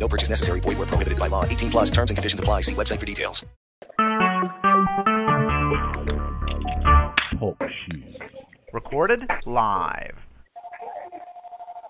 [0.00, 0.60] No purchase necessary.
[0.60, 1.44] Void where prohibited by law.
[1.44, 2.62] 18 plus terms and conditions apply.
[2.62, 3.44] See website for details.
[7.42, 8.16] Oh, Talk shoes.
[8.72, 10.16] Recorded live.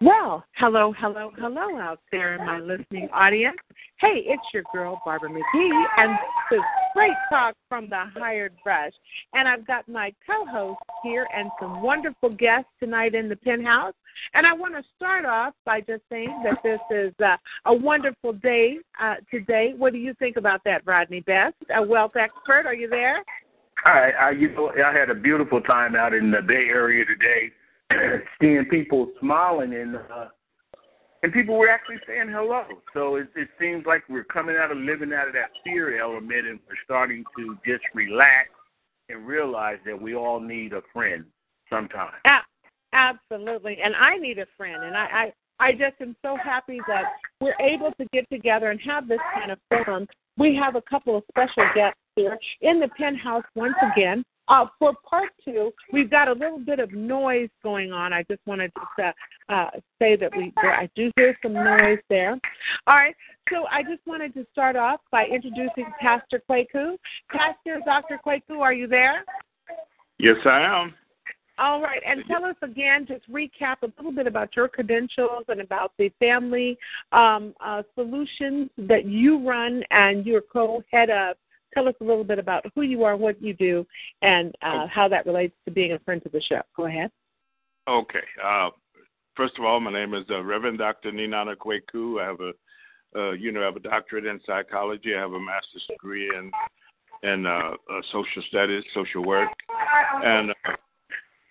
[0.03, 3.59] Well, hello, hello, hello out there in my listening audience.
[4.01, 8.95] Hey, it's your girl, Barbara McGee, and this is Straight Talk from the Hired Brush.
[9.35, 13.93] And I've got my co host here and some wonderful guests tonight in the penthouse.
[14.35, 18.33] And I want to start off by just saying that this is uh, a wonderful
[18.35, 19.75] day uh, today.
[19.77, 22.67] What do you think about that, Rodney Best, a wealth expert?
[22.67, 23.23] Are you there?
[23.85, 28.23] Hi, I, you know, I had a beautiful time out in the Bay Area today,
[28.41, 30.27] seeing people smiling and uh,
[31.23, 32.65] and people were actually saying hello.
[32.95, 36.47] So it, it seems like we're coming out of living out of that fear element,
[36.47, 38.49] and we're starting to just relax
[39.11, 41.25] and realize that we all need a friend
[41.69, 42.13] sometime.
[42.93, 47.05] Absolutely, and I need a friend, and I, I, I just am so happy that
[47.41, 50.07] we're able to get together and have this kind of forum.
[50.37, 54.25] We have a couple of special guests here in the penthouse once again.
[54.49, 58.13] Uh, for part two, we've got a little bit of noise going on.
[58.13, 59.13] I just wanted to uh,
[59.49, 62.33] uh, say that we I do hear some noise there.
[62.89, 63.15] All right,
[63.49, 66.97] so I just wanted to start off by introducing Pastor Kwaku.
[67.31, 68.19] Pastor Dr.
[68.27, 69.25] Kwaku, are you there?
[70.19, 70.95] Yes, I am.
[71.61, 75.61] All right, and tell us again, just recap a little bit about your credentials and
[75.61, 76.79] about the family
[77.13, 81.37] um, uh, solutions that you run and you're co-head of.
[81.75, 83.87] Tell us a little bit about who you are, what you do,
[84.23, 86.63] and uh, how that relates to being a friend to the show.
[86.75, 87.11] Go ahead.
[87.87, 88.25] Okay.
[88.43, 88.71] Uh,
[89.37, 91.13] first of all, my name is uh, Reverend Dr.
[91.13, 92.23] Ninana Kwaku.
[92.23, 92.53] I have a,
[93.21, 95.15] uh, you know, I have a doctorate in psychology.
[95.15, 96.51] I have a master's degree in
[97.23, 99.51] in uh, uh, social studies, social work,
[100.25, 100.73] and uh,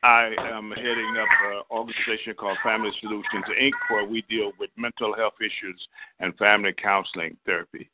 [0.03, 5.13] I am heading up an organization called Family Solutions Inc., where we deal with mental
[5.13, 5.79] health issues
[6.19, 7.89] and family counseling therapy.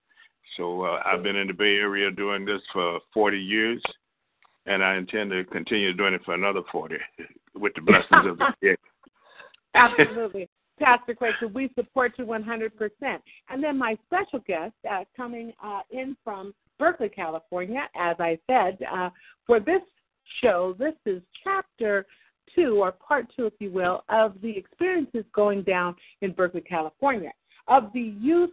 [0.56, 3.82] So uh, I've been in the Bay Area doing this for 40 years,
[4.68, 6.96] and I intend to continue doing it for another 40
[7.56, 8.78] with the blessings of the Lord.
[9.74, 10.48] Absolutely.
[10.80, 12.70] Pastor Kwaku, we support you 100%.
[13.50, 18.78] And then my special guest uh, coming uh, in from Berkeley, California, as I said,
[18.92, 19.10] uh,
[19.48, 19.82] for this
[20.42, 20.76] show.
[20.78, 22.06] This is chapter
[22.54, 27.32] two, or part two, if you will, of the experiences going down in Berkeley, California,
[27.68, 28.52] of the youth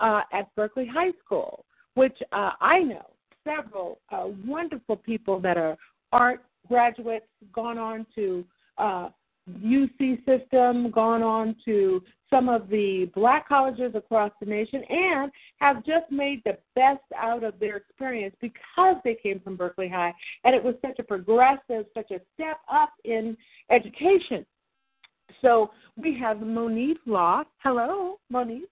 [0.00, 1.64] uh, at Berkeley High School,
[1.94, 3.06] which uh, I know
[3.44, 5.76] several uh, wonderful people that are
[6.12, 8.44] art graduates, gone on to
[8.76, 9.08] uh,
[9.48, 15.84] UC system, gone on to some of the black colleges across the nation, and have
[15.84, 20.12] just made the best out of their experience because they came from Berkeley High.
[20.44, 23.36] And it was such a progressive, such a step up in
[23.70, 24.44] education.
[25.42, 27.44] So we have Monique Law.
[27.62, 28.68] Hello, Monique.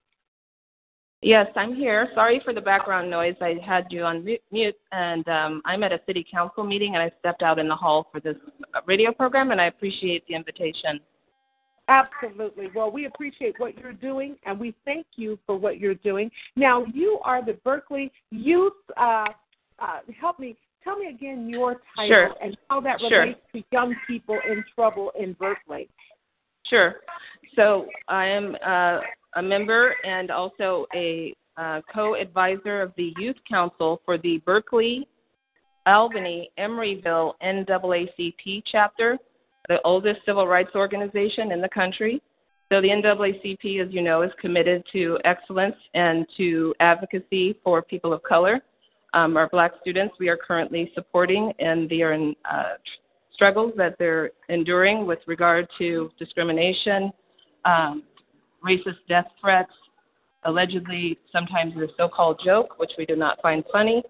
[1.21, 2.09] Yes, I'm here.
[2.13, 3.35] Sorry for the background noise.
[3.41, 7.11] I had you on mute, and um, I'm at a city council meeting, and I
[7.19, 8.35] stepped out in the hall for this
[8.85, 10.99] radio program, and I appreciate the invitation.
[11.87, 12.67] Absolutely.
[12.75, 16.29] Well, we appreciate what you're doing, and we thank you for what you're doing.
[16.55, 18.73] Now, you are the Berkeley Youth.
[18.95, 19.25] Uh,
[19.79, 20.55] uh, help me.
[20.83, 22.35] Tell me again your title sure.
[22.41, 23.21] and how that sure.
[23.21, 25.89] relates to young people in trouble in Berkeley.
[26.69, 26.97] Sure.
[27.55, 28.99] So I am uh,
[29.35, 35.07] a member and also a uh, co-advisor of the Youth Council for the Berkeley,
[35.85, 39.17] Albany, Emeryville NAACP chapter,
[39.67, 42.21] the oldest civil rights organization in the country.
[42.69, 48.11] So the NAACP, as you know, is committed to excellence and to advocacy for people
[48.13, 48.59] of color.
[49.13, 52.73] Um, our black students we are currently supporting, and they are in uh,
[53.33, 57.11] struggles that they're enduring with regard to discrimination,
[57.63, 58.03] um,
[58.67, 59.71] racist death threats,
[60.43, 64.03] allegedly sometimes a so-called joke, which we do not find funny.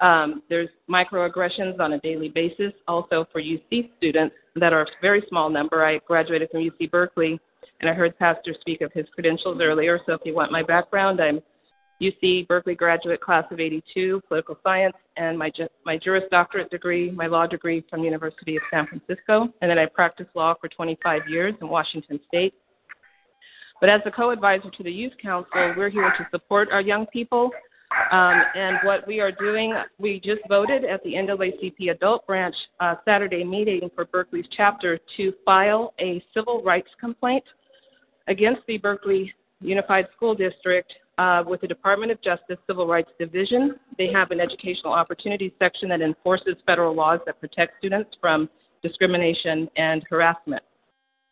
[0.00, 5.22] Um, there's microaggressions on a daily basis, also for UC students that are a very
[5.28, 5.84] small number.
[5.84, 7.38] I graduated from UC Berkeley,
[7.80, 9.98] and I heard Pastor speak of his credentials earlier.
[10.06, 11.40] So if you want my background, I'm
[12.00, 15.50] UC Berkeley graduate class of 82, political science, and my,
[15.84, 19.48] my Juris Doctorate degree, my law degree from University of San Francisco.
[19.60, 22.54] And then I practiced law for 25 years in Washington State.
[23.80, 27.50] But as a co-advisor to the Youth Council, we're here to support our young people
[28.12, 32.96] Um, and what we are doing, we just voted at the NAACP Adult Branch uh,
[33.04, 37.44] Saturday meeting for Berkeley's chapter to file a civil rights complaint
[38.26, 43.76] against the Berkeley Unified School District uh, with the Department of Justice Civil Rights Division.
[43.96, 48.48] They have an educational opportunities section that enforces federal laws that protect students from
[48.82, 50.62] discrimination and harassment.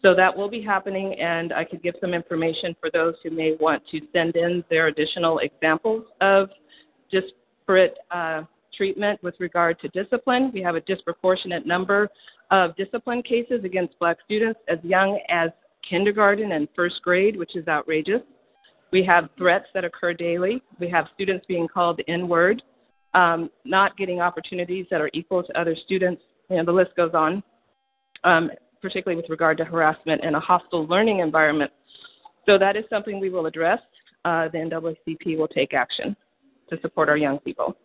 [0.03, 3.57] So that will be happening, and I could give some information for those who may
[3.59, 6.51] want to send in their additional examples of
[7.11, 8.43] disparate uh,
[8.77, 10.51] treatment with regard to discipline.
[10.53, 12.09] We have a disproportionate number
[12.51, 15.51] of discipline cases against black students as young as
[15.89, 18.21] kindergarten and first grade, which is outrageous.
[18.93, 20.63] We have threats that occur daily.
[20.79, 22.63] We have students being called N word,
[23.15, 27.43] um, not getting opportunities that are equal to other students, and the list goes on.
[28.25, 28.51] Um,
[28.87, 31.73] particularly with regard to harassment in a hostile learning environment.
[32.47, 33.81] So that is something we will address.
[34.25, 36.17] Uh, the NAACP will take action
[36.71, 37.77] to support our young people.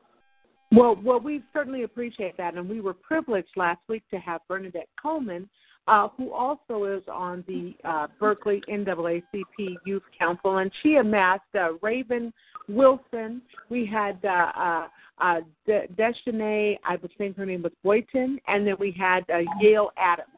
[0.72, 4.90] Well, well, we certainly appreciate that, and we were privileged last week to have Bernadette
[5.02, 5.50] Coleman,
[5.88, 11.74] uh, who also is on the uh, Berkeley NAACP Youth Council, and she amassed uh,
[11.82, 12.32] Raven
[12.70, 13.42] Wilson.
[13.70, 14.88] We had uh, uh,
[15.20, 19.90] uh, De- I would think her name was Boyton, and then we had uh, Yale
[19.98, 20.30] Adams.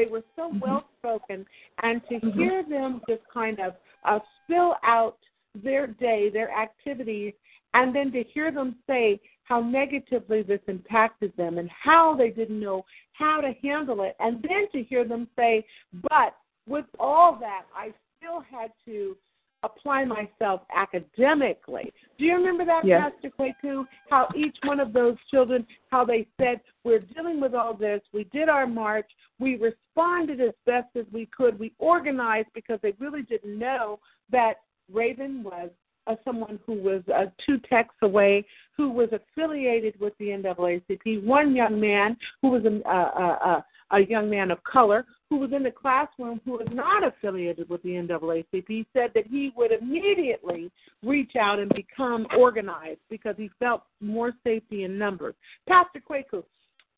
[0.00, 0.60] They were so mm-hmm.
[0.60, 1.44] well spoken,
[1.82, 2.38] and to mm-hmm.
[2.38, 3.74] hear them just kind of
[4.04, 5.18] uh, spill out
[5.62, 7.34] their day, their activities,
[7.74, 12.60] and then to hear them say how negatively this impacted them and how they didn't
[12.60, 15.66] know how to handle it, and then to hear them say,
[16.08, 16.34] but
[16.66, 19.16] with all that, I still had to
[19.62, 21.92] apply myself academically.
[22.18, 23.12] Do you remember that, yes.
[23.12, 23.84] Pastor Kwaku?
[24.08, 28.00] How each one of those children, how they said, We're dealing with all this.
[28.12, 29.10] We did our march.
[29.38, 31.58] We responded as best as we could.
[31.58, 34.54] We organized because they really didn't know that
[34.92, 35.70] Raven was
[36.06, 38.44] uh, someone who was uh, two texts away,
[38.76, 41.22] who was affiliated with the NAACP.
[41.22, 45.52] One young man who was a, a, a, a young man of color who was
[45.52, 50.70] in the classroom who was not affiliated with the NAACP said that he would immediately
[51.02, 55.34] reach out and become organized because he felt more safety in numbers.
[55.68, 56.42] Pastor Kwaku,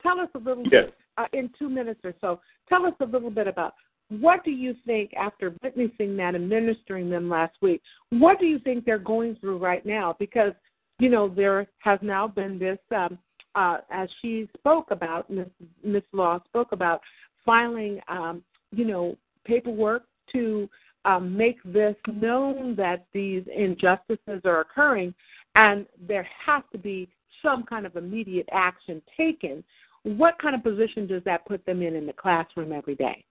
[0.02, 0.86] tell us a little yes.
[0.86, 2.40] bit uh, in two minutes or so.
[2.68, 3.74] Tell us a little bit about
[4.08, 7.80] what do you think after witnessing that and ministering them last week?
[8.10, 10.16] What do you think they're going through right now?
[10.18, 10.52] Because
[10.98, 12.78] you know there has now been this.
[12.94, 13.18] Um,
[13.54, 17.00] uh, as she spoke about, Miss Law spoke about
[17.44, 20.69] filing, um, you know, paperwork to
[21.04, 25.14] um, make this known that these injustices are occurring,
[25.56, 27.08] and there has to be
[27.43, 29.64] some kind of immediate action taken.
[30.05, 33.25] What kind of position does that put them in in the classroom every day?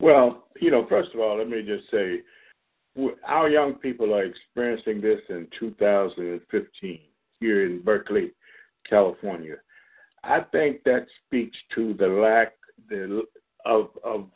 [0.00, 2.20] Well, you know, first of all, let me just say
[3.26, 7.00] our young people are experiencing this in 2015
[7.40, 8.32] here in Berkeley,
[8.90, 9.56] California.
[10.22, 12.52] I think that speaks to the lack
[12.90, 13.22] the,
[13.64, 14.26] of, of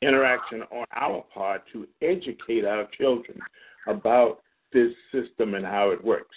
[0.00, 3.38] interaction on our part to educate our children
[3.86, 4.38] about
[4.72, 6.36] this system and how it works.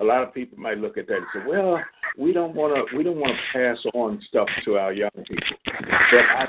[0.00, 1.80] A lot of people might look at that and say, "Well,
[2.16, 5.56] we don't want to we don't want to pass on stuff to our young people."
[5.64, 6.44] But I,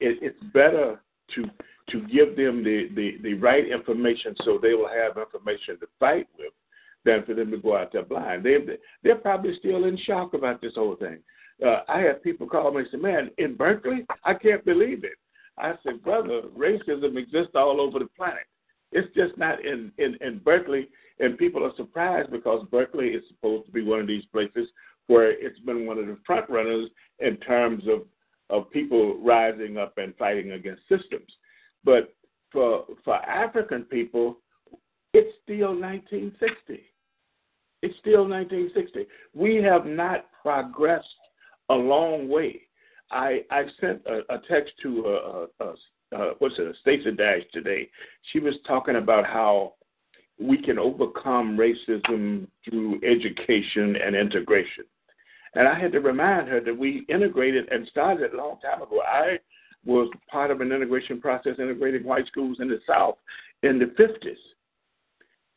[0.00, 1.00] it, it's better
[1.36, 1.44] to
[1.90, 6.26] to give them the, the, the right information so they will have information to fight
[6.38, 6.52] with
[7.04, 8.44] than for them to go out there blind.
[8.44, 8.56] They
[9.02, 11.18] they're probably still in shock about this whole thing
[11.64, 15.18] uh, I have people call me and say, "Man, in Berkeley, I can't believe it."
[15.58, 18.46] I said, "Brother, racism exists all over the planet.
[18.92, 20.88] It's just not in in, in Berkeley."
[21.20, 24.68] And people are surprised because Berkeley is supposed to be one of these places
[25.08, 28.02] where it's been one of the front runners in terms of
[28.50, 31.30] of people rising up and fighting against systems.
[31.84, 32.14] But
[32.52, 34.38] for for African people,
[35.14, 36.82] it's still 1960.
[37.82, 39.06] It's still 1960.
[39.34, 41.06] We have not progressed
[41.68, 42.62] a long way.
[43.10, 45.74] I I sent a, a text to a, a,
[46.16, 47.88] a what's it, Stacey Dash today.
[48.32, 49.74] She was talking about how
[50.40, 54.84] we can overcome racism through education and integration.
[55.54, 59.00] And I had to remind her that we integrated and started a long time ago.
[59.02, 59.38] I
[59.84, 63.16] was part of an integration process integrating white schools in the South
[63.62, 64.36] in the 50s.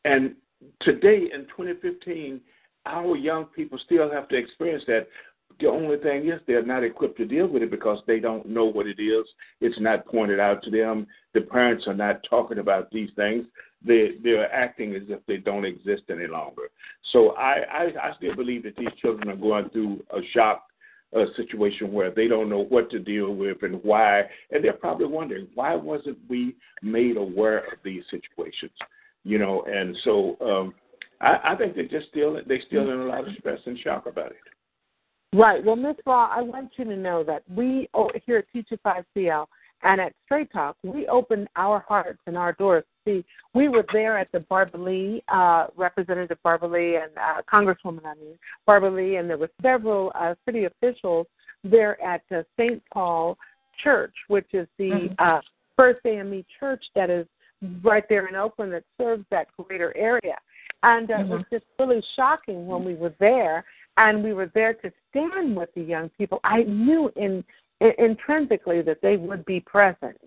[0.04, 0.34] And
[0.80, 2.40] today in 2015,
[2.86, 5.08] our young people still have to experience that.
[5.60, 8.64] The only thing is they're not equipped to deal with it because they don't know
[8.64, 9.26] what it is.
[9.60, 11.06] It's not pointed out to them.
[11.34, 13.44] The parents are not talking about these things.
[13.84, 16.62] They they're acting as if they don't exist any longer.
[17.12, 20.64] So I I, I still believe that these children are going through a shock
[21.14, 25.06] a situation where they don't know what to deal with and why, and they're probably
[25.06, 28.72] wondering why wasn't we made aware of these situations,
[29.24, 29.62] you know?
[29.66, 30.74] And so um,
[31.20, 34.06] I, I think they're just still they still in a lot of stress and shock
[34.06, 34.36] about it.
[35.34, 35.64] Right.
[35.64, 37.88] Well, Miss Law, I want you to know that we
[38.26, 39.46] here at Teacher 5CL
[39.82, 42.84] and at Straight Talk, we opened our hearts and our doors.
[43.04, 43.24] See,
[43.54, 48.14] we were there at the Barbara Lee, uh, Representative Barbara Lee and uh, Congresswoman, I
[48.14, 51.26] mean, Barbara Lee, and there were several uh, city officials
[51.64, 52.82] there at uh, St.
[52.92, 53.36] Paul
[53.82, 55.14] Church, which is the mm-hmm.
[55.18, 55.40] uh,
[55.76, 57.26] First AME church that is
[57.82, 60.36] right there in Oakland that serves that greater area.
[60.82, 61.32] And uh, mm-hmm.
[61.32, 63.64] it was just really shocking when we were there
[63.96, 66.40] and we were there to stand with the young people.
[66.44, 67.44] I knew in,
[67.80, 70.18] in intrinsically that they would be present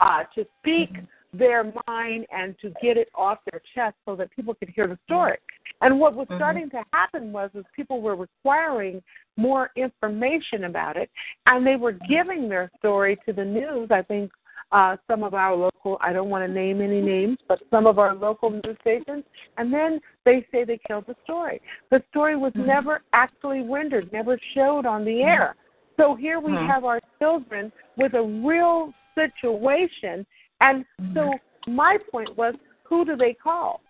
[0.00, 1.38] uh, to speak mm-hmm.
[1.38, 4.98] their mind and to get it off their chest so that people could hear the
[5.04, 5.38] story.
[5.80, 6.38] And what was mm-hmm.
[6.38, 9.02] starting to happen was is people were requiring
[9.36, 11.10] more information about it,
[11.46, 13.90] and they were giving their story to the news.
[13.90, 14.30] I think
[14.72, 17.98] uh, some of our local, I don't want to name any names, but some of
[17.98, 19.24] our local news stations,
[19.56, 21.60] and then they say they killed the story.
[21.90, 22.66] The story was mm-hmm.
[22.66, 25.56] never actually rendered, never showed on the air.
[25.96, 26.66] So here we mm-hmm.
[26.66, 30.26] have our children with a real situation,
[30.60, 30.84] and
[31.14, 31.74] so mm-hmm.
[31.74, 33.80] my point was, who do they call?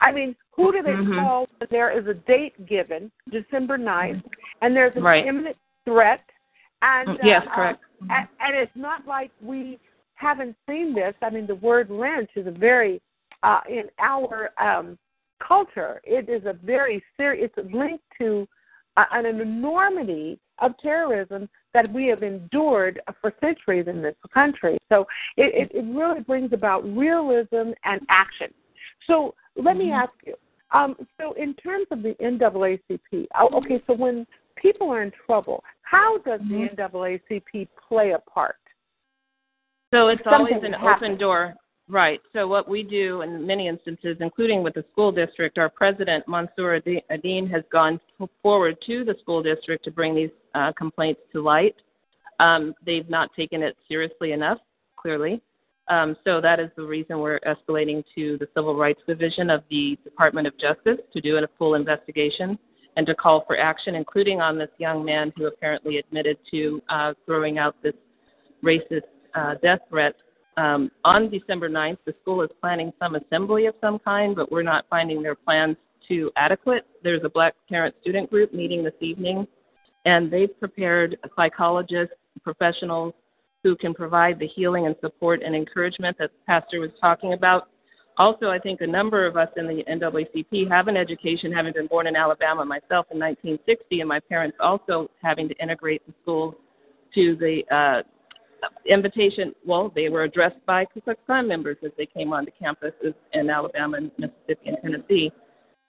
[0.00, 1.20] I mean, who do they mm-hmm.
[1.20, 4.22] call when there is a date given, December 9th,
[4.62, 5.26] and there's an right.
[5.26, 6.20] imminent threat?
[6.82, 7.84] And yes, uh, correct.
[8.02, 9.78] Uh, and, and it's not like we
[10.22, 13.02] haven't seen this, I mean, the word lynch is a very,
[13.42, 14.96] uh, in our um,
[15.46, 18.46] culture, it is a very serious, it's linked to
[18.96, 24.78] uh, an enormity of terrorism that we have endured for centuries in this country.
[24.88, 28.48] So it, it, it really brings about realism and action.
[29.06, 30.02] So let me mm-hmm.
[30.02, 30.34] ask you.
[30.70, 34.26] Um, so in terms of the NAACP, oh, okay, so when
[34.56, 36.76] people are in trouble, how does mm-hmm.
[36.76, 38.56] the NAACP play a part?
[39.92, 41.54] So it's always an open door.
[41.88, 42.20] Right.
[42.32, 46.76] So what we do in many instances, including with the school district, our president Mansour
[46.76, 48.00] Id-Deen has gone
[48.42, 51.74] forward to the school district to bring these uh, complaints to light.
[52.40, 54.58] Um, they've not taken it seriously enough,
[54.96, 55.42] clearly.
[55.88, 59.98] Um, so that is the reason we're escalating to the Civil Rights Division of the
[60.04, 62.58] Department of Justice to do a full investigation
[62.96, 67.12] and to call for action, including on this young man who apparently admitted to uh,
[67.26, 67.94] throwing out this
[68.64, 69.02] racist
[69.34, 70.14] uh, death threat.
[70.56, 74.62] Um, on December 9th, the school is planning some assembly of some kind, but we're
[74.62, 76.84] not finding their plans too adequate.
[77.02, 79.46] There's a black parent student group meeting this evening,
[80.04, 83.14] and they've prepared psychologists, professionals
[83.62, 87.68] who can provide the healing and support and encouragement that the pastor was talking about.
[88.18, 91.86] Also, I think a number of us in the NAACP have an education, having been
[91.86, 96.54] born in Alabama myself in 1960, and my parents also having to integrate the schools
[97.14, 98.02] to the uh,
[98.86, 103.14] invitation, well, they were addressed by Ku Klux Klan members as they came onto campuses
[103.32, 105.32] in Alabama and Mississippi and Tennessee.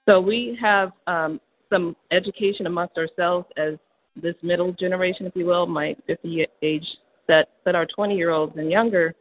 [0.07, 1.39] So we have um,
[1.71, 3.75] some education amongst ourselves as
[4.15, 6.85] this middle generation, if you will, my 50 age
[7.27, 9.15] set, that our 20 year olds and younger.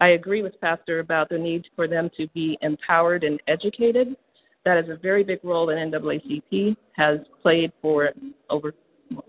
[0.00, 4.16] I agree with Pastor about the need for them to be empowered and educated.
[4.64, 8.10] That is a very big role that NAACP has played for
[8.50, 8.74] over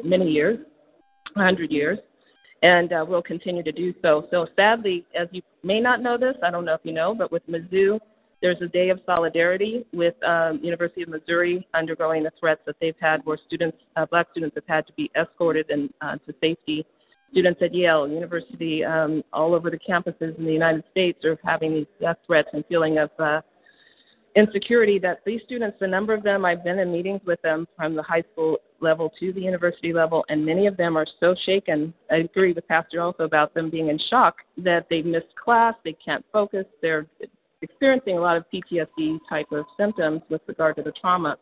[0.04, 0.58] many years,
[1.34, 2.00] 100 years
[2.64, 4.28] and uh, we'll continue to do so.
[4.32, 7.32] So sadly, as you may not know this, I don't know if you know, but
[7.32, 8.00] with Mizzou,
[8.42, 12.96] there's a day of solidarity with um, University of Missouri undergoing the threats that they've
[13.00, 16.86] had, where students, uh, black students, have had to be escorted and uh, to safety.
[17.32, 21.74] Students at Yale University, um, all over the campuses in the United States, are having
[21.74, 23.42] these death threats and feeling of uh,
[24.36, 27.96] insecurity that these students, the number of them, I've been in meetings with them from
[27.96, 31.94] the high school level to the university level, and many of them are so shaken.
[32.12, 35.96] I agree with Pastor also about them being in shock that they missed class, they
[36.04, 37.06] can't focus, they're
[37.62, 41.38] experiencing a lot of PTSD type of symptoms with regard to the trauma.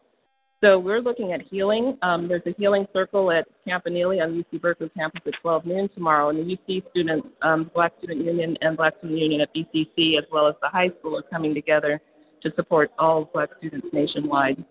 [0.64, 1.98] So we're looking at healing.
[2.04, 6.30] Um, there's a healing circle at Campanile on UC Berkeley campus at 12 noon tomorrow,
[6.30, 10.26] and the UC students, um, Black Student Union and Black Student Union at BCC, as
[10.32, 12.00] well as the high school, are coming together
[12.44, 14.64] to support all Black students nationwide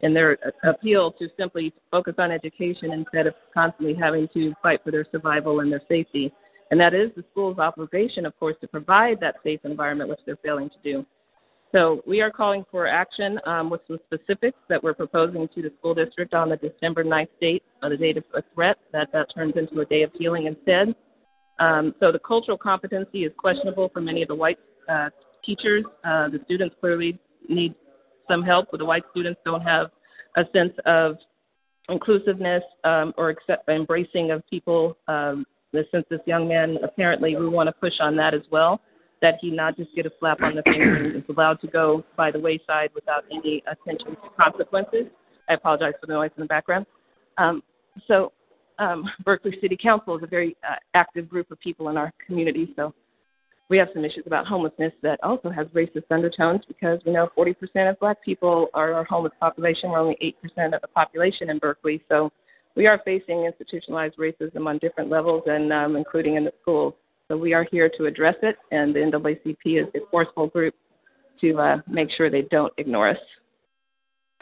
[0.00, 4.90] in their appeal to simply focus on education instead of constantly having to fight for
[4.90, 6.32] their survival and their safety.
[6.70, 10.38] And that is the school's obligation, of course, to provide that safe environment, which they're
[10.44, 11.06] failing to do.
[11.72, 15.72] So we are calling for action um, with some specifics that we're proposing to the
[15.78, 19.34] school district on the December 9th date, or the date of a threat, that that
[19.34, 20.94] turns into a day of healing instead.
[21.58, 24.58] Um, so the cultural competency is questionable for many of the white
[24.88, 25.10] uh,
[25.46, 25.84] teachers.
[26.04, 27.74] Uh, the students clearly need
[28.28, 29.86] some help, but the white students don't have
[30.36, 31.16] a sense of
[31.88, 34.98] inclusiveness um, or accept, embracing of people.
[35.06, 38.80] Um, since this young man apparently, we want to push on that as well.
[39.22, 42.04] that he not just get a slap on the finger and is allowed to go
[42.16, 45.06] by the wayside without any attention to consequences.
[45.48, 46.86] I apologize for the noise in the background.
[47.38, 47.62] Um,
[48.08, 48.32] so,
[48.78, 52.72] um, Berkeley City Council is a very uh, active group of people in our community.
[52.76, 52.94] So,
[53.68, 57.54] we have some issues about homelessness that also has racist undertones because we know 40%
[57.90, 59.90] of black people are our homeless population.
[59.90, 60.16] We're only
[60.56, 62.02] 8% of the population in Berkeley.
[62.08, 62.30] So,
[62.76, 66.92] we are facing institutionalized racism on different levels and um, including in the schools.
[67.28, 70.74] So we are here to address it, and the NAACP is a forceful group
[71.40, 73.18] to uh, make sure they don't ignore us.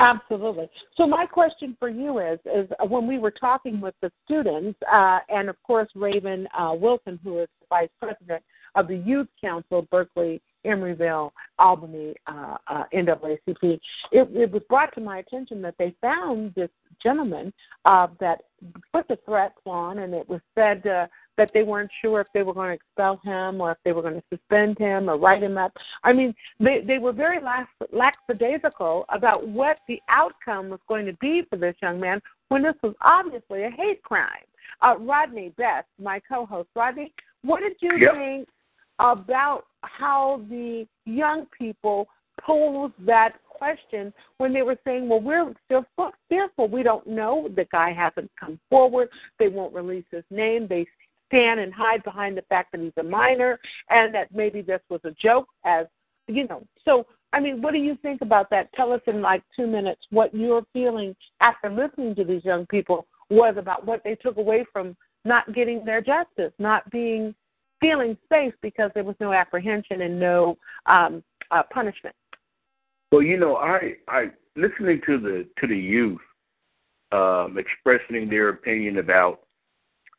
[0.00, 0.68] Absolutely.
[0.96, 5.20] So my question for you is: is when we were talking with the students, uh,
[5.28, 8.42] and of course Raven uh, Wilson, who is the vice president
[8.74, 13.80] of the Youth Council, Berkeley, Emeryville, Albany, uh, uh, NAACP, it,
[14.12, 16.70] it was brought to my attention that they found this
[17.02, 17.52] gentleman
[17.84, 18.44] uh, that
[18.92, 22.42] put the threats on, and it was said uh, that they weren't sure if they
[22.42, 25.42] were going to expel him or if they were going to suspend him or write
[25.42, 25.72] him up.
[26.02, 31.14] I mean, they they were very lax, lackadaisical about what the outcome was going to
[31.14, 34.28] be for this young man when this was obviously a hate crime.
[34.82, 37.12] Uh, Rodney Best, my co-host, Rodney,
[37.42, 38.12] what did you yep.
[38.14, 38.48] think
[38.98, 42.08] about how the young people
[42.40, 45.86] posed that question when they were saying, well, we're still
[46.28, 46.68] fearful.
[46.68, 47.48] We don't know.
[47.54, 49.08] The guy hasn't come forward.
[49.38, 50.66] They won't release his name.
[50.68, 50.86] They
[51.28, 53.58] stand and hide behind the fact that he's a minor
[53.88, 55.86] and that maybe this was a joke, as
[56.26, 56.64] you know.
[56.84, 58.72] So, I mean, what do you think about that?
[58.74, 63.06] Tell us in like two minutes what your feeling after listening to these young people
[63.30, 67.34] was about what they took away from not getting their justice, not being
[67.84, 72.14] feeling safe because there was no apprehension and no um, uh, punishment.
[73.12, 74.26] Well, you know, I I
[74.56, 76.20] listening to the to the youth
[77.12, 79.40] um, expressing their opinion about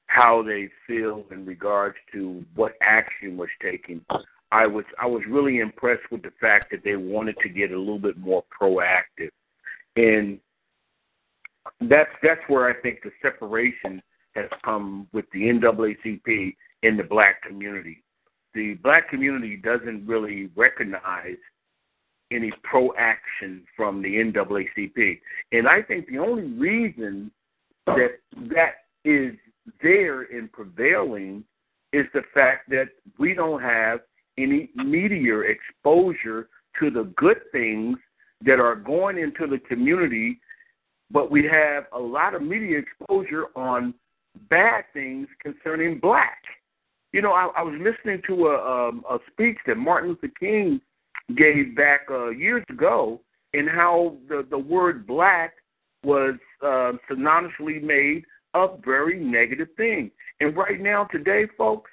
[0.08, 4.06] how they feel in regards to what action was taken.
[4.52, 7.80] I was I was really impressed with the fact that they wanted to get a
[7.80, 9.32] little bit more proactive,
[9.96, 10.40] and
[11.90, 14.04] that's that's where I think the separation
[14.36, 18.04] has come with the NAACP in the black community.
[18.54, 21.38] The black community doesn't really recognize
[22.32, 25.20] any proaction from the NAACP,
[25.52, 27.32] and I think the only reason
[27.88, 28.20] that
[28.50, 29.34] that is
[29.82, 31.44] there in prevailing
[31.92, 34.02] is the fact that we don't have
[34.38, 37.98] any media exposure to the good things
[38.42, 40.40] that are going into the community,
[41.10, 43.94] but we have a lot of media exposure on
[44.50, 46.42] bad things concerning black.
[47.16, 50.82] You know, I, I was listening to a, um, a speech that Martin Luther King
[51.38, 53.22] gave back uh, years ago,
[53.54, 55.54] and how the the word black
[56.04, 60.12] was uh, synonymously made a very negative thing.
[60.42, 61.90] And right now, today, folks,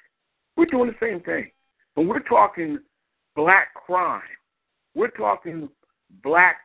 [0.57, 1.49] we're doing the same thing.
[1.93, 2.79] When we're talking
[3.33, 4.21] black crime,
[4.93, 5.69] we're talking
[6.21, 6.57] black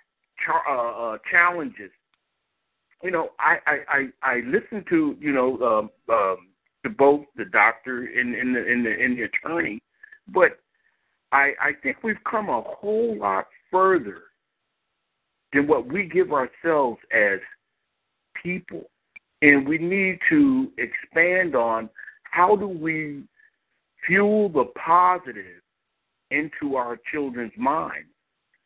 [0.69, 1.93] uh, uh, challenges.
[3.05, 6.49] You know, I I I, I listen to you know um, um,
[6.85, 9.81] to both the doctor and, and the and the and the attorney,
[10.29, 10.61] but
[11.33, 14.23] I I think we've come a whole lot further
[15.53, 17.41] than what we give ourselves as
[18.43, 18.91] people.
[19.41, 21.89] And we need to expand on
[22.25, 23.23] how do we
[24.07, 25.63] fuel the positive
[26.31, 28.09] into our children's minds.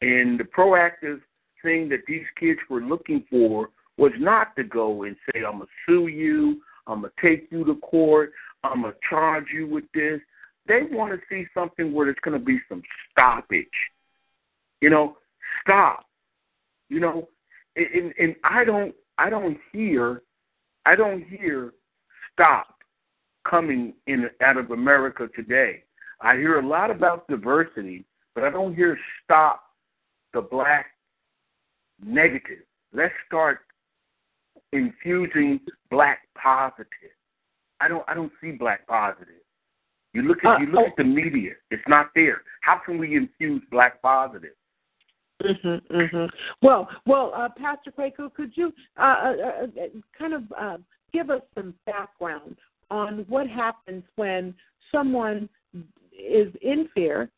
[0.01, 1.21] And the proactive
[1.63, 5.67] thing that these kids were looking for was not to go and say, I'm going
[5.67, 8.33] to sue you, I'm going to take you to court,
[8.65, 10.21] I'm going to charge you with this.
[10.67, 13.67] They want to see something where there's going to be some stoppage.
[14.81, 15.17] You know,
[15.63, 16.07] stop.
[16.89, 17.29] You know,
[17.77, 20.23] and, and I don't I don't hear
[20.85, 21.73] I don't hear
[22.33, 22.75] stop
[23.49, 25.85] coming in out of America today.
[26.21, 29.63] I hear a lot about diversity, but I don't hear stop
[30.33, 30.87] the black
[32.05, 32.65] negative.
[32.93, 33.61] Let's start
[34.73, 36.87] infusing black positive.
[37.81, 39.35] I don't I don't see black positive.
[40.15, 40.87] You look at uh, you look oh.
[40.87, 42.43] at the media; it's not there.
[42.63, 44.55] How can we infuse black positive?
[45.43, 46.27] Mm-hmm, mm-hmm.
[46.61, 49.33] Well, well, uh, Pastor Kwaku, could you uh, uh,
[49.65, 49.67] uh,
[50.17, 50.77] kind of uh,
[51.13, 52.57] give us some background
[52.91, 54.55] on what happens when
[54.93, 55.49] someone
[56.13, 57.31] is in fear,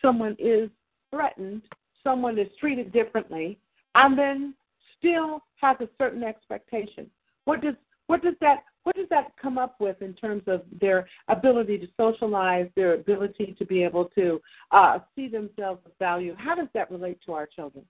[0.00, 0.70] someone is
[1.10, 1.62] threatened,
[2.02, 3.58] someone is treated differently,
[3.94, 4.54] and then
[5.00, 7.10] still has a certain expectation?
[7.46, 7.74] What does
[8.06, 11.86] what does that what does that come up with in terms of their ability to
[11.96, 16.34] socialize, their ability to be able to uh, see themselves as value?
[16.38, 17.84] How does that relate to our children?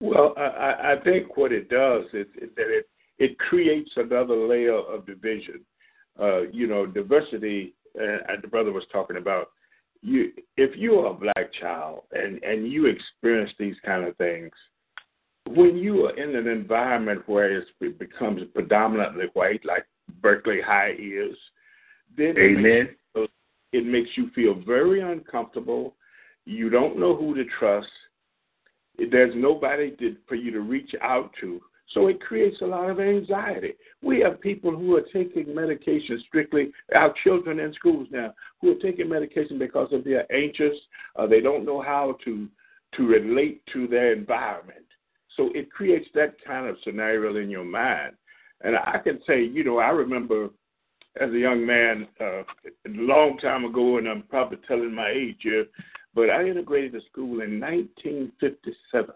[0.00, 4.78] Well, I, I think what it does is, is that it, it creates another layer
[4.78, 5.60] of division.
[6.18, 9.48] Uh, you know, diversity, uh, the brother was talking about,
[10.02, 14.50] you if you're a black child and and you experience these kind of things,
[15.54, 19.84] when you are in an environment where it becomes predominantly white, like
[20.22, 21.36] Berkeley High is,
[22.16, 22.64] then Amen.
[22.66, 23.32] It makes,
[23.72, 25.94] it makes you feel very uncomfortable.
[26.44, 27.88] You don't know who to trust.
[29.10, 31.60] There's nobody to, for you to reach out to.
[31.94, 33.74] So it creates a lot of anxiety.
[34.02, 38.80] We have people who are taking medication strictly, our children in schools now, who are
[38.80, 40.76] taking medication because of they're anxious,
[41.16, 42.48] uh, they don't know how to
[42.96, 44.84] to relate to their environment.
[45.40, 48.12] So it creates that kind of scenario in your mind.
[48.60, 50.50] And I can say, you know, I remember
[51.18, 55.38] as a young man uh, a long time ago, and I'm probably telling my age
[55.40, 55.64] here,
[56.14, 59.14] but I integrated to school in 1957.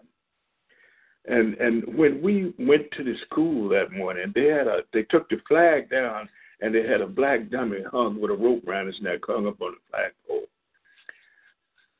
[1.27, 5.29] And and when we went to the school that morning, they had a they took
[5.29, 6.27] the flag down
[6.61, 9.61] and they had a black dummy hung with a rope around his neck hung up
[9.61, 10.47] on the flagpole.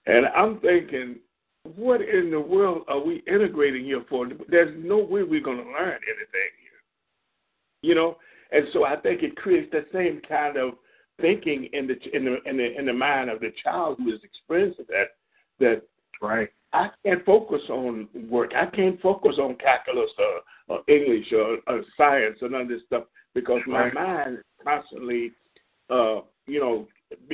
[0.07, 1.17] And I'm thinking,
[1.75, 4.27] what in the world are we integrating here for?
[4.47, 6.81] There's no way we're going to learn anything here,
[7.81, 8.17] you know.
[8.51, 10.73] And so I think it creates the same kind of
[11.19, 14.19] thinking in the in the in the in the mind of the child who is
[14.23, 15.15] experiencing that
[15.59, 15.81] that
[16.21, 18.51] right I can't focus on work.
[18.55, 22.81] I can't focus on calculus or, or English or, or science and none of this
[22.85, 23.93] stuff because my right.
[23.93, 25.31] mind is constantly,
[25.89, 26.87] uh, you know,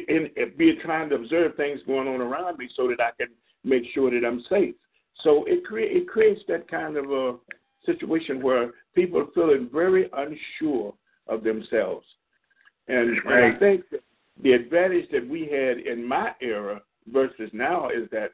[0.08, 3.34] in, in, be trying to observe things going on around me so that I can
[3.63, 4.76] make sure that I'm safe.
[5.24, 7.36] So it cre- it creates that kind of a
[7.86, 10.93] situation where people are feeling very unsure
[11.28, 12.06] of themselves.
[12.88, 13.43] And, right.
[13.43, 13.84] and I think
[14.41, 18.32] the advantage that we had in my era versus now is that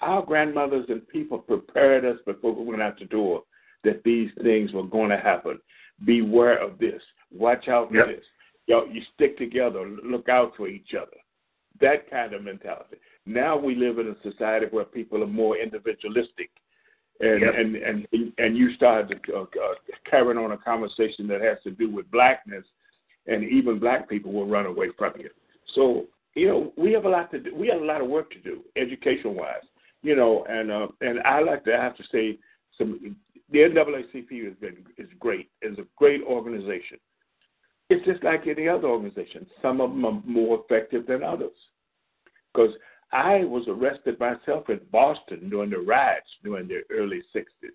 [0.00, 3.42] our grandmothers and people prepared us before we went out the door
[3.84, 5.58] that these things were going to happen.
[6.04, 7.02] Beware of this.
[7.30, 8.06] Watch out for yep.
[8.06, 8.24] this.
[8.66, 9.88] Y'all, you stick together.
[10.04, 11.16] Look out for each other.
[11.80, 12.96] That kind of mentality.
[13.26, 16.50] Now we live in a society where people are more individualistic,
[17.20, 17.54] and yep.
[17.56, 18.06] and and
[18.38, 19.46] and you start uh, uh,
[20.08, 22.64] carrying on a conversation that has to do with blackness,
[23.26, 25.30] and even black people will run away from you.
[25.74, 27.54] So you know we have a lot to do.
[27.54, 29.62] We have a lot of work to do, education wise
[30.02, 32.38] you know, and uh, and I like to have to say
[32.76, 33.16] some.
[33.52, 35.50] The NAACP has been is great.
[35.60, 36.98] is a great organization.
[37.88, 39.46] It's just like any other organization.
[39.60, 41.50] Some of them are more effective than others.
[42.52, 42.70] Because
[43.12, 47.72] I was arrested myself in Boston during the riots during the early '60s,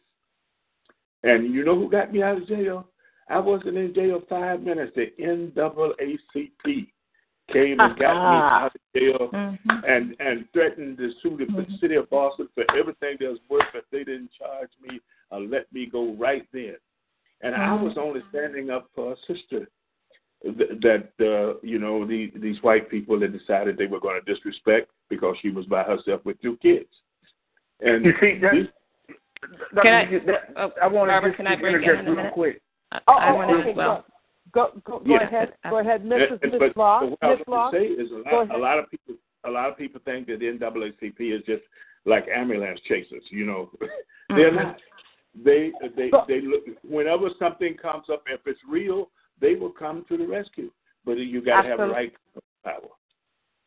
[1.24, 2.88] and you know who got me out of jail?
[3.30, 4.93] I wasn't in jail five minutes.
[4.95, 6.88] The NAACP
[7.52, 9.86] came and got me out of jail Mm-hmm.
[9.86, 11.80] and and threatened to sue the Mhm.
[11.80, 15.00] city of Boston for everything that was worth if they didn't charge me
[15.32, 16.78] or let me go right then.
[17.41, 17.84] And I Mhm.
[17.84, 19.67] was only standing up for a sister
[20.43, 24.34] th- that uh, you know the, these white people that decided they were going to
[24.34, 26.89] disrespect because she was by herself with two kids.
[27.82, 28.67] And You see, that, these-
[29.82, 32.06] Can I- that, oh, I want Barbara, to can just I break in interject in
[32.08, 32.34] real minute?
[32.34, 32.62] quick.
[32.91, 34.06] I, Oh, I oh, want to okay, as well.
[34.54, 35.24] Go, go, go Yeah.
[35.28, 35.54] ahead.
[35.69, 36.41] Go ahead, And- Mrs.
[36.41, 37.00] and- Miss but- Law.
[37.02, 37.71] but what I Miss was Law.
[37.71, 40.39] to say is a lot, a lot of people a lot of people think that
[40.39, 41.62] the NAACP is just
[42.06, 43.21] like ambulance chasers.
[43.30, 43.69] You know,
[44.30, 44.56] they're Mhm.
[44.56, 44.82] not.
[45.43, 48.24] They they But- they look whenever something comes up.
[48.28, 50.71] If it's real, they will come to the rescue.
[51.06, 52.13] But you got to have the right
[52.63, 52.82] power.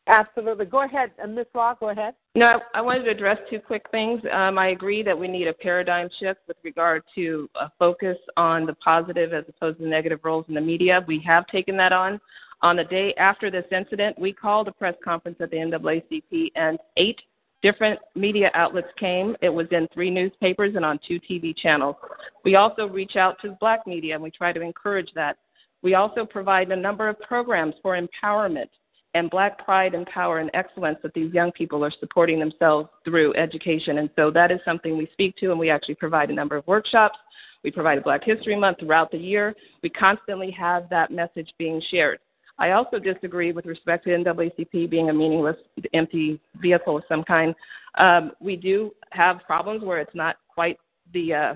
[0.07, 0.65] Absolutely.
[0.65, 1.75] Go ahead, uh, Miss Law.
[1.79, 2.15] Go ahead.
[2.33, 4.21] No, I I wanted to address two quick things.
[4.33, 8.65] Um, I agree that we need a paradigm shift with regard to a focus on
[8.65, 11.05] the positive as opposed to the negative roles in the media.
[11.07, 12.19] We have taken that on.
[12.61, 16.79] On the day after this incident, we called a press conference at the NAACP, and
[16.97, 17.21] eight
[17.61, 19.35] different media outlets came.
[19.41, 21.95] It was in three newspapers and on two TV channels.
[22.43, 25.37] We also reach out to black media, and we try to encourage that.
[25.81, 28.69] We also provide a number of programs for empowerment
[29.13, 33.33] and black pride and power and excellence that these young people are supporting themselves through
[33.35, 33.97] education.
[33.97, 36.67] And so that is something we speak to, and we actually provide a number of
[36.67, 37.17] workshops.
[37.63, 39.55] We provide a Black History Month throughout the year.
[39.81, 42.19] We constantly have that message being shared.
[42.57, 45.55] I also disagree with respect to NAACP being a meaningless,
[45.93, 47.55] empty vehicle of some kind.
[47.97, 50.77] Um, we do have problems where it's not quite
[51.13, 51.53] the uh,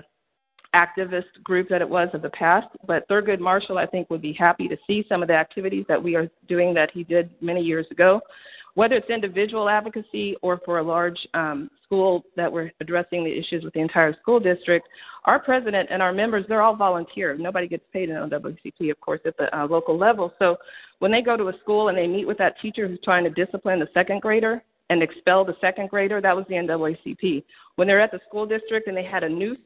[0.74, 2.68] activist group that it was of the past.
[2.86, 6.02] But Thurgood Marshall, I think, would be happy to see some of the activities that
[6.02, 8.20] we are doing that he did many years ago.
[8.74, 13.62] Whether it's individual advocacy or for a large um, school that we're addressing the issues
[13.62, 14.88] with the entire school district,
[15.26, 17.36] our president and our members, they're all volunteer.
[17.36, 20.32] Nobody gets paid in NAACP, of course, at the uh, local level.
[20.40, 20.56] So
[20.98, 23.30] when they go to a school and they meet with that teacher who's trying to
[23.30, 24.60] discipline the second grader
[24.90, 27.44] and expel the second grader, that was the NAACP.
[27.76, 29.58] When they're at the school district and they had a noose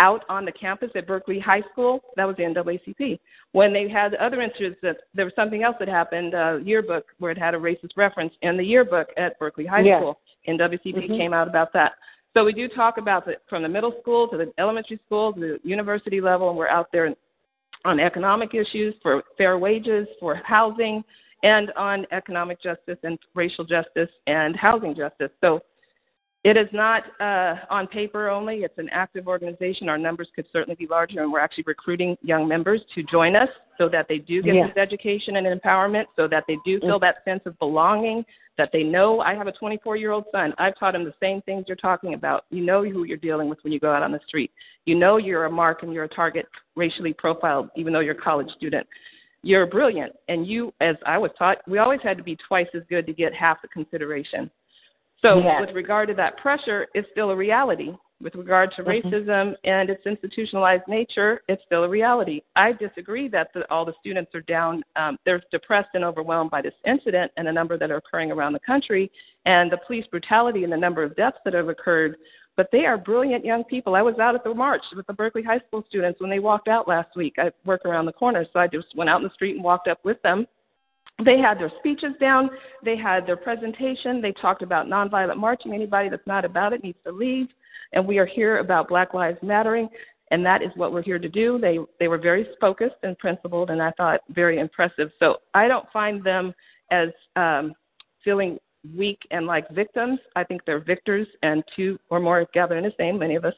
[0.00, 3.18] out on the campus at Berkeley High School, that was the NAACP.
[3.52, 7.30] When they had other incidents, that there was something else that happened, uh, yearbook where
[7.30, 10.00] it had a racist reference in the yearbook at Berkeley High Yes.
[10.00, 10.18] School.
[10.48, 11.16] NAACP Mhm.
[11.16, 11.94] came out about that.
[12.34, 15.40] So we do talk about the, from the middle school to the elementary school to
[15.40, 17.14] the university level, and we're out there
[17.84, 21.04] on economic issues for fair wages, for housing,
[21.44, 25.30] and on economic justice and racial justice and housing justice.
[25.40, 25.62] So
[26.44, 28.56] it is not uh, on paper only.
[28.58, 29.88] It's an active organization.
[29.88, 33.48] Our numbers could certainly be larger, and we're actually recruiting young members to join us
[33.78, 34.66] so that they do get Yeah.
[34.66, 38.26] this education and empowerment, so that they do feel that sense of belonging,
[38.58, 40.52] that they know I have a 24 year old son.
[40.58, 42.44] I've taught him the same things you're talking about.
[42.50, 44.50] You know who you're dealing with when you go out on the street.
[44.84, 48.22] You know you're a mark and you're a target racially profiled, even though you're a
[48.22, 48.86] college student.
[49.42, 50.12] You're brilliant.
[50.28, 53.14] And you, as I was taught, we always had to be twice as good to
[53.14, 54.50] get half the consideration.
[55.24, 55.62] So, Yes.
[55.62, 57.96] with regard to that pressure, it's still a reality.
[58.20, 59.02] With regard to Mhm.
[59.02, 62.42] racism and its institutionalized nature, it's still a reality.
[62.56, 66.60] I disagree that the, all the students are down, um, they're depressed and overwhelmed by
[66.62, 69.10] this incident and a number that are occurring around the country
[69.46, 72.16] and the police brutality and the number of deaths that have occurred.
[72.56, 73.96] But they are brilliant young people.
[73.96, 76.68] I was out at the march with the Berkeley High School students when they walked
[76.68, 77.38] out last week.
[77.38, 79.88] I work around the corner, so I just went out in the street and walked
[79.88, 80.46] up with them
[81.22, 82.50] they had their speeches down,
[82.84, 85.72] they had their presentation, they talked about nonviolent marching.
[85.72, 87.46] Anybody that's not about it needs to leave.
[87.92, 89.88] And we are here about Black Lives Mattering,
[90.32, 91.58] and that is what we're here to do.
[91.60, 95.12] They they were very focused and principled, and I thought very impressive.
[95.20, 96.52] So I don't find them
[96.90, 97.74] as um,
[98.24, 98.58] feeling
[98.96, 100.18] weak and like victims.
[100.34, 103.20] I think they're victors, and two or more gather in His name.
[103.20, 103.54] Many of us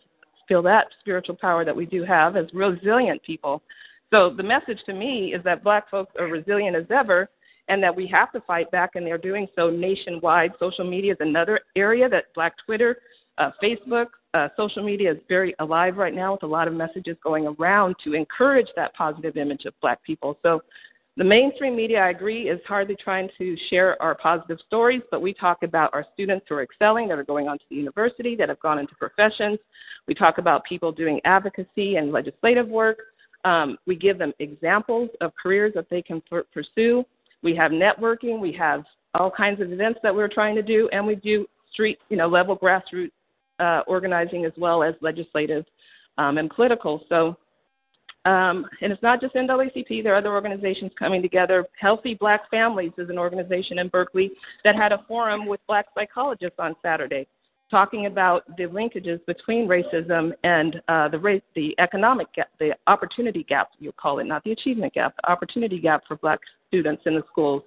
[0.46, 3.62] feel that spiritual power that we do have as resilient people.
[4.12, 7.28] So the message to me is that Black folks are resilient as ever
[7.68, 10.52] and that we have to fight back, and they're doing so nationwide.
[10.58, 12.98] Social media is another area that Black Twitter,
[13.38, 17.16] uh, Facebook, uh, social media is very alive right now with a lot of messages
[17.22, 20.38] going around to encourage that positive image of Black people.
[20.42, 20.62] So
[21.16, 25.32] the mainstream media, I agree, is hardly trying to share our positive stories, but we
[25.32, 28.50] talk about our students who are excelling, that are going on to the university, that
[28.50, 29.58] have gone into professions.
[30.06, 32.98] We talk about people doing advocacy and legislative work.
[33.46, 37.04] Um, we give them examples of careers that they can pursue.
[37.42, 38.40] We have networking.
[38.40, 41.98] We have all kinds of events that we're trying to do, and we do street,
[42.08, 43.10] you know, level grassroots
[43.60, 45.64] uh, organizing as well as legislative
[46.18, 47.02] um, and political.
[47.08, 47.36] So,
[48.24, 50.02] um, and it's not just NAACP.
[50.02, 51.64] There are other organizations coming together.
[51.80, 54.32] Healthy Black Families is an organization in Berkeley
[54.64, 57.26] that had a forum with Black psychologists on Saturday,
[57.70, 63.44] talking about the linkages between racism and uh, the race, the economic gap, the opportunity
[63.44, 67.14] gap, you call it, not the achievement gap, the opportunity gap for Black students in
[67.14, 67.62] the schools.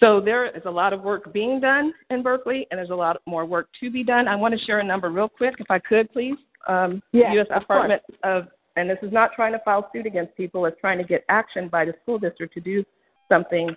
[0.00, 3.20] So there is a lot of work being done in Berkeley, and there's a lot
[3.26, 4.28] more work to be done.
[4.28, 6.36] I want to share a number real quick, if I could, please.
[6.66, 7.46] Um, Yes, U.S.
[7.54, 10.98] of Department of, and this is not trying to file suit against people, it's trying
[10.98, 12.84] to get action by the school district to do
[13.28, 13.70] something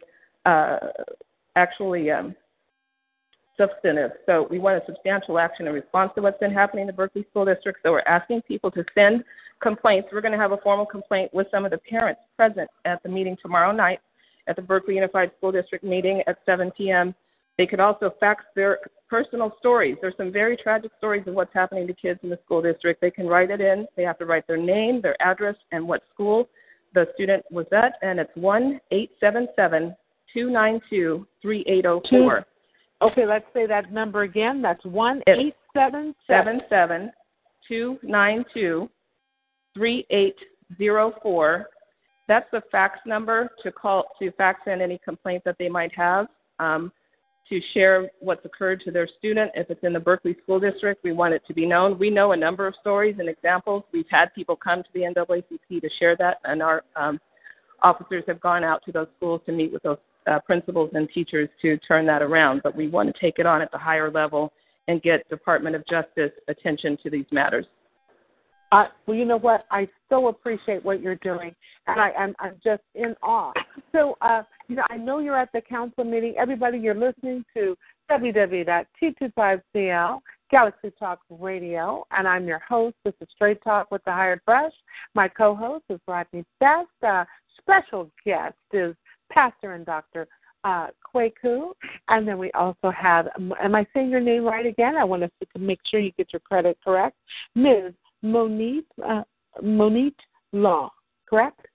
[0.45, 0.77] uh,
[1.56, 2.36] actually um,
[3.57, 4.11] substantive.
[4.25, 7.25] So we want a substantial action in response to what's been happening in the Berkeley
[7.29, 7.79] School District.
[7.83, 9.23] So we're asking people to send
[9.61, 10.09] complaints.
[10.11, 13.09] We're going to have a formal complaint with some of the parents present at the
[13.09, 13.99] meeting tomorrow night
[14.47, 17.13] at the Berkeley Unified School District meeting at 7 p.m.
[17.57, 19.97] They could also fax their personal stories.
[20.01, 23.01] There's some very tragic stories of what's happening to kids in the school district.
[23.01, 23.87] They can write it in.
[23.95, 26.47] They have to write their name, their address, and what school
[26.93, 29.95] the student was at, and it's one eight seven seven
[30.33, 32.45] two nine two three eight zero four.
[33.01, 34.62] Okay, let's say that number again.
[34.62, 37.12] That's one eight seven seven seven
[37.67, 38.89] two nine two
[39.75, 40.36] three eight
[40.77, 41.67] zero four.
[42.27, 46.27] That's the fax number to call to fax in any complaint that they might have.
[46.60, 46.91] Um,
[47.49, 49.51] to share what's occurred to their student.
[49.55, 51.97] If it's in the Berkeley School District, we want it to be known.
[51.97, 53.83] We know a number of stories and examples.
[53.93, 57.19] We've had people come to the NAACP to share that, and our um,
[57.81, 61.49] officers have gone out to those schools to meet with those uh, principals and teachers
[61.61, 62.61] to turn that around.
[62.63, 64.53] But we want to take it on at the higher level
[64.87, 67.65] and get Department of Justice attention to these matters.
[68.71, 69.65] Uh, well, you know what?
[69.71, 71.55] I so appreciate what you're doing,
[71.87, 73.53] and I, I'm, I'm just in awe.
[73.93, 76.35] So, uh, you know, I know you're at the council meeting.
[76.37, 77.77] Everybody, you're listening to
[78.11, 82.95] www.t25cl Galaxy Talk Radio, and I'm your host.
[83.03, 84.73] This is Straight Talk with the Hired Brush.
[85.13, 86.87] My co-host is Rodney Best.
[87.05, 87.25] Uh,
[87.59, 88.95] special guest is
[89.31, 90.27] Pastor and Dr.
[90.63, 91.71] Uh, Kwaku,
[92.09, 93.27] and then we also have.
[93.61, 94.97] Am I saying your name right again?
[94.97, 97.15] I want us to make sure you get your credit correct,
[97.55, 97.93] Ms.
[98.21, 99.21] Monique uh,
[99.61, 100.19] Monique
[100.51, 100.91] Law,
[101.29, 101.67] correct?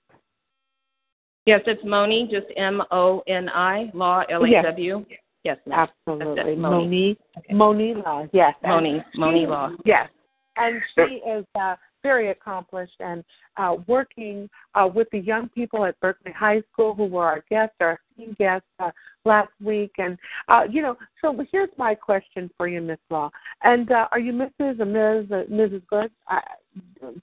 [1.47, 5.05] Yes, it's Moni, just M O N I, Law, L A W.
[5.45, 5.89] Yes, ma'am.
[6.07, 6.35] Absolutely.
[6.37, 7.19] That's it, Moni.
[7.51, 8.55] Moni, Moni Law, yes.
[8.63, 9.71] Moni, And Moni Law.
[9.85, 10.09] Yes.
[10.57, 13.25] And she is uh, very accomplished and
[13.57, 17.77] uh, working uh, with the young people at Berkeley High School who were our guests,
[17.81, 18.91] our esteemed guests uh,
[19.25, 19.93] last week.
[19.99, 23.31] And, uh, you know, so here's my question for you, Miss Law.
[23.63, 24.81] And uh, are you Mrs.
[24.81, 25.31] or Ms.
[25.31, 25.83] Uh, Mrs.
[25.89, 26.11] Good?
[26.31, 26.41] Uh,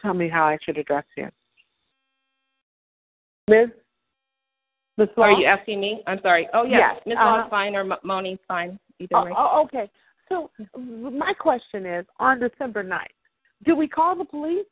[0.01, 1.27] tell me how I should address you.
[3.49, 3.69] Ms.
[4.97, 5.07] Ms.
[5.17, 5.23] Law?
[5.23, 6.01] Are you asking me?
[6.07, 6.47] I'm sorry.
[6.53, 6.79] Oh, yes.
[6.95, 7.17] Yes, Ms.
[7.19, 7.25] uh-huh.
[7.25, 8.79] Law's fine or M- Moni's fine.
[8.99, 9.31] Either Oh, way.
[9.35, 9.89] oh, okay.
[10.27, 13.07] So my question is, on December 9th,
[13.65, 14.65] do we call the police?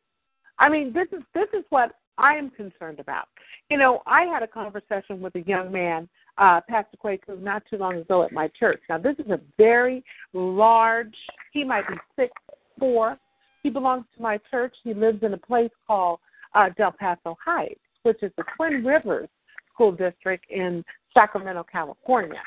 [0.59, 3.27] I mean, this is this is what I am concerned about.
[3.69, 7.77] You know, I had a conversation with a young man, uh, Pastor Kwaku, not too
[7.77, 8.81] long ago at my church.
[8.89, 11.15] Now, this is a very large.
[11.53, 12.31] He might be six
[12.79, 13.17] four.
[13.63, 14.75] He belongs to my church.
[14.83, 16.19] He lives in a place called
[16.55, 19.29] uh, Del Paso Heights, which is the Twin Rivers
[19.73, 22.41] School District in Sacramento, California.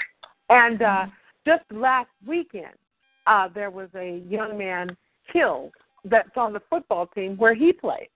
[0.48, 1.06] And uh,
[1.46, 2.74] just last weekend,
[3.26, 4.96] uh, there was a young man
[5.32, 5.72] killed
[6.04, 8.08] that's on the football team where he played.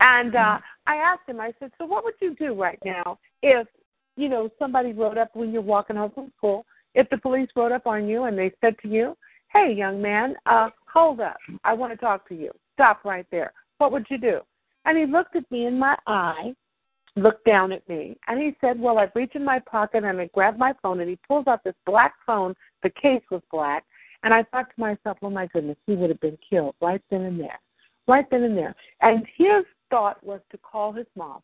[0.00, 3.66] And uh, I asked him, I said, so what would you do right now if,
[4.16, 7.72] you know, somebody rode up when you're walking home from school, if the police rode
[7.72, 9.16] up on you and they said to you,
[9.52, 11.36] hey, young man, uh, hold up.
[11.64, 12.50] I want to talk to you.
[12.74, 13.52] Stop right there.
[13.78, 14.40] What would you do?
[14.84, 16.54] And he looked at me in my eye,
[17.16, 20.30] looked down at me, and he said, well, I'd reach in my pocket and I
[20.32, 22.54] grabbed my phone, and he pulls out this black phone.
[22.82, 23.84] The case was black.
[24.22, 27.22] And I thought to myself, oh my goodness, he would have been killed right then
[27.22, 27.58] and there.
[28.06, 28.74] Right then and there.
[29.00, 31.40] And his thought was to call his mom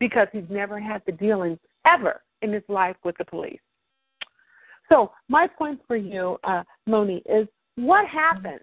[0.00, 3.60] because he's never had the dealings ever in his life with the police.
[4.88, 8.60] So my point for you, uh, Moni, is what happened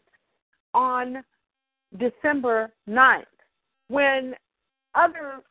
[0.73, 1.23] on
[1.97, 3.25] December 9th
[3.87, 4.35] when
[4.95, 5.41] other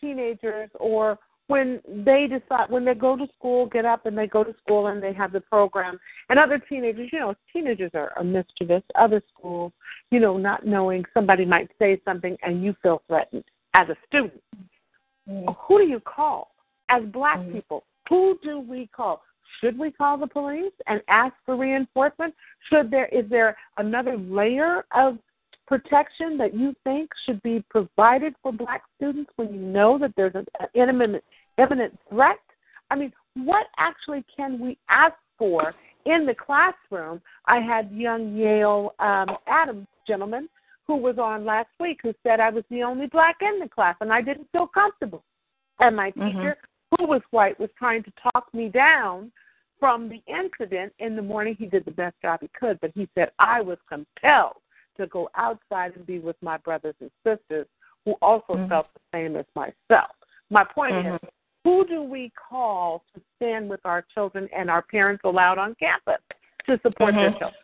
[0.00, 1.18] teenagers or
[1.50, 4.86] when they decide when they go to school, get up and they go to school
[4.86, 5.98] and they have the program.
[6.28, 8.84] And other teenagers, you know, teenagers are, are mischievous.
[8.94, 9.72] Other schools,
[10.12, 14.40] you know, not knowing somebody might say something and you feel threatened as a student.
[15.28, 15.50] Mm-hmm.
[15.66, 16.52] Who do you call
[16.88, 17.54] as black mm-hmm.
[17.54, 17.84] people?
[18.08, 19.20] Who do we call?
[19.60, 22.32] Should we call the police and ask for reinforcement?
[22.70, 25.18] Should there is there another layer of
[25.70, 30.34] protection that you think should be provided for black students when you know that there's
[30.34, 31.22] an imminent
[31.60, 32.38] imminent threat?
[32.90, 35.74] I mean, what actually can we ask for
[36.06, 37.20] in the classroom?
[37.46, 40.48] I had young Yale um, Adams gentleman
[40.86, 43.94] who was on last week who said I was the only black in the class
[44.00, 45.22] and I didn't feel comfortable.
[45.78, 46.26] And my mm-hmm.
[46.26, 46.56] teacher,
[46.98, 49.30] who was white, was trying to talk me down
[49.78, 51.56] from the incident in the morning.
[51.58, 54.56] He did the best job he could, but he said I was compelled
[54.98, 57.66] to go outside and be with my brothers and sisters
[58.04, 58.68] who also mm-hmm.
[58.68, 60.10] felt the same as myself.
[60.50, 61.26] My point is, mm-hmm.
[61.64, 66.20] Who do we call to stand with our children and our parents allowed on campus
[66.66, 67.38] to support their Mhm.
[67.38, 67.62] children?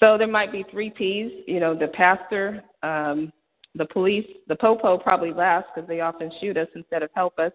[0.00, 1.44] So there might be three P's.
[1.46, 3.32] You know, the pastor, um,
[3.74, 7.52] the police, the popo probably last because they often shoot us instead of help us.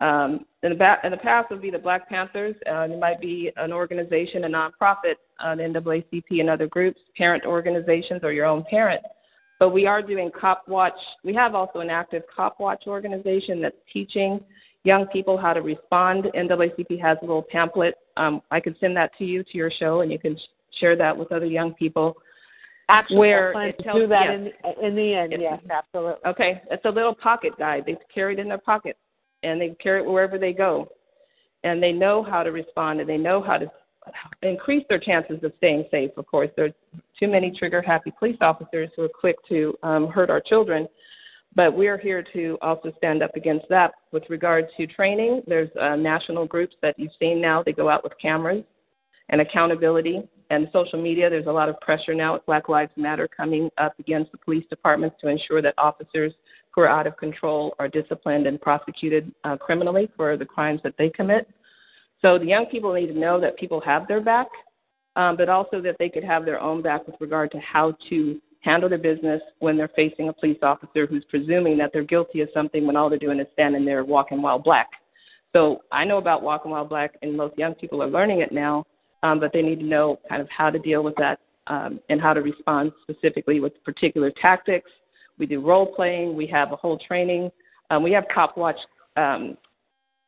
[0.00, 2.54] Um, in, the ba- in the past would be the Black Panthers.
[2.66, 7.46] Uh, it might be an organization, a nonprofit, uh, the NAACP and other groups, parent
[7.46, 9.02] organizations, or your own parent.
[9.58, 10.98] But we are doing Cop Watch.
[11.24, 14.44] We have also an active Cop Watch organization that's teaching
[14.86, 16.24] young people how to respond.
[16.34, 17.96] NAACP has a little pamphlet.
[18.16, 20.96] Um, I could send that to you to your show, and you can sh- share
[20.96, 22.16] that with other young people.
[22.88, 24.34] Actually, Where it to tells- do that yes.
[24.34, 25.32] in the, in the end.
[25.32, 25.40] Yes.
[25.42, 26.20] Yes, absolutely.
[26.24, 27.82] Okay, it's a little pocket guide.
[27.84, 28.96] They carry it in their pocket,
[29.42, 30.88] and they carry it wherever they go,
[31.64, 33.68] and they know how to respond, and they know how to
[34.42, 36.12] increase their chances of staying safe.
[36.16, 36.72] Of course, there's
[37.18, 40.86] too many trigger-happy police officers who are quick to um, hurt our children,
[41.56, 43.94] but we're here to also stand up against that.
[44.12, 47.62] With regard to training, there's uh, national groups that you've seen now.
[47.62, 48.62] They go out with cameras
[49.30, 51.30] and accountability and social media.
[51.30, 54.64] There's a lot of pressure now with Black Lives Matter coming up against the police
[54.68, 56.32] departments to ensure that officers
[56.72, 60.94] who are out of control are disciplined and prosecuted uh, criminally for the crimes that
[60.98, 61.48] they commit.
[62.20, 64.48] So the young people need to know that people have their back,
[65.16, 68.40] um, but also that they could have their own back with regard to how to
[68.66, 72.48] handle their business when they're facing a police officer who's presuming that they're guilty of
[72.52, 74.88] something when all they're doing is standing there walking while black.
[75.54, 78.84] So I know about walking while black, and most young people are learning it now,
[79.22, 81.38] um, but they need to know kind of how to deal with that
[81.68, 84.90] um, and how to respond specifically with particular tactics.
[85.38, 86.36] We do role playing.
[86.36, 87.50] We have a whole training.
[87.90, 88.76] Um, we have cop watch
[89.16, 89.56] um,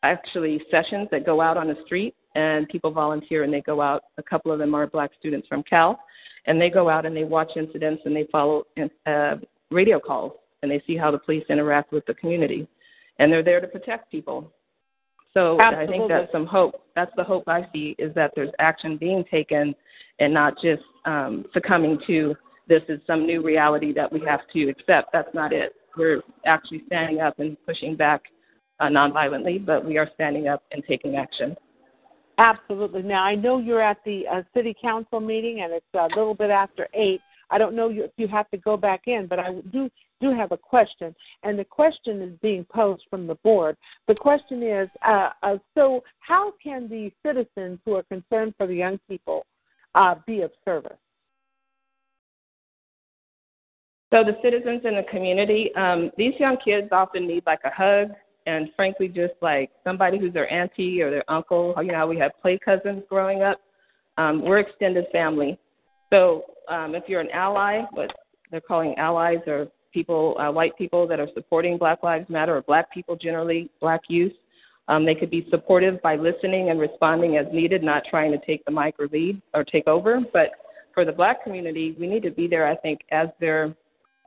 [0.04, 4.04] actually sessions that go out on the street and people volunteer and they go out.
[4.16, 5.98] A couple of them are black students from Cal,
[6.48, 8.64] and they go out and they watch incidents and they follow
[9.06, 9.36] uh,
[9.70, 10.32] radio calls
[10.62, 12.66] and they see how the police interact with the community,
[13.20, 14.50] and they're there to protect people.
[15.34, 16.08] So I think Absolutely.
[16.08, 16.82] that's some hope.
[16.96, 19.74] That's the hope I see is that there's action being taken
[20.18, 22.34] and not just um, succumbing to
[22.66, 25.10] this is some new reality that we have to accept.
[25.12, 25.74] That's not it.
[25.96, 28.22] We're actually standing up and pushing back
[28.80, 31.56] uh, nonviolently, but we are standing up and taking action.
[32.38, 33.02] Absolutely.
[33.02, 36.50] Now I know you're at the uh, city council meeting, and it's a little bit
[36.50, 37.20] after eight.
[37.50, 40.52] I don't know if you have to go back in, but I do do have
[40.52, 43.76] a question, and the question is being posed from the board.
[44.08, 48.74] The question is, uh, uh, so how can the citizens who are concerned for the
[48.74, 49.46] young people
[49.94, 50.98] uh, be of service?
[54.12, 58.10] So the citizens in the community, um, these young kids often need like a hug,
[58.48, 61.74] and frankly, just like somebody who's their auntie or their uncle.
[61.76, 63.60] You know, we have play cousins growing up.
[64.16, 65.58] Um, we're extended family.
[66.10, 68.10] So um, if you're an ally, what
[68.50, 72.62] they're calling allies or people, uh, white people that are supporting Black Lives Matter or
[72.62, 74.32] Black people generally, Black youth,
[74.88, 78.64] um, they could be supportive by listening and responding as needed, not trying to take
[78.64, 80.20] the mic or lead or take over.
[80.32, 80.52] But
[80.94, 83.74] for the Black community, we need to be there, I think, as their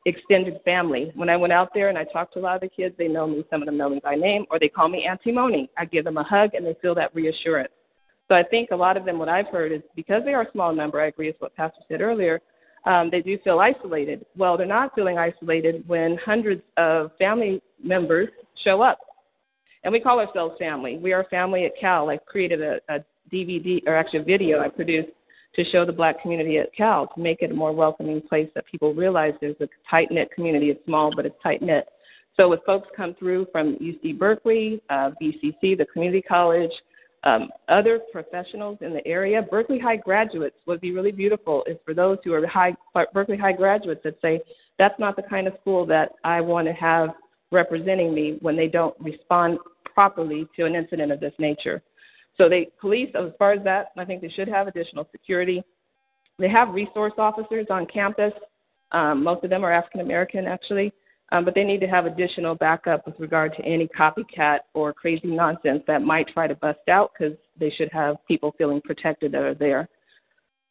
[0.05, 1.11] extended family.
[1.15, 3.07] When I went out there and I talked to a lot of the kids, they
[3.07, 3.43] know me.
[3.49, 5.69] Some of them know me by name, or they call me Auntie Moni.
[5.77, 7.71] I give them a hug, and they feel that reassurance.
[8.27, 10.51] So I think a lot of them, what I've heard is because they are a
[10.51, 11.01] small number.
[11.01, 12.39] I agree with what Pastor said earlier.
[12.85, 14.25] Um, they do feel isolated.
[14.35, 18.29] Well, they're not feeling isolated when hundreds of family members
[18.63, 18.99] show up,
[19.83, 20.97] and we call ourselves family.
[20.97, 22.09] We are family at Cal.
[22.09, 25.09] I created a, a DVD, or actually a video I produced
[25.55, 28.65] to show the black community at Cal to make it a more welcoming place that
[28.65, 30.69] people realize there's a tight knit community.
[30.69, 31.87] It's small, but it's tight knit.
[32.37, 36.71] So if folks come through from UC Berkeley, uh, BCC, the community college,
[37.23, 41.63] um, other professionals in the area, Berkeley High graduates would be really beautiful.
[41.67, 42.73] Is for those who are high
[43.13, 44.41] Berkeley High graduates that say
[44.79, 47.09] that's not the kind of school that I want to have
[47.51, 49.59] representing me when they don't respond
[49.93, 51.83] properly to an incident of this nature.
[52.41, 55.61] So they police as far as that, I think they should have additional security.
[56.39, 58.33] They have resource officers on campus.
[58.91, 60.91] Um, most of them are African American actually,
[61.31, 65.27] um, but they need to have additional backup with regard to any copycat or crazy
[65.27, 69.43] nonsense that might try to bust out because they should have people feeling protected that
[69.43, 69.87] are there.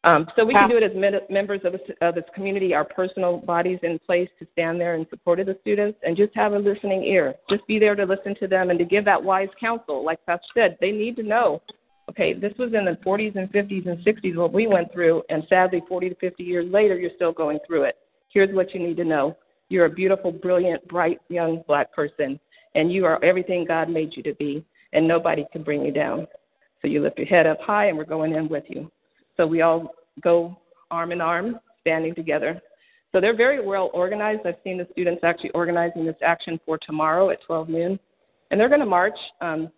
[0.03, 3.36] Um, so we can do it as med- members of, of this community, our personal
[3.36, 6.59] bodies in place to stand there in support of the students and just have a
[6.59, 7.34] listening ear.
[7.51, 10.03] Just be there to listen to them and to give that wise counsel.
[10.03, 11.61] Like Pastor said, they need to know,
[12.09, 15.44] okay, this was in the 40s and 50s and 60s what we went through, and
[15.51, 17.96] sadly, 40 to 50 years later, you're still going through it.
[18.30, 19.36] Here's what you need to know.
[19.68, 22.40] You're a beautiful, brilliant, bright, young black person,
[22.74, 26.26] and you are everything God made you to be, and nobody can bring you down.
[26.80, 28.90] So you lift your head up high, and we're going in with you.
[29.41, 30.55] So we all go
[30.91, 32.61] arm in arm, standing together.
[33.11, 34.43] So they're very well organized.
[34.45, 37.99] I've seen the students actually organizing this action for tomorrow at 12 noon,
[38.51, 39.70] and they're going to march um,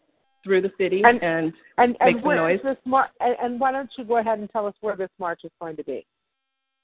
[0.42, 2.58] through the city and and, and, make and some noise.
[2.64, 5.52] This mar- and why don't you go ahead and tell us where this march is
[5.60, 6.04] going to be?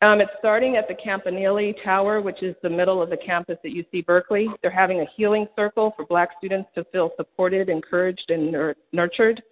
[0.00, 3.72] Um, it's starting at the Campanile Tower, which is the middle of the campus at
[3.72, 4.46] UC Berkeley.
[4.62, 9.42] They're having a healing circle for Black students to feel supported, encouraged, and nur- nurtured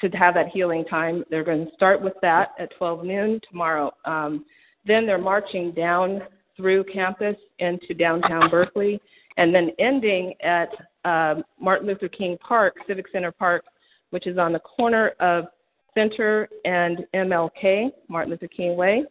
[0.00, 1.24] to have that healing time.
[1.30, 3.92] They're going to start with that at 12 noon tomorrow.
[4.04, 4.44] Um,
[4.84, 6.22] then they're marching down
[6.56, 9.00] through campus into downtown Berkeley,
[9.36, 10.68] and then ending at
[11.04, 13.64] uh, Martin Luther King Park, Civic Center Park,
[14.10, 15.46] which is on the corner of
[15.94, 19.04] Center and MLK, Martin Luther King Way.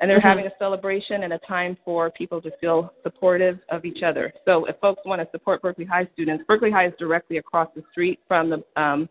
[0.00, 0.28] And they're mm-hmm.
[0.28, 4.32] having a celebration and a time for people to feel supportive of each other.
[4.46, 7.82] So if folks want to support Berkeley High students, Berkeley High is directly across the
[7.92, 9.10] street from the um,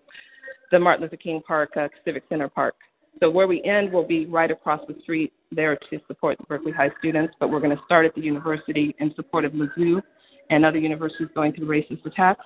[0.72, 2.76] the Martin Luther King Park uh, Civic Center Park.
[3.20, 6.72] So where we end will be right across the street there to support the Berkeley
[6.72, 10.02] High students, but we're going to start at the university in support of Mizzou
[10.50, 12.46] and other universities going through racist attacks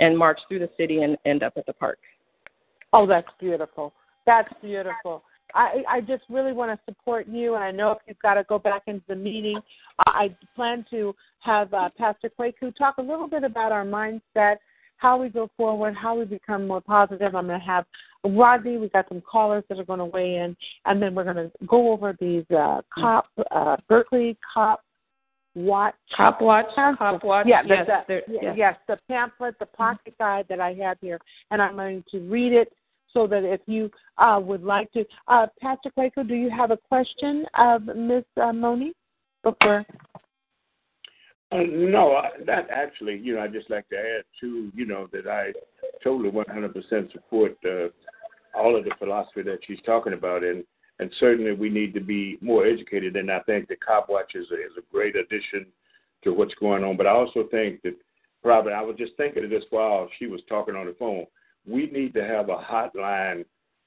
[0.00, 1.98] and march through the city and end up at the park.
[2.92, 3.92] Oh, that's beautiful.
[4.26, 5.24] That's beautiful.
[5.54, 8.44] I, I just really want to support you, and I know if you've got to
[8.44, 9.60] go back into the meeting,
[10.06, 14.56] I plan to have uh, Pastor Kwaku talk a little bit about our mindset
[15.02, 17.34] how we go forward, how we become more positive.
[17.34, 17.84] I'm going to have
[18.24, 18.78] Rodney.
[18.78, 21.50] We've got some callers that are going to weigh in, and then we're going to
[21.66, 24.80] go over these uh, cop uh, Berkeley cop
[25.56, 27.46] watch cop watch cop watch.
[27.48, 28.54] Yeah, yes, the, yes.
[28.56, 31.18] yes, the pamphlet, the pocket guide that I have here,
[31.50, 32.72] and I'm going to read it
[33.12, 36.76] so that if you uh, would like to, uh, Pastor Kwaku, do you have a
[36.76, 38.92] question of Miss uh, Moni
[39.42, 39.84] before?
[41.52, 45.08] Uh, no, I, that actually, you know, I just like to add too, you know,
[45.12, 45.52] that I
[46.02, 47.88] totally 100% support uh,
[48.58, 50.64] all of the philosophy that she's talking about, and
[50.98, 53.16] and certainly we need to be more educated.
[53.16, 55.66] And I think the cop watch is a, is a great addition
[56.22, 56.96] to what's going on.
[56.96, 57.96] But I also think that
[58.42, 61.26] probably I was just thinking of this while she was talking on the phone.
[61.66, 63.44] We need to have a hotline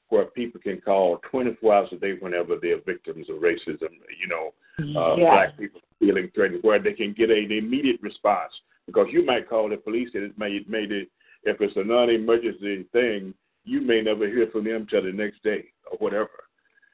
[0.09, 3.91] where people can call 24 hours a day whenever they're victims of racism.
[4.20, 5.32] You know, uh, yes.
[5.32, 8.51] black people feeling threatened, where they can get an immediate response.
[8.86, 10.84] Because you might call the police and it may, may
[11.43, 15.65] if it's a non-emergency thing, you may never hear from them till the next day
[15.91, 16.30] or whatever.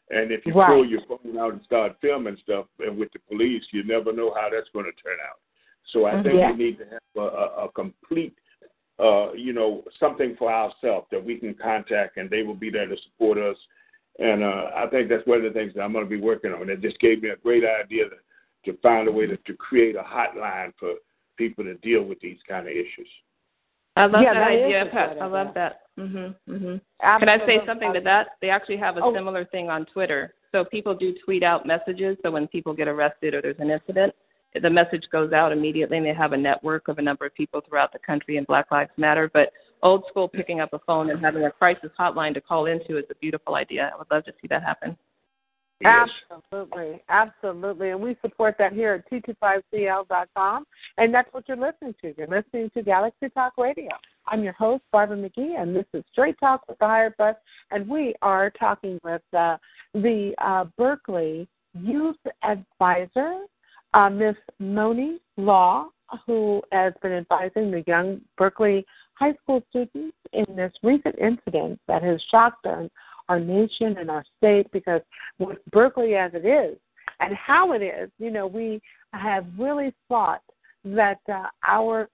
[0.10, 0.68] And if you right.
[0.68, 4.34] pull your phone out and start filming stuff and with the police, you never know
[4.34, 5.40] how that's going to turn out.
[5.92, 6.52] So I think yeah.
[6.52, 8.36] we need to have a, a, a complete,
[9.00, 12.88] uh, you know, something for ourselves that we can contact, and they will be there
[12.88, 13.58] to support us.
[14.20, 16.52] And uh, I think that's one of the things that I'm going to be working
[16.52, 16.70] on.
[16.70, 19.96] It just gave me a great idea to, to find a way to, to create
[19.96, 20.94] a hotline for
[21.38, 23.08] people to deal with these kind of issues.
[23.96, 25.18] I love Yeah, that, that is idea, Pat.
[25.22, 25.54] I love idea.
[25.56, 25.82] that.
[26.00, 26.36] Mhm.
[26.48, 26.82] Mhm.
[27.20, 28.38] Can I say something to that?
[28.42, 29.14] They actually have a Oh.
[29.14, 30.34] similar thing on Twitter.
[30.52, 32.18] So people do tweet out messages.
[32.24, 34.14] So when people get arrested or there's an incident,
[34.62, 37.62] the message goes out immediately, and they have a network of a number of people
[37.62, 39.30] throughout the country in Black Lives Matter.
[39.34, 39.52] But
[39.84, 43.06] old school picking up a phone and having a crisis hotline to call into is
[43.10, 43.92] a beautiful idea.
[43.94, 44.98] I would love to see that happen.
[45.84, 50.66] Absolutely, absolutely, and we support that here at t25cl.com,
[50.98, 52.14] and that's what you're listening to.
[52.18, 53.90] You're listening to Galaxy Talk Radio.
[54.28, 57.36] I'm your host, Barbara McGee, and this is Straight Talk with the Hired Brush,
[57.72, 59.58] and we are talking with uh,
[59.96, 63.46] the uh, Berkeley Youth Advisor,
[63.94, 65.88] uh, Miss Moni Law,
[66.26, 72.04] who has been advising the young Berkeley high school students in this recent incident that
[72.04, 72.88] has shocked our,
[73.30, 75.02] our nation and our state because
[75.40, 76.78] with Berkeley as it is
[77.20, 78.82] and how it is, you know, we
[79.14, 80.42] have really thought
[80.84, 82.10] that uh, our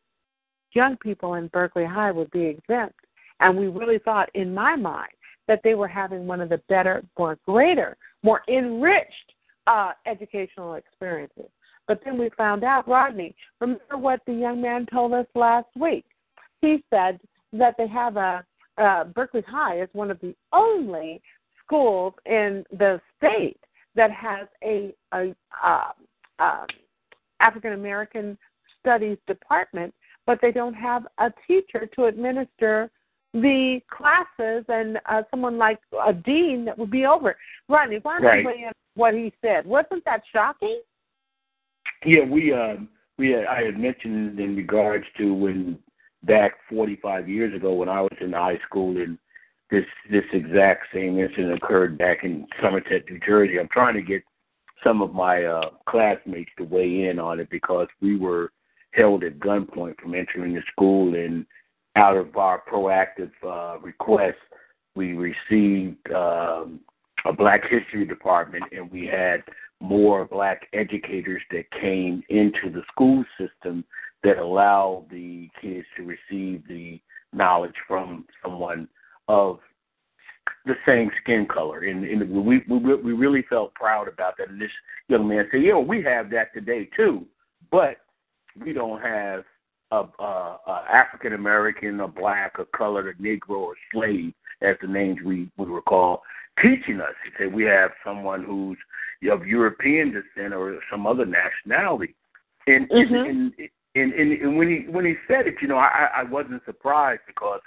[0.74, 2.96] young people in Berkeley High would be exempt.
[3.40, 5.12] And we really thought, in my mind,
[5.48, 9.34] that they were having one of the better, more greater, more enriched
[9.68, 11.50] uh, educational experiences.
[11.88, 16.06] But then we found out, Rodney, remember what the young man told us last week?
[16.62, 17.20] He said
[17.54, 18.46] that they have a,
[18.78, 21.22] uh, Berkeley High is one of the only
[21.64, 23.60] schools in the state
[23.96, 25.92] that has a, a uh,
[26.40, 26.66] uh,
[27.40, 28.38] African American
[28.80, 29.94] Studies department,
[30.26, 32.90] but they don't have a teacher to administer
[33.34, 37.36] the classes and uh, someone like a dean that would be over.
[37.68, 38.42] Rodney, why don't Right.
[38.42, 39.66] you weigh what he said?
[39.66, 40.82] Wasn't that shocking?
[42.06, 42.76] Yeah, we uh,
[43.18, 45.80] we had, I had mentioned in regards to when
[46.24, 49.18] back 45 years ago when I was in high school and
[49.70, 53.60] this this exact same incident occurred back in Somerset, New Jersey.
[53.60, 54.24] I'm trying to get
[54.84, 58.52] some of my uh, classmates to weigh in on it because we were
[58.92, 61.46] held at gunpoint from entering the school and
[61.98, 64.38] out of our proactive uh, request,
[64.96, 66.80] we received um,
[67.26, 69.44] a Black History Department and we had
[69.80, 73.84] more black educators that came into the school system
[74.24, 77.00] that allow the kids to receive the
[77.34, 78.88] knowledge from someone
[79.28, 79.60] of
[80.66, 84.50] the same skin color, and, and we, we we really felt proud about that.
[84.50, 84.72] And this
[85.08, 87.26] young man said, "You know, we have that today too,
[87.72, 87.98] but
[88.64, 89.44] we don't have
[89.92, 94.88] a, a, a African American, a black, a colored, a Negro, or slave, as the
[94.88, 96.24] names we we recall,
[96.62, 98.78] teaching us." He said, "We have someone who's
[99.30, 102.16] of European descent or some other nationality,"
[102.68, 103.30] and Mhm.
[103.30, 103.70] and, and,
[104.02, 107.62] and, and when he when he said it, you know, I, I wasn't surprised because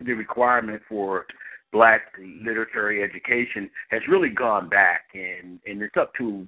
[0.00, 1.26] the requirement for
[1.72, 2.02] black
[2.42, 6.46] literary education has really gone back and and it's up to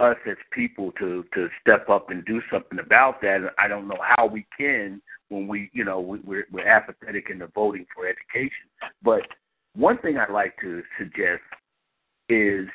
[0.00, 3.54] us as people to to step up and do something about that.
[3.58, 7.38] I don't know how we can when we you know we, we're we're apathetic in
[7.38, 8.68] the voting for education.
[9.02, 9.22] But
[9.76, 11.42] one thing i'd like to suggest
[12.28, 12.66] is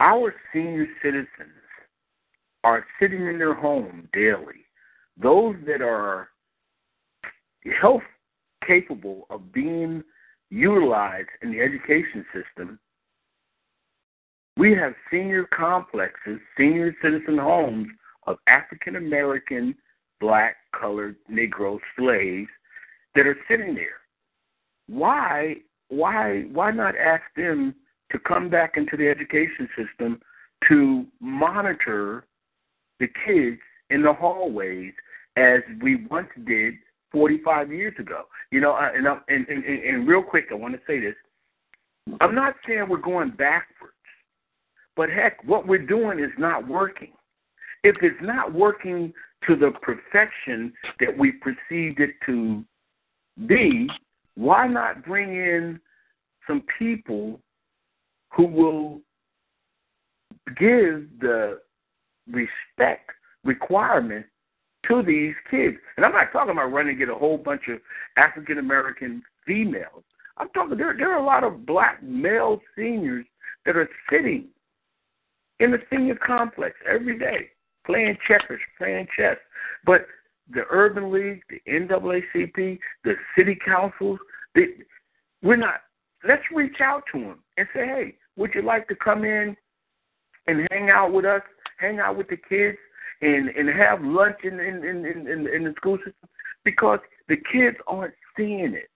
[0.00, 1.28] our senior citizens
[2.62, 4.63] are sitting in their home daily
[5.20, 6.28] those that are
[7.80, 8.02] health
[8.66, 10.02] capable of being
[10.50, 12.78] utilized in the education system,
[14.56, 17.88] we have senior complexes, senior citizen homes
[18.26, 19.74] of African American,
[20.20, 22.48] black, colored, Negro slaves
[23.14, 24.00] that are sitting there.
[24.86, 25.56] Why
[25.88, 27.74] why why not ask them
[28.12, 30.20] to come back into the education system
[30.68, 32.26] to monitor
[33.00, 33.60] the kids
[33.90, 34.92] in the hallways
[35.36, 36.74] as we once did
[37.12, 38.22] 45 years ago.
[38.50, 41.14] You know, and, and, and, and real quick, I want to say this.
[42.20, 43.94] I'm not saying we're going backwards,
[44.96, 47.12] but heck, what we're doing is not working.
[47.82, 49.12] If it's not working
[49.46, 52.64] to the perfection that we perceived it to
[53.46, 53.88] be,
[54.34, 55.80] why not bring in
[56.46, 57.40] some people
[58.32, 59.00] who will
[60.58, 61.60] give the
[62.30, 63.10] respect
[63.44, 64.26] requirement
[64.88, 65.76] to these kids.
[65.96, 67.78] And I'm not talking about running to get a whole bunch of
[68.16, 70.02] African American females.
[70.36, 73.26] I'm talking there there are a lot of black male seniors
[73.66, 74.46] that are sitting
[75.60, 77.50] in the senior complex every day,
[77.86, 79.36] playing checkers, playing chess.
[79.86, 80.06] But
[80.52, 84.18] the urban league, the NAACP, the city councils,
[84.54, 84.66] they,
[85.42, 85.82] we're not.
[86.26, 89.56] Let's reach out to them and say, hey, would you like to come in
[90.46, 91.42] and hang out with us,
[91.78, 92.78] hang out with the kids,
[93.20, 96.28] and and have lunch in in in in, in the school system?
[96.64, 98.90] Because the kids aren't seeing it.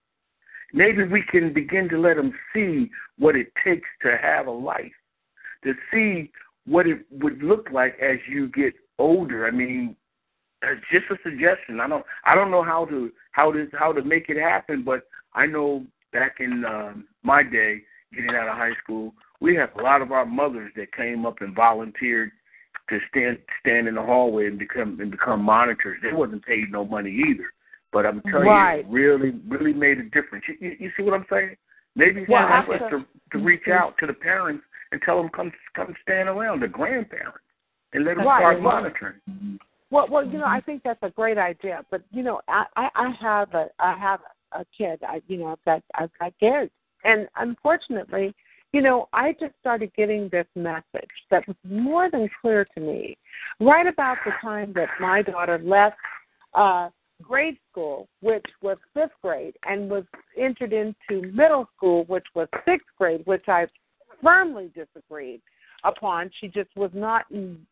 [0.73, 4.91] Maybe we can begin to let them see what it takes to have a life,
[5.63, 6.31] to see
[6.65, 9.47] what it would look like as you get older.
[9.47, 9.95] I mean,
[10.61, 11.79] it's just a suggestion.
[11.79, 15.03] I don't I don't know how to how to how to make it happen, but
[15.33, 17.81] I know back in um, my day,
[18.13, 21.41] getting out of high school, we had a lot of our mothers that came up
[21.41, 22.31] and volunteered
[22.89, 25.97] to stand stand in the hallway and become and become monitors.
[26.01, 27.45] They wasn't paid no money either.
[27.91, 28.85] But I'm telling right.
[28.85, 30.45] you, it really, really made a difference.
[30.47, 31.55] You, you, you see what I'm saying?
[31.95, 33.83] Maybe it's yeah, time for us to, to reach mm-hmm.
[33.83, 37.39] out to the parents and tell them come come stand around the grandparents
[37.93, 38.41] and let them right.
[38.41, 39.59] start monitoring.
[39.91, 41.83] Well, well, you know, I think that's a great idea.
[41.89, 44.19] But you know, I I, I have a I have
[44.51, 44.99] a kid.
[45.03, 46.71] I you know I've got I've got kids,
[47.03, 48.35] and unfortunately,
[48.71, 53.17] you know, I just started getting this message that was more than clear to me
[53.59, 55.97] right about the time that my daughter left
[56.53, 56.89] uh
[57.21, 60.05] grade school, which was fifth grade, and was
[60.37, 63.67] entered into middle school, which was sixth grade, which I
[64.23, 65.41] firmly disagreed
[65.83, 66.29] upon.
[66.39, 67.25] She just was not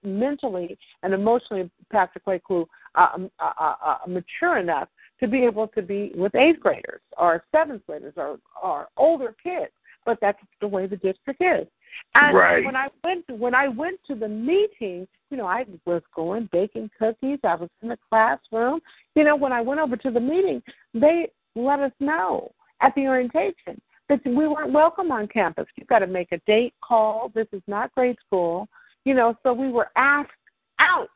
[0.03, 4.89] mentally and emotionally, Pastor Kwaku, uh, um, uh, uh, uh, mature enough
[5.19, 9.71] to be able to be with eighth graders or seventh graders or, or older kids.
[10.07, 11.67] But that's the way the district is.
[12.15, 12.63] And right.
[12.63, 16.47] when I went to, when I went to the meeting, you know, I was going
[16.53, 17.39] baking cookies.
[17.43, 18.79] I was in the classroom.
[19.15, 22.51] You know, when I went over to the meeting, they let us know
[22.81, 25.65] at the orientation that we weren't welcome on campus.
[25.75, 27.29] You've got to make a date call.
[27.35, 28.69] This is not grade school.
[29.03, 30.31] You know, so we were asked
[30.79, 31.09] out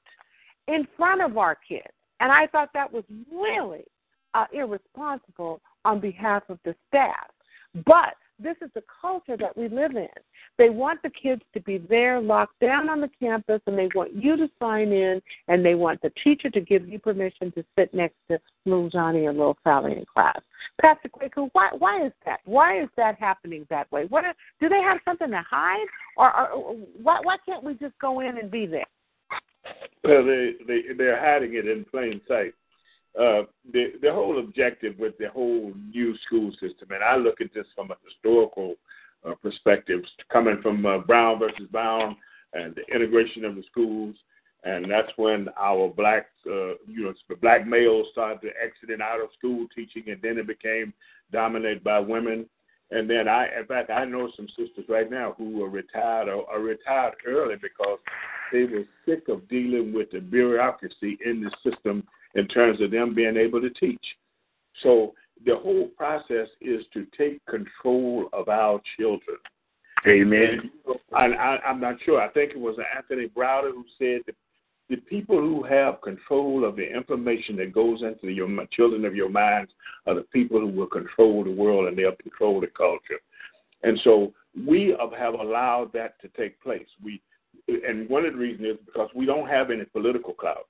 [0.67, 1.87] in front of our kids.
[2.19, 3.85] And I thought that was really
[4.33, 7.29] uh, irresponsible on behalf of the staff.
[7.85, 10.07] But this is the culture that we live in.
[10.57, 14.13] They want the kids to be there, locked down on the campus, and they want
[14.15, 17.93] you to sign in, and they want the teacher to give you permission to sit
[17.93, 20.39] next to little Johnny or little Sally in class.
[20.81, 22.39] Pastor Kwaku, why why is that?
[22.45, 24.05] Why is that happening that way?
[24.05, 25.87] What are, do they have something to hide,
[26.17, 28.85] or, or why why can't we just go in and be there?
[30.03, 32.53] Well, they they they're hiding it in plain sight
[33.19, 33.43] uh,
[33.73, 37.65] the the whole objective with the whole new school system, and I look at this
[37.75, 38.75] from a historical
[39.27, 40.01] uh, perspective,
[40.31, 42.15] coming from uh, Brown versus Brown
[42.53, 44.15] and the integration of the schools,
[44.63, 49.67] and that's when our black uh, you know black males started exiting out of school
[49.75, 50.93] teaching, and then it became
[51.31, 52.45] dominated by women.
[52.91, 56.49] And then I, in fact, I know some sisters right now who are retired or
[56.49, 57.99] are retired early because
[58.51, 62.03] they were sick of dealing with the bureaucracy in the system
[62.35, 64.03] in terms of them being able to teach.
[64.83, 65.13] So
[65.45, 69.37] the whole process is to take control of our children.
[70.07, 70.71] Amen.
[71.11, 72.21] And I, I'm not sure.
[72.21, 74.35] I think it was Anthony Browder who said that
[74.89, 79.29] the people who have control of the information that goes into your children of your
[79.29, 79.71] minds
[80.05, 83.19] are the people who will control the world and they'll control the culture.
[83.83, 84.33] And so
[84.67, 86.87] we have allowed that to take place.
[87.03, 87.21] We,
[87.67, 90.67] and one of the reasons is because we don't have any political clout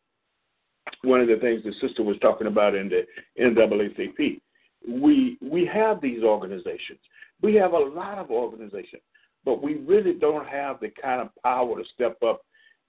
[1.04, 3.06] one of the things the sister was talking about in the
[3.40, 4.40] NAACP.
[4.88, 7.00] We we have these organizations.
[7.42, 9.02] We have a lot of organizations,
[9.46, 12.42] but we really don't have the kind of power to step up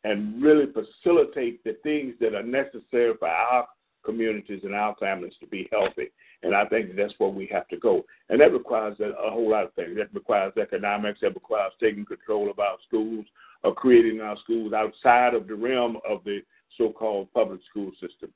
[0.05, 3.69] and really facilitate the things that are necessary for our
[4.05, 6.11] communities and our families to be healthy.
[6.43, 8.05] And I think that's where we have to go.
[8.29, 9.97] And that requires a, a whole lot of things.
[9.97, 11.21] That requires economics.
[11.23, 13.25] That requires taking control of our schools,
[13.63, 16.41] or creating our schools outside of the realm of the
[16.79, 18.31] so-called public school system.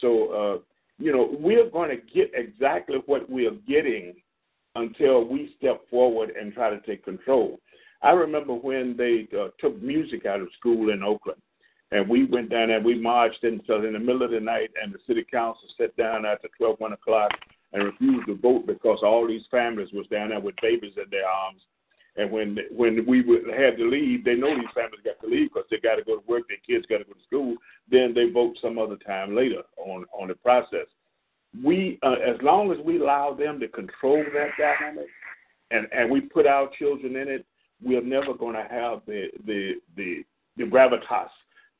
[0.00, 0.58] So, uh,
[0.98, 4.14] you know, we're going to get exactly what we are getting
[4.76, 7.60] until we step forward and try to take control.
[8.02, 11.40] I remember when they uh, took music out of school in Oakland,
[11.90, 12.80] and we went down there.
[12.80, 16.26] We marched so in the middle of the night, and the city council sat down
[16.26, 17.30] after 12, 1 o'clock
[17.72, 21.26] and refused to vote because all these families was down there with babies in their
[21.26, 21.62] arms
[22.16, 25.50] and when when we would, had to leave, they know these families got to leave
[25.52, 27.56] because they got to go to work, their kids got to go to school.
[27.90, 30.86] Then they vote some other time later on on the process.
[31.64, 35.06] We, uh, as long as we allow them to control that dynamic,
[35.70, 37.46] and and we put our children in it,
[37.82, 40.24] we're never going to have the the the
[40.56, 41.28] the gravitas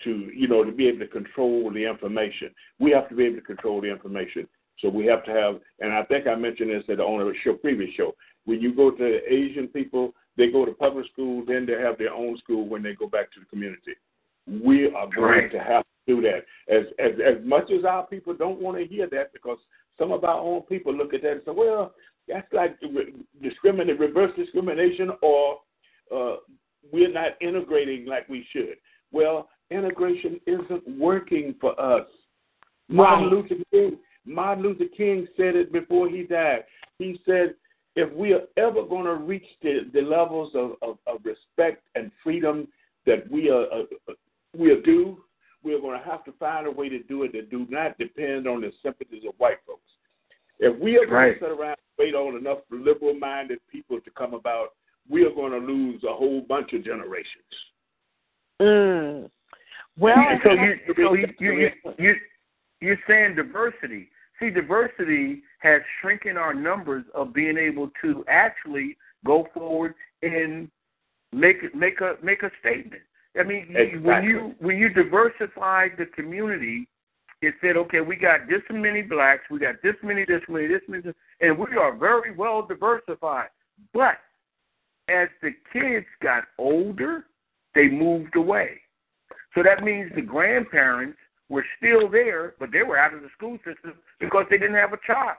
[0.02, 2.50] to you know to be able to control the information.
[2.80, 4.48] We have to be able to control the information.
[4.80, 7.54] So we have to have, and I think I mentioned this at on a show,
[7.54, 8.14] previous show.
[8.44, 12.12] When you go to Asian people, they go to public school, then they have their
[12.12, 13.92] own school when they go back to the community.
[14.46, 15.52] We are going right.
[15.52, 16.44] to have to do that.
[16.68, 19.58] As as as much as our people don't want to hear that, because
[19.98, 21.94] some of our own people look at that and say, "Well,
[22.28, 22.78] that's like
[23.42, 25.60] discriminate, reverse discrimination, or
[26.14, 26.36] uh,
[26.92, 28.76] we're not integrating like we should."
[29.12, 32.06] Well, integration isn't working for us.
[32.88, 36.64] Martin Luther King, Martin Luther King said it before he died.
[36.98, 37.54] He said,
[37.96, 42.10] if we are ever going to reach the, the levels of, of, of respect and
[42.22, 42.68] freedom
[43.06, 44.12] that we are uh, uh
[44.56, 45.18] we are due,
[45.64, 48.46] we're going to have to find a way to do it that do not depend
[48.46, 49.80] on the sympathies of white folks.
[50.60, 51.40] If we are going right.
[51.40, 54.68] to sit around and wait on enough liberal-minded people to come about,
[55.08, 57.26] we are going to lose a whole bunch of generations.
[58.62, 59.28] Mm.
[59.98, 60.14] Well,
[60.44, 62.14] so you so you you you
[62.80, 64.08] you're saying diversity.
[64.40, 70.70] See, diversity has shrinking our numbers of being able to actually go forward and
[71.32, 73.02] make make a make a statement.
[73.38, 74.00] I mean, exactly.
[74.00, 76.86] when you when you diversify the community,
[77.40, 80.82] it said, okay, we got this many blacks, we got this many, this many, this
[80.86, 81.02] many,
[81.40, 83.48] and we are very well diversified.
[83.94, 84.18] But
[85.08, 87.24] as the kids got older,
[87.74, 88.80] they moved away.
[89.54, 93.56] So that means the grandparents were still there, but they were out of the school
[93.58, 95.36] system because they didn't have a child.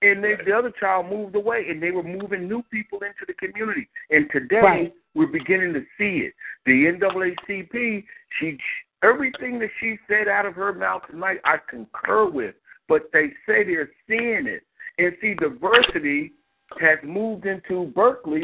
[0.00, 3.34] And they, the other child moved away, and they were moving new people into the
[3.34, 3.88] community.
[4.10, 4.94] And today, right.
[5.14, 6.34] we're beginning to see it.
[6.66, 8.04] The NAACP,
[8.38, 8.58] she
[9.02, 12.54] everything that she said out of her mouth tonight, I concur with.
[12.88, 14.62] But they say they're seeing it,
[14.98, 16.32] and see diversity
[16.80, 18.42] has moved into Berkeley,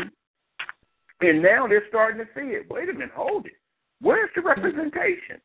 [1.21, 2.67] and now they're starting to see it.
[2.71, 3.53] Wait a minute, hold it.
[4.01, 5.41] Where's the representation?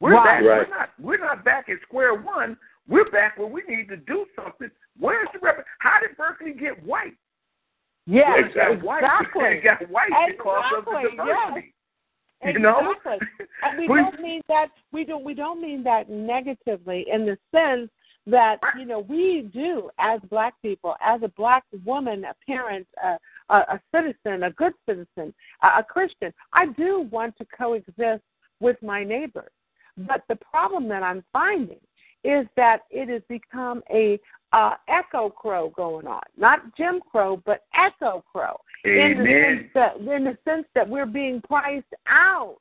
[0.00, 0.24] We're right.
[0.24, 0.44] back.
[0.44, 0.68] Right.
[0.68, 0.88] We're not.
[1.00, 2.56] We're not back at square one.
[2.88, 4.70] We're back where we need to do something.
[4.98, 5.64] Where's the rep?
[5.80, 7.14] How did Berkeley get white?
[8.06, 8.86] Yeah, exactly.
[8.86, 9.02] White.
[9.02, 9.42] exactly.
[9.44, 11.74] It got white because of the Exactly, diversity.
[12.44, 12.54] Yes.
[12.54, 12.94] You know?
[12.96, 13.46] Exactly.
[13.78, 17.90] We We- don't mean that we don't we don't mean that negatively in the sense
[18.28, 23.18] that you know we do as black people, as a black woman, a parent, a,
[23.52, 26.32] a, a citizen, a good citizen, a, a Christian.
[26.52, 28.22] I do want to coexist
[28.60, 29.50] with my neighbors,
[29.96, 31.78] but the problem that I'm finding
[32.26, 34.18] is that it has become a
[34.52, 38.58] uh, echo crow going on, not Jim Crow, but echo crow.
[38.84, 42.58] In the sense that in the sense that we're being priced out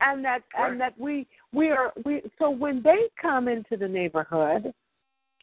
[0.00, 4.72] and that and that we we are we so when they come into the neighborhood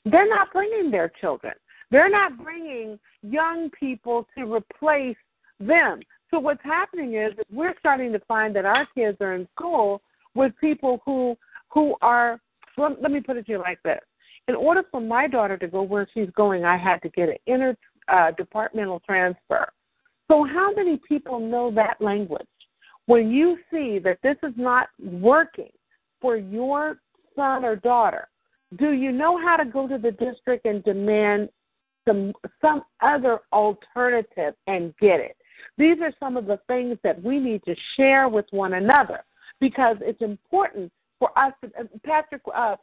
[0.05, 1.53] they're not bringing their children.
[1.91, 5.17] They're not bringing young people to replace
[5.59, 5.99] them.
[6.31, 10.01] So what's happening is we're starting to find that our kids are in school
[10.35, 11.37] with people who
[11.69, 12.39] who are
[12.77, 13.99] well, let me put it to you like this
[14.47, 17.37] in order for my daughter to go where she's going i had to get an
[17.47, 17.75] inter
[18.07, 19.67] uh, departmental transfer
[20.27, 22.47] so, how many people know that language?
[23.05, 25.69] When you see that this is not working
[26.19, 26.97] for your
[27.35, 28.27] son or daughter,
[28.77, 31.49] do you know how to go to the district and demand
[32.07, 35.37] some some other alternative and get it?
[35.77, 39.23] These are some of the things that we need to share with one another
[39.59, 40.91] because it's important
[41.25, 41.53] for us.
[41.63, 42.75] Uh, Patrick uh,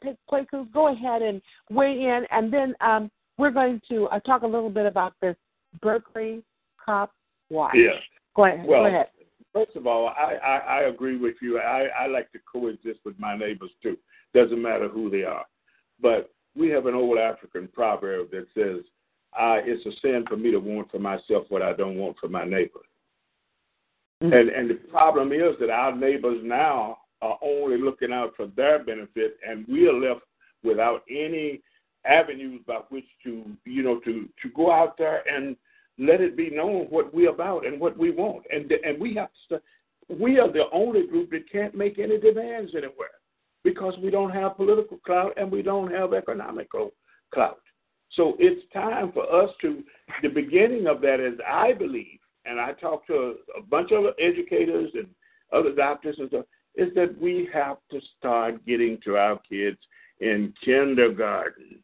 [0.72, 1.40] go ahead and
[1.70, 5.36] weigh in, and then um, we're going to uh, talk a little bit about this
[5.80, 6.42] Berkeley
[6.84, 7.12] Cop
[7.50, 7.74] Watch.
[7.74, 7.90] Yeah.
[8.34, 8.66] Go ahead.
[8.66, 9.06] Well, go ahead.
[9.52, 11.58] First of all, I, I, I agree with you.
[11.58, 13.98] I, I like to coexist with my neighbors too.
[14.34, 15.44] Doesn't matter who they are.
[16.00, 18.82] But we have an old African proverb that says,
[19.38, 22.28] uh, it's a sin for me to want for myself what I don't want for
[22.28, 22.80] my neighbor.
[24.22, 24.32] Mm-hmm.
[24.32, 28.84] And and the problem is that our neighbors now are only looking out for their
[28.84, 30.22] benefit and we are left
[30.62, 31.62] without any
[32.04, 35.56] avenues by which to you know to to go out there and
[35.98, 38.44] let it be known what we're about and what we want.
[38.50, 39.60] And and we have to.
[40.08, 43.18] We are the only group that can't make any demands anywhere
[43.64, 46.92] because we don't have political clout and we don't have economical
[47.32, 47.60] clout.
[48.12, 49.82] So it's time for us to.
[50.22, 54.90] The beginning of that is, I believe, and I talked to a bunch of educators
[54.94, 55.06] and
[55.52, 59.78] other doctors and stuff, is that we have to start getting to our kids
[60.20, 61.78] in kindergarten.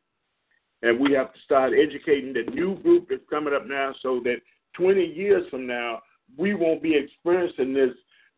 [0.83, 4.37] And we have to start educating the new group that's coming up now so that
[4.75, 6.01] 20 years from now
[6.37, 7.91] we won't be experiencing this.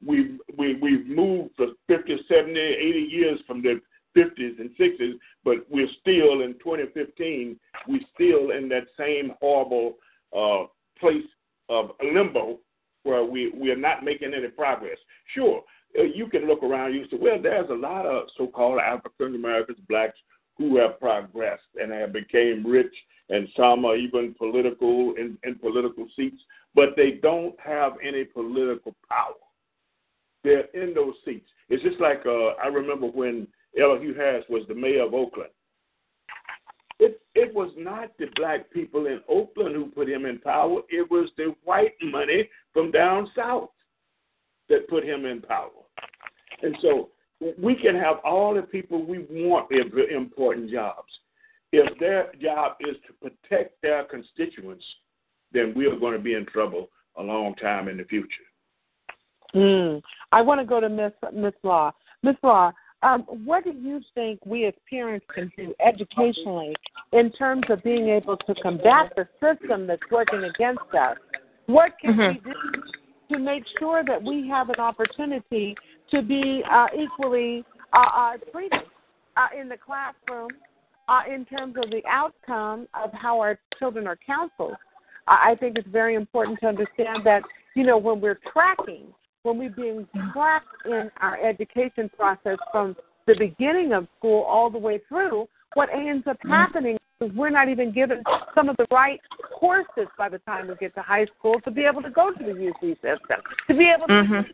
[0.04, 3.80] We've we, we've moved for 50 70 80 years from the
[4.16, 5.12] 50s and 60s
[5.44, 9.96] but we're still in 2015 we're still in that same horrible
[10.36, 10.64] uh,
[10.98, 11.26] place
[11.68, 12.58] of limbo
[13.02, 14.96] where we we are not making any progress.
[15.34, 15.62] Sure
[15.94, 20.18] you can look around you say well there's a lot of so-called african americans blacks
[20.60, 22.94] who have progressed and have became rich,
[23.30, 26.40] and some are even political in, in political seats,
[26.74, 29.32] but they don't have any political power.
[30.44, 31.48] They're in those seats.
[31.70, 33.48] It's just like uh, I remember when
[33.80, 35.50] Elihu Harris was the mayor of Oakland.
[36.98, 40.80] It it was not the black people in Oakland who put him in power.
[40.90, 43.70] It was the white money from down south
[44.68, 45.70] that put him in power.
[46.62, 47.08] And so
[47.58, 51.08] we can have all the people we want in important jobs.
[51.72, 54.84] If their job is to protect their constituents,
[55.52, 58.28] then we are going to be in trouble a long time in the future.
[59.54, 60.02] Mm.
[60.32, 61.92] I want to go to Miss Miss Law.
[62.22, 66.74] Miss Law, um, what do you think we as parents can do educationally
[67.12, 71.16] in terms of being able to combat the system that's working against us?
[71.66, 72.48] What can mm-hmm.
[72.48, 75.74] we do to make sure that we have an opportunity
[76.10, 78.80] to be uh, equally uh, uh, treated
[79.36, 80.48] uh, in the classroom
[81.08, 84.74] uh, in terms of the outcome of how our children are counseled.
[85.26, 87.42] I think it's very important to understand that,
[87.76, 89.06] you know, when we're tracking,
[89.42, 92.96] when we're being tracked in our education process from
[93.26, 96.50] the beginning of school all the way through, what ends up mm-hmm.
[96.50, 96.98] happening
[97.34, 98.22] we're not even given
[98.54, 99.20] some of the right
[99.58, 102.42] courses by the time we get to high school to be able to go to
[102.42, 104.12] the UC system, to be able to.
[104.12, 104.50] Mm-hmm.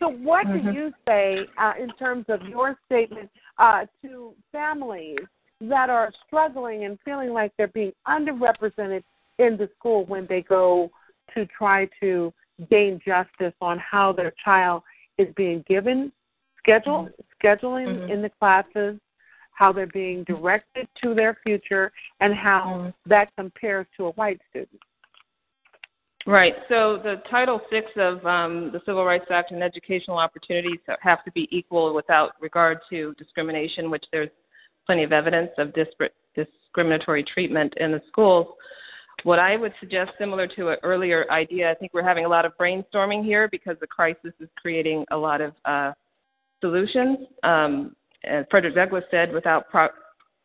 [0.00, 0.68] So, what mm-hmm.
[0.68, 5.18] do you say uh, in terms of your statement uh, to families
[5.60, 9.02] that are struggling and feeling like they're being underrepresented
[9.38, 10.90] in the school when they go
[11.34, 12.32] to try to
[12.70, 14.82] gain justice on how their child
[15.18, 16.10] is being given
[16.58, 17.46] schedule, mm-hmm.
[17.46, 18.12] scheduling mm-hmm.
[18.12, 18.98] in the classes,
[19.52, 23.10] how they're being directed to their future, and how mm-hmm.
[23.10, 24.80] that compares to a white student.
[26.26, 26.54] Right.
[26.68, 31.32] So the Title VI of um, the Civil Rights Act and educational opportunities have to
[31.32, 34.28] be equal without regard to discrimination, which there's
[34.84, 38.46] plenty of evidence of disparate, discriminatory treatment in the schools.
[39.24, 42.44] What I would suggest, similar to an earlier idea, I think we're having a lot
[42.44, 45.92] of brainstorming here because the crisis is creating a lot of uh,
[46.60, 47.18] solutions.
[47.42, 49.88] Um, as Frederick Douglass said, without pro-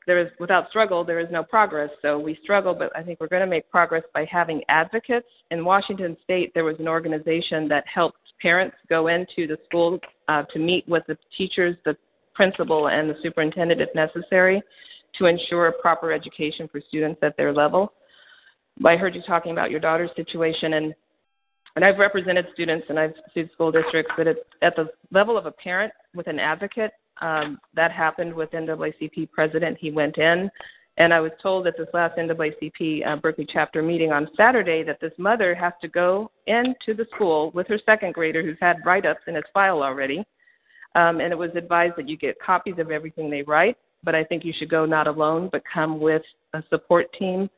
[0.06, 1.90] there is without struggle there is no progress.
[2.02, 5.28] So we struggle, but I think we're going to make progress by having advocates.
[5.52, 10.44] In Washington State, there was an organization that helped parents go into the school uh,
[10.54, 11.98] to meet with the teachers, the
[12.34, 14.62] principal, and the superintendent if necessary,
[15.18, 17.94] to ensure proper education for students at their level.
[18.86, 20.94] I heard you talking about your daughter's situation, and
[21.76, 25.46] and I've represented students and I've sued school districts, but it's at the level of
[25.46, 26.92] a parent with an advocate
[27.22, 29.78] um, that happened with NAACP president.
[29.80, 30.50] He went in,
[30.98, 35.00] and I was told at this last NAACP uh, Berkeley chapter meeting on Saturday that
[35.02, 39.06] this mother has to go into the school with her second grader who's had write
[39.06, 40.24] ups in his file already.
[40.96, 44.24] Um, and it was advised that you get copies of everything they write, but I
[44.24, 46.22] think you should go not alone, but come with
[46.54, 47.50] a support team.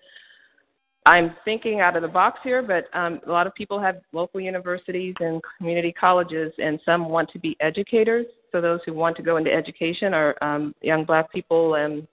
[1.07, 4.41] I'm thinking out of the box here, but um, a lot of people have local
[4.41, 8.25] universities and community colleges, and some want to be educators.
[8.51, 12.05] So those who want to go into education are um, young black people and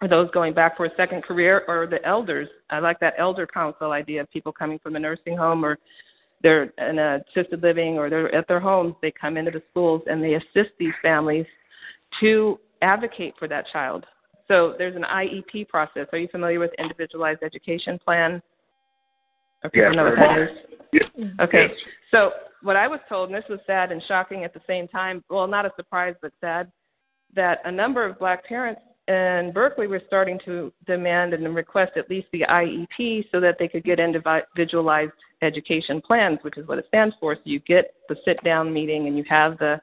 [0.00, 2.48] or those going back for a second career or the elders.
[2.70, 5.78] I like that elder council idea of people coming from a nursing home or
[6.42, 8.94] they're in a assisted living or they're at their homes.
[9.02, 11.46] They come into the schools and they assist these families
[12.20, 14.06] to advocate for that child.
[14.48, 16.06] So there's an IEP process.
[16.12, 18.42] Are you familiar with individualized education plan?
[19.64, 20.48] People yes, know what that is?
[20.92, 21.04] Yes.
[21.40, 21.66] Okay.
[21.68, 21.78] Yes.
[22.10, 22.32] So
[22.62, 25.46] what I was told, and this was sad and shocking at the same time, well,
[25.46, 26.70] not a surprise, but sad,
[27.34, 32.08] that a number of black parents in Berkeley were starting to demand and request at
[32.08, 36.84] least the IEP so that they could get individualized education plans, which is what it
[36.88, 37.34] stands for.
[37.34, 39.80] So you get the sit down meeting and you have the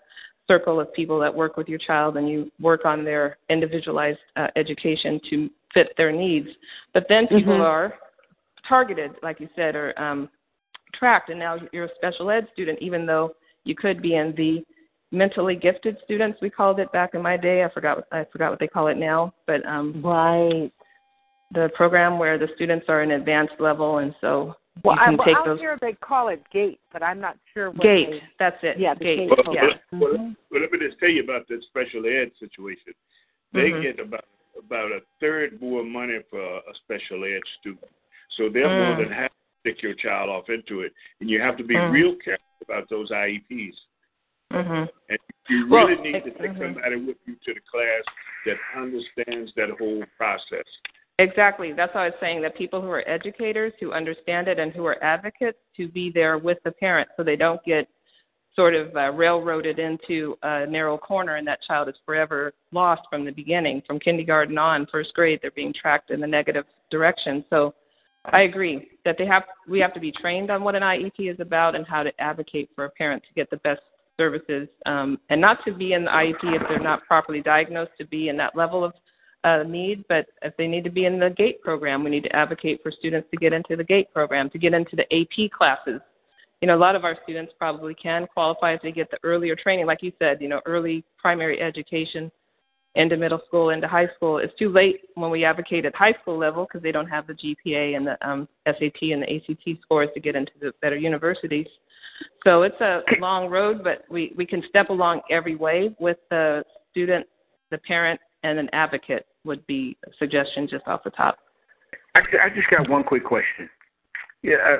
[0.50, 4.48] circle of people that work with your child and you work on their individualized uh,
[4.56, 6.50] education to fit their needs.
[6.94, 7.62] But then people mm-hmm.
[7.62, 7.94] are
[8.68, 10.28] targeted, like you said, or um,
[10.96, 14.64] tracked, and now you're a special ed student, even though you could be in the
[15.12, 17.64] mentally gifted students we called it back in my day.
[17.64, 20.72] I forgot I forgot what they call it now, but um, right
[21.52, 24.54] the program where the students are in advanced level, and so
[24.84, 25.60] well, you can I, well, take out those.
[25.60, 27.72] here they call it gate, but I'm not sure.
[27.72, 28.80] What gate, they, that's it.
[28.80, 29.18] Yeah, gate.
[29.18, 29.62] gate well, yeah.
[29.92, 30.32] Well, mm-hmm.
[30.52, 32.94] well, let me just tell you about the special ed situation.
[33.54, 33.82] They mm-hmm.
[33.82, 34.26] get about
[34.58, 37.92] about a third more money for a special ed student,
[38.38, 38.96] so they're mm.
[38.96, 41.92] more than happy stick your child off into it, and you have to be mm.
[41.92, 43.74] real careful about those IEPs.
[44.54, 44.86] Mm-hmm.
[45.10, 45.20] And
[45.50, 46.74] you Well, really need to it- take mhm.
[46.74, 48.04] somebody with you to the class
[48.46, 50.66] that understands that whole process.
[51.20, 51.74] Exactly.
[51.74, 54.86] That's why I was saying that people who are educators, who understand it, and who
[54.86, 57.90] are advocates, to be there with the parent so they don't get
[58.56, 63.26] sort of uh, railroaded into a narrow corner, and that child is forever lost from
[63.26, 63.82] the beginning.
[63.86, 67.44] From kindergarten on, first grade, they're being tracked in the negative direction.
[67.50, 67.76] So
[68.24, 71.40] I agree that they have we have to be trained on what an IEP is
[71.42, 73.82] about and how to advocate for a parent to get the best
[74.18, 78.08] services um, and not to be in the IEP if they're not properly diagnosed to
[78.08, 78.94] be in that level of
[79.44, 82.36] uh, need, but if they need to be in the GATE program, we need to
[82.36, 86.02] advocate for students to get into the GATE program, to get into the AP classes.
[86.62, 89.56] You know, a lot of our students probably can qualify if they get the earlier
[89.56, 92.30] training, like you said, you know, early primary education
[92.96, 94.40] into middle school, into high school.
[94.40, 97.34] It's too late when we advocate at high school level because they don't have the
[97.34, 101.68] GPA and the um, SAT and the ACT scores to get into the better universities.
[102.44, 106.64] So it's a long road, but we, we can step along every way with the
[106.92, 107.26] student,
[107.72, 111.40] the parent, and an advocate would be a suggestion just off the top.
[112.16, 113.70] I, I just got one quick question.
[114.42, 114.78] Yeah, uh,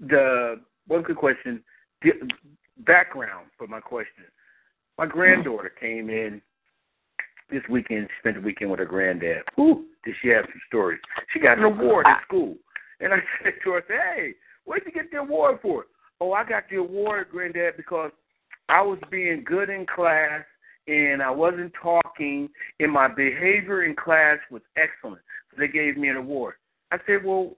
[0.00, 1.62] the one quick question.
[2.02, 2.12] The
[2.78, 4.24] background for my question.
[4.98, 6.42] My granddaughter came in
[7.50, 8.08] this weekend.
[8.08, 9.42] She spent the weekend with her granddad.
[9.54, 11.00] Whew, did she have some stories?
[11.32, 12.56] She got an award at school,
[13.00, 14.34] and I said to her, "Hey,
[14.64, 15.86] where'd you get the award for?"
[16.20, 18.10] Oh, I got the award, granddad, because
[18.68, 20.44] I was being good in class
[20.86, 25.22] and I wasn't talking, and my behavior in class was excellent.
[25.50, 26.54] So they gave me an award.
[26.90, 27.56] I said, well,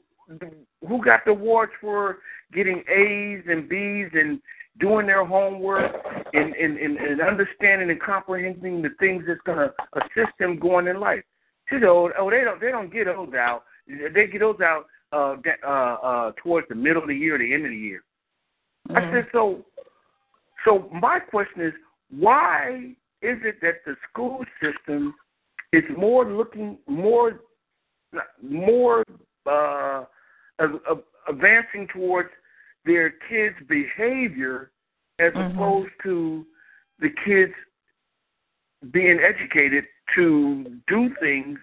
[0.87, 2.19] who got the awards for
[2.53, 4.41] getting A's and B's and
[4.81, 5.93] doing their homework
[6.33, 10.87] and, and, and, and understanding and comprehending the things that's going to assist them going
[10.87, 11.23] in life?
[11.69, 13.65] She said, oh, oh, they don't they don't get those out.
[13.87, 17.53] They get those out uh, uh, uh, towards the middle of the year, or the
[17.53, 18.03] end of the year.
[18.89, 18.97] Mm-hmm.
[18.97, 19.65] I said, so.
[20.65, 21.73] So my question is,
[22.17, 25.15] why is it that the school system
[25.73, 27.41] is more looking more
[28.43, 29.05] more
[29.51, 30.05] uh,
[31.29, 32.29] advancing towards
[32.85, 34.71] their kids' behavior
[35.19, 35.57] as mm-hmm.
[35.57, 36.45] opposed to
[36.99, 37.53] the kids
[38.93, 41.59] being educated to do things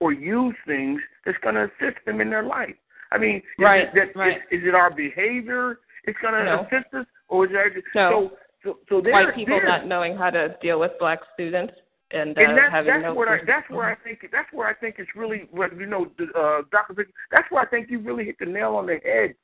[0.00, 2.74] or use things that's going to assist them in their life.
[3.10, 4.36] I mean, is right, it that, right.
[4.50, 6.60] Is, is, it our behavior it's going to no.
[6.62, 8.30] assist us, or is it no.
[8.30, 8.36] so?
[8.64, 11.74] So, so white people not knowing how to deal with black students
[12.12, 14.68] and, uh, and that's, having that's no what I, that's where I think that's where
[14.68, 16.06] I think it's really what you know,
[16.36, 16.94] uh, Doctor.
[16.94, 19.34] Vic, that's where I think you really hit the nail on the head.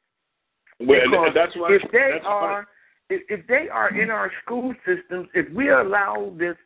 [0.81, 2.69] Well, because that's why if they that's are
[3.09, 6.57] if, if they are in our school systems, if we allow this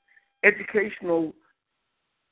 [0.44, 1.32] educational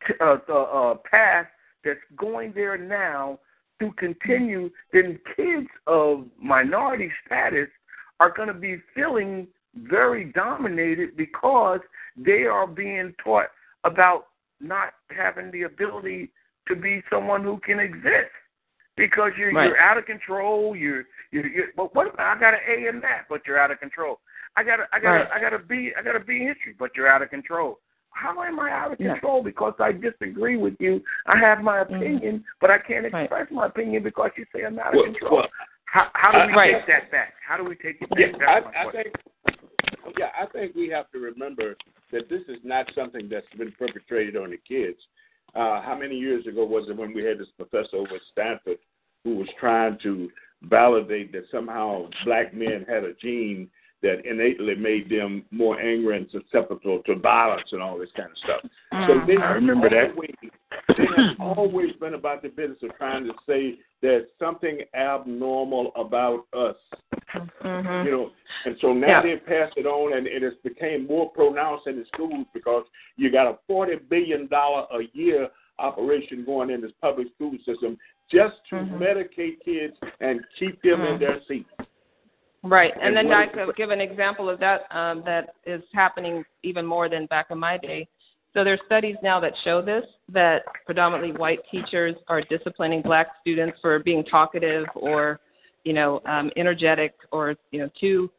[0.06, 1.46] t- uh, uh, path
[1.84, 3.38] that's going there now
[3.78, 7.68] to continue, then kids of minority status
[8.18, 9.46] are going to be feeling
[9.76, 11.80] very dominated because
[12.16, 13.46] they are being taught
[13.84, 14.26] about
[14.60, 16.30] not having the ability
[16.68, 18.30] to be someone who can exist
[18.96, 19.66] because you're right.
[19.68, 20.76] you're out of control.
[20.76, 23.70] You're you're, you're but what about I got an A in that, but you're out
[23.70, 24.20] of control.
[24.56, 25.26] I got a, I got right.
[25.30, 27.30] a, I got a B I got a B in history, but you're out of
[27.30, 27.78] control.
[28.10, 29.12] How am I out of Yeah.
[29.12, 29.42] control?
[29.42, 31.00] Because I disagree with you.
[31.26, 33.14] I have my opinion, but I can't Mm-hmm.
[33.14, 33.22] Right.
[33.24, 35.36] express my opinion because you say I'm out of Well, control.
[35.36, 35.48] well,
[35.86, 36.74] how how do we Right.
[36.74, 37.34] take that back?
[37.46, 38.18] How do we take it back?
[38.18, 39.14] Yeah, That's my I, I think.
[40.18, 41.76] Yeah, I think we have to remember
[42.12, 44.98] that this is not something that's been perpetrated on the kids.
[45.54, 48.78] Uh, how many years ago was it when we had this professor over at Stanford
[49.24, 50.30] who was trying to
[50.62, 53.68] validate that somehow black men had a gene
[54.02, 58.36] that innately made them more angry and susceptible to violence and all this kind of
[58.38, 58.70] stuff.
[59.06, 60.12] So they I remember that.
[60.12, 60.30] always,
[60.96, 66.46] They have always been about the business of trying to say there's something abnormal about
[66.54, 66.76] us.
[67.34, 68.04] Mhm.
[68.04, 68.30] You know,
[68.64, 69.22] and so now Yeah.
[69.22, 72.84] they pass it on, and it has became more pronounced in the schools because
[73.16, 77.98] you got a forty billion dollar a year operation going in this public school system
[78.30, 78.98] just to Mhm.
[78.98, 81.18] medicate kids and keep them in Mhm.
[81.20, 81.70] their seats.
[82.62, 86.44] Right, and, And then I could give an example of that um, that is happening
[86.62, 88.06] even more than back in my day.
[88.52, 93.78] So there's studies now that show this that predominantly white teachers are disciplining black students
[93.80, 95.40] for being talkative or,
[95.84, 98.30] you know, um, energetic or you know too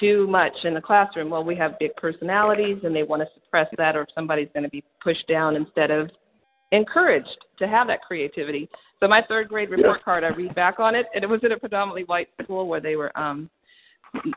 [0.00, 1.30] too much in the classroom.
[1.30, 4.64] Well, we have big personalities and they want to suppress that, or if somebody's going
[4.64, 6.10] to be pushed down instead of
[6.72, 8.68] encouraged to have that creativity.
[9.00, 11.52] So my third grade report card, I read back on it, and it was in
[11.52, 13.48] a predominantly white school where they were um,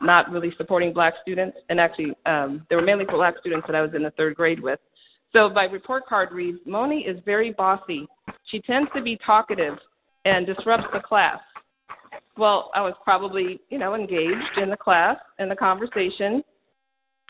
[0.02, 3.82] not really supporting black students, and actually um, there were mainly black students that I
[3.82, 4.78] was in the third grade with.
[5.32, 8.06] So my report card reads, Moni is very bossy.
[8.46, 9.78] She tends to be talkative
[10.24, 11.38] and disrupts the class.
[12.38, 16.42] Well, I was probably, you know, engaged in the class in the conversation.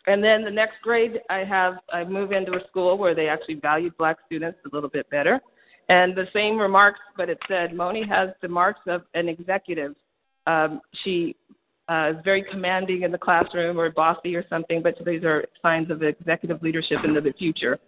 [0.07, 3.55] And then the next grade, I have I move into a school where they actually
[3.55, 5.41] valued black students a little bit better,
[5.89, 9.95] and the same remarks, but it said Moni has the marks of an executive.
[10.47, 11.37] Um, she
[11.89, 15.91] uh, is very commanding in the classroom or bossy or something, but these are signs
[15.91, 17.79] of executive leadership into the future.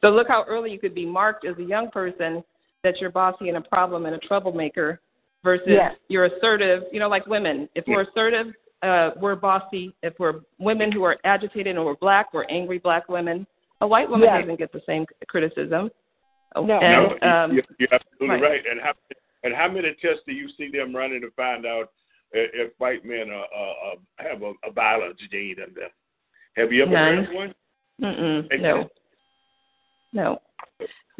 [0.00, 2.42] So look how early you could be marked as a young person
[2.82, 5.00] that you're bossy and a problem and a troublemaker
[5.42, 5.94] versus yes.
[6.08, 7.68] you're assertive, you know, like women.
[7.74, 8.48] If we're assertive,
[8.82, 9.94] uh, we're bossy.
[10.02, 13.46] If we're women who are agitated and we're black, we're angry black women.
[13.80, 14.42] A white woman yes.
[14.42, 15.90] doesn't get the same criticism.
[16.54, 18.42] No, and, no um, you're, you're absolutely right.
[18.42, 18.60] right.
[18.70, 18.92] And how
[19.42, 21.92] and how many tests do you see them running to find out
[22.32, 25.90] if, if white men are, uh, uh, have a, a violence gene in them?
[26.56, 27.24] Have you ever None.
[27.24, 27.54] heard one?
[28.02, 28.88] Mm-mm, no.
[30.12, 30.40] No.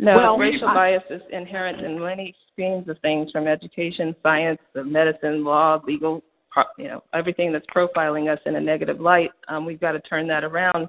[0.01, 4.59] No, Well, racial I- bias is inherent in many streams of things from education, science,
[4.75, 6.23] medicine, law, legal,
[6.79, 9.31] you know, everything that's profiling us in a negative light.
[9.49, 10.89] Um, we've got to turn that around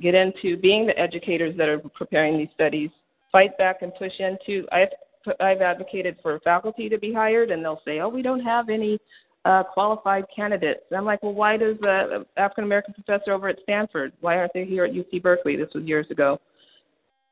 [0.00, 2.90] get into being the educators that are preparing these studies,
[3.32, 4.66] fight back and push into.
[4.70, 4.88] I've,
[5.40, 8.98] I've advocated for faculty to be hired, and they'll say, oh, we don't have any
[9.46, 10.82] uh, qualified candidates.
[10.90, 14.52] And I'm like, well, why does an African American professor over at Stanford, why aren't
[14.52, 15.56] they here at UC Berkeley?
[15.56, 16.38] This was years ago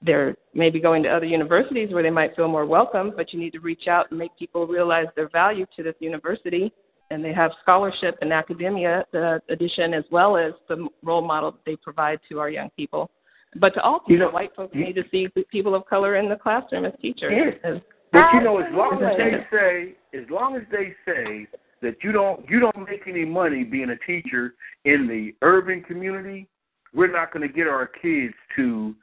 [0.03, 3.53] they're maybe going to other universities where they might feel more welcome, but you need
[3.53, 6.72] to reach out and make people realize their value to this university.
[7.11, 11.64] And they have scholarship and academia uh, addition as well as the role model that
[11.64, 13.11] they provide to our young people.
[13.59, 16.16] But to all people, You know, white folks you- need to see people of color
[16.16, 17.32] in the classroom as teachers.
[17.34, 17.80] Yes.
[18.12, 21.47] But you know, as long as they say, as long as they say
[21.80, 26.49] that you don't you don't make any money being a teacher in the urban community,
[26.94, 28.94] we're not going to get our kids to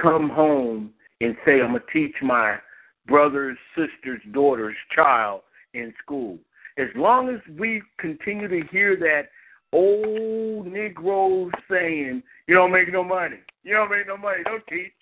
[0.00, 2.58] come home and say, "I'm going to teach my
[3.06, 5.42] brother's, sister's, daughter's child
[5.74, 6.38] in school."
[6.78, 9.30] As long as we continue to hear that
[9.72, 14.92] old Negro saying, "You don't make no money," you don't make no money, don't teach.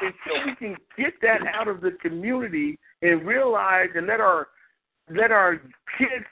[0.00, 4.48] Until we can get that out of the community and realize and let our
[5.08, 5.60] let our
[5.98, 6.24] kids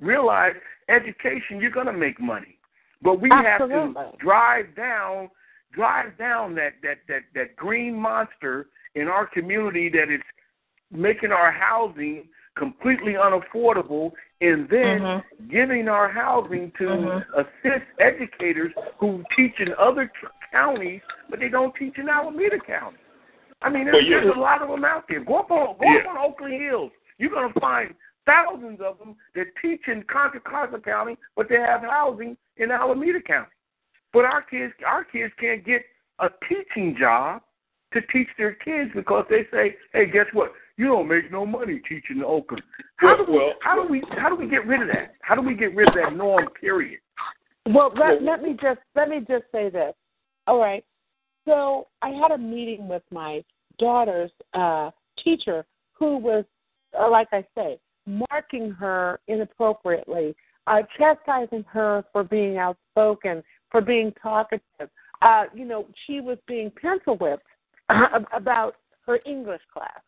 [0.00, 0.54] realize
[0.88, 2.58] education, you're gonna make money.
[3.02, 5.30] But we have to drive down
[5.72, 10.20] drive down that, that, that, that green monster in our community that is
[10.90, 15.24] making our housing completely unaffordable and then Mhm.
[15.48, 17.24] giving our housing to Mhm.
[17.34, 22.96] assist educators who teach in other t- counties, but they don't teach in Alameda County.
[23.60, 25.20] I mean, there's, Well, you- there's a lot of them out there.
[25.20, 25.98] Go up on go Yeah.
[25.98, 26.92] up on Oakland Hills.
[27.18, 27.94] You're going to find
[28.26, 33.20] thousands of them that teach in Contra Costa County, but they have housing in Alameda
[33.20, 33.50] County.
[34.12, 35.82] But our kids, our kids can't get
[36.18, 37.42] a teaching job
[37.92, 40.52] to teach their kids because they say, "Hey, guess what?
[40.76, 42.62] You don't make no money teaching in Oakland."
[42.96, 45.14] How do we, Well, how do we, how do we get rid of that?
[45.22, 46.48] How do we get rid of that norm?
[46.60, 47.00] Period.
[47.66, 49.94] Well, let, let me just let me just say this.
[50.46, 50.84] All right.
[51.44, 53.42] So I had a meeting with my
[53.78, 54.90] daughter's uh,
[55.22, 56.44] teacher, who was,
[56.98, 60.34] uh, like I say, marking her inappropriately,
[60.66, 64.62] uh, chastising her for being outspoken, for being talkative.
[65.22, 67.46] Uh, you know, she was being pencil whipped
[68.32, 70.00] about her English class.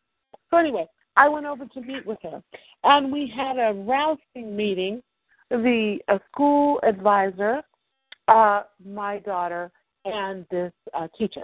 [0.51, 0.87] So anyway,
[1.17, 2.43] I went over to meet with her,
[2.85, 5.03] and we had a rousing meeting.
[5.51, 7.63] The uh, school advisor,
[8.29, 9.73] uh, my daughter,
[10.05, 11.43] and this uh, teacher.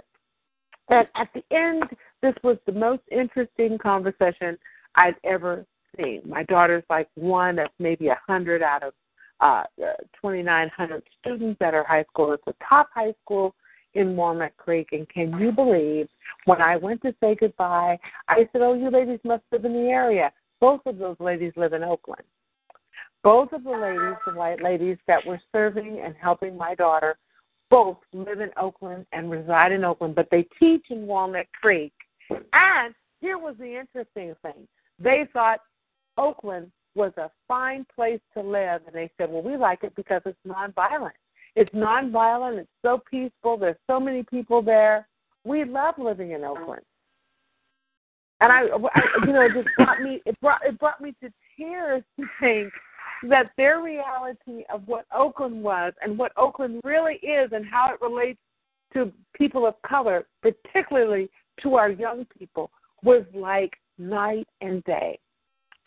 [0.89, 1.83] And at the end,
[2.21, 4.57] this was the most interesting conversation
[4.95, 5.65] I'd ever
[5.97, 6.21] seen.
[6.25, 8.93] My daughter's like one of maybe a hundred out of
[9.39, 12.33] uh, 2,900 students at her high school.
[12.33, 13.55] It's a top high school
[13.93, 14.89] in Walnut Creek.
[14.91, 16.07] And can you believe
[16.45, 19.89] when I went to say goodbye, I said, Oh, you ladies must live in the
[19.89, 20.31] area.
[20.59, 22.23] Both of those ladies live in Oakland.
[23.23, 27.17] Both of the ladies, the white ladies that were serving and helping my daughter,
[27.69, 31.91] both live in Oakland and reside in Oakland, but they teach in Walnut Creek.
[32.29, 34.67] And here was the interesting thing.
[34.99, 35.59] They thought
[36.17, 40.21] Oakland was a fine place to live, and they said, Well, we like it because
[40.25, 41.11] it's nonviolent.
[41.55, 45.07] It's nonviolent, it's so peaceful, there's so many people there.
[45.43, 46.81] We love living in Oakland.
[48.41, 51.31] And I, I you know, it just brought me it brought it brought me to
[51.55, 52.73] tears to think
[53.23, 58.01] that their reality of what Oakland was and what Oakland really is and how it
[58.01, 58.39] relates
[58.93, 61.29] to people of color, particularly
[61.61, 62.69] to our young people,
[63.03, 65.19] was like night and day.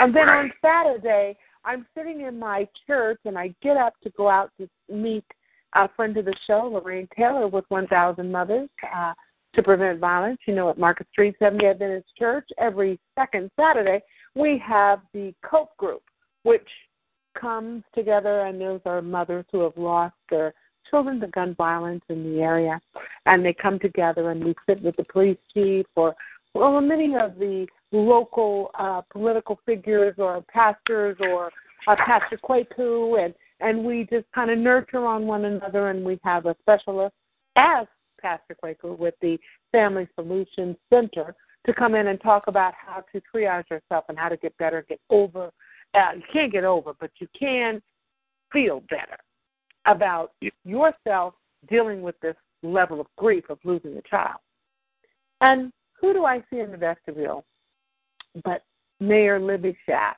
[0.01, 4.31] And then on Saturday, I'm sitting in my church and I get up to go
[4.31, 5.25] out to meet
[5.75, 9.13] a friend of the show, Lorraine Taylor, with 1,000 Mothers uh,
[9.55, 10.39] to Prevent Violence.
[10.47, 14.01] You know, at Market Street, Seventh-day Adventist Church, every second Saturday,
[14.35, 16.03] we have the COPE group,
[16.45, 16.67] which
[17.39, 20.55] comes together, and those are mothers who have lost their
[20.91, 22.81] children to gun violence in the area.
[23.27, 26.15] And they come together and we sit with the police chief or
[26.55, 31.51] well, many of the local uh, political figures or pastors or
[31.87, 35.91] uh, Pastor Kwaku, and and we just kind of nurture on one another.
[35.91, 37.15] And we have a specialist
[37.57, 37.87] as
[38.21, 39.39] Pastor Kwaku with the
[39.73, 41.35] Family Solutions Center
[41.67, 44.85] to come in and talk about how to triage yourself and how to get better,
[44.89, 45.51] get over.
[45.95, 47.83] Uh, you can't get over, but you can
[48.53, 49.19] feel better
[49.87, 50.33] about
[50.65, 51.35] yourself
[51.69, 54.39] dealing with this level of grief of losing a child.
[55.41, 57.45] And who do I see in the vestibule
[58.45, 58.63] but
[59.01, 60.15] Mayor Libby Schaaf?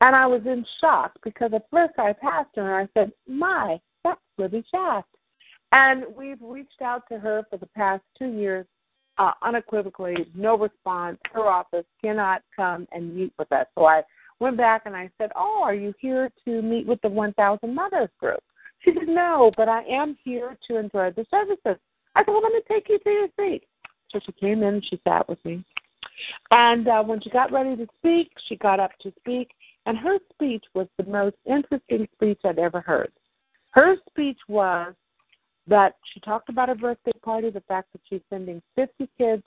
[0.00, 3.80] And I was in shock because at first I passed her and I said, My,
[4.02, 5.04] that's Libby Schaaf.
[5.72, 8.66] And we've reached out to her for the past two years,
[9.18, 11.18] uh, unequivocally, no response.
[11.32, 13.66] Her office cannot come and meet with us.
[13.74, 14.02] So I
[14.40, 18.10] went back and I said, Oh, are you here to meet with the 1,000 Mothers
[18.20, 18.42] group?
[18.84, 21.80] She said, No, but I am here to enjoy the services.
[22.14, 23.64] I said, Well, let me take you to your seat.
[24.12, 25.64] So she came in and she sat with me.
[26.50, 29.50] And uh, when she got ready to speak, she got up to speak,
[29.86, 33.12] and her speech was the most interesting speech I'd ever heard.
[33.70, 34.94] Her speech was
[35.66, 39.42] that she talked about her birthday party, the fact that she's sending 50 kids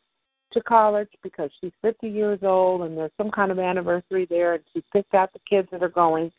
[0.54, 4.64] to college because she's 50 years old and there's some kind of anniversary there and
[4.74, 6.32] she picked out the kids that are going.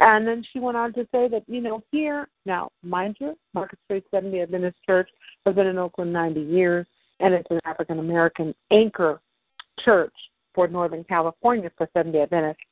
[0.00, 3.78] And then she went on to say that, you know, here, now, mind you, Market
[3.84, 5.10] Street Seventh-day Adventist Church
[5.44, 6.86] has been in Oakland 90 years
[7.20, 9.20] and it's an African American anchor
[9.84, 10.14] church
[10.54, 12.62] for Northern California for Seventh-day Adventists.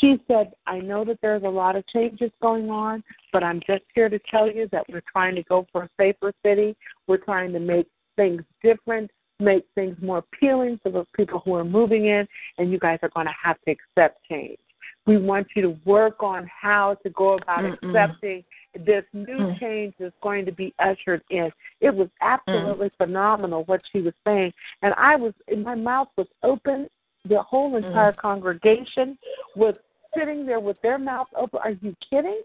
[0.00, 3.84] She said, I know that there's a lot of changes going on, but I'm just
[3.94, 6.76] here to tell you that we're trying to go for a safer city.
[7.06, 11.64] We're trying to make things different, make things more appealing for the people who are
[11.64, 12.26] moving in,
[12.58, 14.58] and you guys are going to have to accept change.
[15.06, 17.88] We want you to work on how to go about Mm-mm.
[17.88, 18.44] accepting
[18.74, 19.60] this new mm.
[19.60, 21.50] change is going to be ushered in.
[21.80, 22.96] It was absolutely mm.
[22.96, 24.52] phenomenal what she was saying,
[24.82, 26.88] and I was my mouth was open.
[27.28, 27.84] The whole mm.
[27.84, 28.16] entire mm.
[28.16, 29.18] congregation
[29.56, 29.74] was
[30.16, 31.60] sitting there with their mouth open.
[31.62, 32.42] Are you kidding?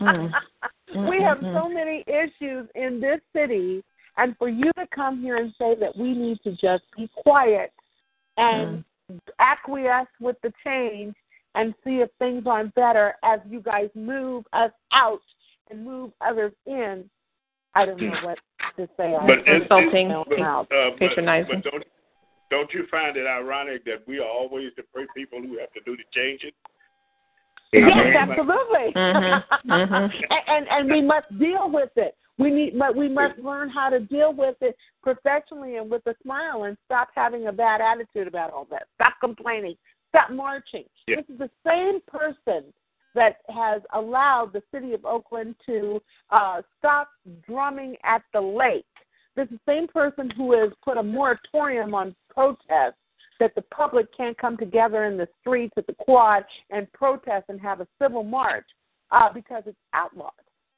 [0.00, 0.30] Mm.
[1.08, 3.82] we have so many issues in this city,
[4.16, 7.72] and for you to come here and say that we need to just be quiet
[8.36, 9.20] and mm.
[9.38, 11.14] acquiesce with the change
[11.54, 15.20] and see if things aren't better as you guys move us out
[15.70, 17.04] and move others in.
[17.74, 18.38] I don't know what
[18.76, 19.14] to say.
[19.26, 20.64] But insulting, uh,
[20.98, 21.62] patronizing.
[21.62, 21.84] But don't,
[22.50, 25.80] don't you find it ironic that we are always the first people who have to
[25.84, 26.50] do the changing?
[27.72, 28.92] Yes, absolutely.
[28.96, 29.70] Mm-hmm.
[29.70, 29.94] Mm-hmm.
[30.30, 32.16] and, and and we must deal with it.
[32.38, 36.14] We need, but we must learn how to deal with it professionally and with a
[36.22, 38.88] smile, and stop having a bad attitude about all that.
[39.00, 39.76] Stop complaining.
[40.08, 40.84] Stop marching.
[41.06, 41.16] Yeah.
[41.16, 42.72] This is the same person
[43.14, 46.00] that has allowed the city of Oakland to
[46.30, 47.10] uh, stop
[47.46, 48.84] drumming at the lake.
[49.36, 52.98] This is the same person who has put a moratorium on protests
[53.38, 57.60] that the public can't come together in the streets at the quad and protest and
[57.60, 58.66] have a civil march
[59.12, 60.32] uh, because it's outlawed.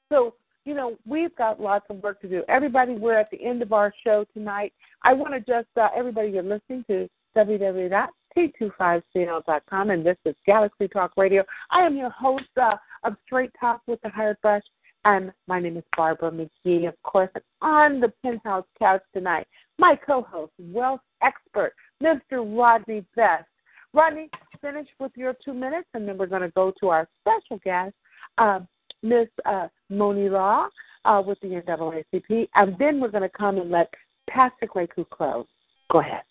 [0.08, 0.34] So,
[0.64, 2.44] you know, we've got lots of work to do.
[2.48, 4.72] Everybody, we're at the end of our show tonight.
[5.02, 10.88] I want to just, uh, everybody, you're listening to www T25CL.com, and this is Galaxy
[10.88, 11.44] Talk Radio.
[11.70, 14.62] I am your host uh, of Straight Talk with the Hired Brush,
[15.04, 17.30] and my name is Barbara McGee, of course.
[17.34, 19.46] And on the penthouse couch tonight,
[19.78, 22.44] my co-host, wealth expert, Mr.
[22.44, 23.46] Rodney Best.
[23.94, 24.30] Rodney,
[24.60, 27.94] finish with your two minutes, and then we're going to go to our special guest,
[28.38, 28.60] uh,
[29.02, 30.68] Miss uh, Moni Law
[31.04, 33.92] uh, with the NAACP, and then we're going to come and let
[34.30, 35.46] Pastor Kwaku close.
[35.90, 36.22] Go ahead.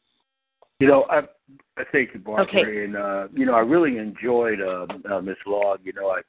[0.80, 1.22] You know, I, I
[1.92, 2.84] thank you, Barbara, okay.
[2.84, 5.76] and uh, you know, I really enjoyed uh, uh, Miss Law.
[5.84, 6.22] You know, I,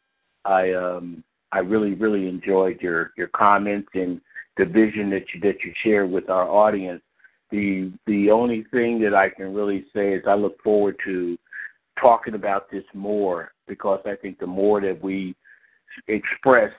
[0.51, 1.23] I, um,
[1.53, 4.21] I really, really enjoyed your your comments and
[4.57, 7.03] the vision that you that you shared with our audience.
[7.51, 11.39] The the only thing that I can really say is I look forward to
[12.01, 15.35] talking about this more because I think the more that we
[16.09, 16.73] express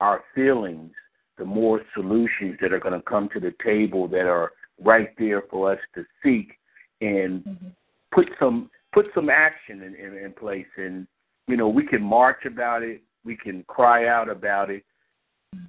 [0.00, 0.92] our feelings,
[1.38, 4.52] the more solutions that are going to come to the table that are
[4.82, 6.57] right there for us to seek
[7.00, 7.68] and mm-hmm.
[8.12, 10.66] put some put some action in, in, in place.
[10.76, 11.06] And
[11.46, 14.84] you know, we can march about it, we can cry out about it,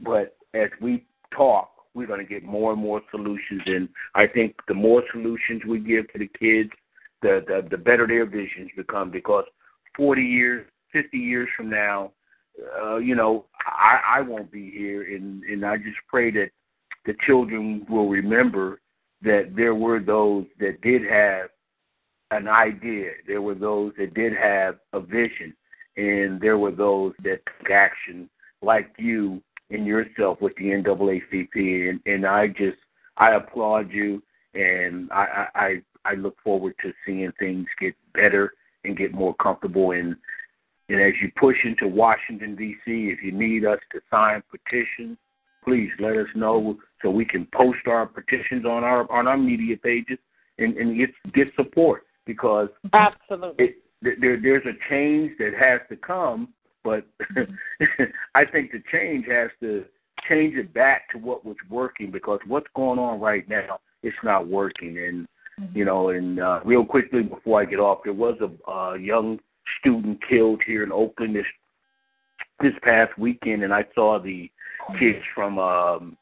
[0.02, 3.62] but as we talk, we're going to get more and more solutions.
[3.66, 6.70] And I think the more solutions we give to the kids,
[7.22, 9.12] the the, the better their visions become.
[9.12, 9.46] Because
[9.96, 12.12] 40 years, 50 years from now,
[12.82, 16.50] uh, you know, I, I won't be here, and and I just pray that
[17.06, 18.82] the children will remember
[19.22, 21.50] that there were those that did have
[22.32, 23.12] an idea.
[23.28, 25.56] There were those that did have a vision,
[25.98, 28.30] and there were those that took action,
[28.62, 29.42] like you
[29.72, 31.90] and yourself with the NAACP.
[31.90, 32.78] And, and I just
[33.18, 34.22] I applaud you,
[34.54, 38.54] and I, I I look forward to seeing things get better
[38.86, 39.92] and get more comfortable.
[39.92, 40.16] And
[40.88, 45.18] And as you push into Washington, D.C., if you need us to sign petitions,
[45.64, 49.78] please let us know so we can post our petitions on our on our media
[49.78, 50.18] pages
[50.58, 55.96] and, and get get support because absolutely it, there there's a change that has to
[55.96, 56.50] come,
[56.84, 57.06] but
[58.36, 59.86] I think the change has to
[60.28, 64.48] change it back to what was working because what's going on right now it's not
[64.48, 65.28] working and
[65.60, 65.78] mm-hmm.
[65.78, 69.40] you know and uh, real quickly before I get off there was a uh, young
[69.80, 71.46] student killed here in Oakland this
[72.60, 74.52] this past weekend and I saw the
[74.98, 76.18] kids from um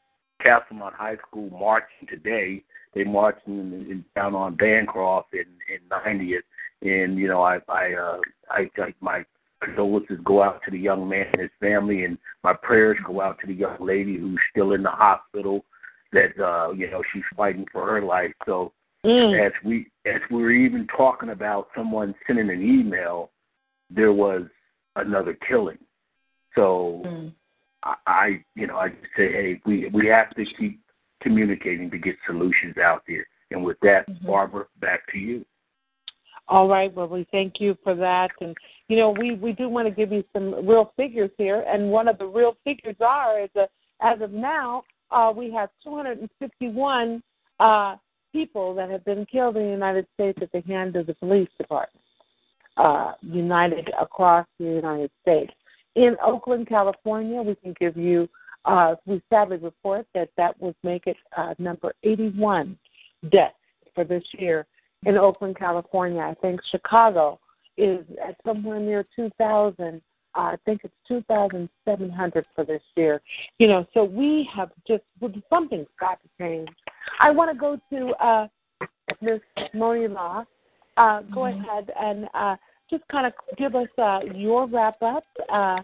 [0.45, 2.63] Castlemont High School marching today.
[2.93, 6.39] They marched in, in, down on Bancroft in in 90th,
[6.81, 8.19] and you know I I uh,
[8.49, 9.25] I, I my
[9.63, 13.39] condolences go out to the young man and his family, and my prayers go out
[13.41, 15.65] to the young lady who's still in the hospital.
[16.13, 18.31] That uh, you know she's fighting for her life.
[18.45, 18.71] So
[19.05, 19.45] mm.
[19.45, 23.31] as we as we were even talking about someone sending an email,
[23.89, 24.43] there was
[24.95, 25.77] another killing.
[26.55, 27.31] So mm.
[28.05, 30.79] I, you know I just say hey we we have to keep
[31.21, 33.25] communicating to get solutions out there.
[33.51, 34.27] And with that, mm-hmm.
[34.27, 35.45] Barbara, back to you.
[36.49, 36.93] All right.
[36.93, 38.29] Well, we thank you for that.
[38.39, 38.55] And,
[38.87, 41.65] you know, we, we do want to give you some real figures here.
[41.67, 43.67] And one of the real figures are, is a,
[44.01, 47.21] as of now, uh, we have 251
[47.59, 47.95] uh,
[48.31, 51.49] people that have been killed in the United States at the hand of the police
[51.57, 52.03] department,
[52.77, 55.51] uh, united across the United States.
[55.97, 58.29] In Oakland, California, we can give you,
[58.65, 62.77] uh, we sadly report that that would make it uh, number 81
[63.31, 63.55] deaths
[63.95, 64.67] for this year
[65.07, 66.21] in Oakland, California.
[66.21, 67.39] I think Chicago
[67.77, 69.99] is at somewhere near 2,000.
[70.35, 73.19] Uh, I think it's 2,700 for this year.
[73.57, 75.01] You know, so we have just
[75.49, 76.69] something's got to change.
[77.19, 78.47] I want to go to uh,
[79.19, 79.39] Ms.
[79.73, 80.43] Moni Law.
[80.95, 81.59] Uh, go mm-hmm.
[81.63, 82.55] ahead and uh,
[82.89, 85.77] just kind of give us uh, your wrap up uh,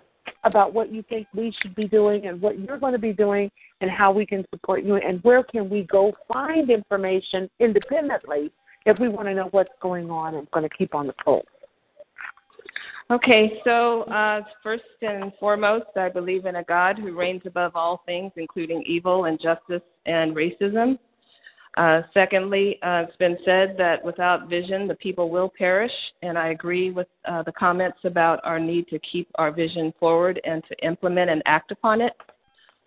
[0.44, 3.50] about what you think we should be doing and what you're going to be doing
[3.82, 8.52] and how we can support you and where can we go find information independently
[8.86, 11.46] if we want to know what's going on and going to keep on the pulse.
[13.12, 18.02] Okay, so uh, first and foremost, I believe in a God who reigns above all
[18.06, 20.98] things, including evil, injustice, and racism.
[21.76, 25.92] Uh, secondly, uh, it's been said that without vision, the people will perish,
[26.22, 30.40] and I agree with uh, the comments about our need to keep our vision forward
[30.44, 32.14] and to implement and act upon it.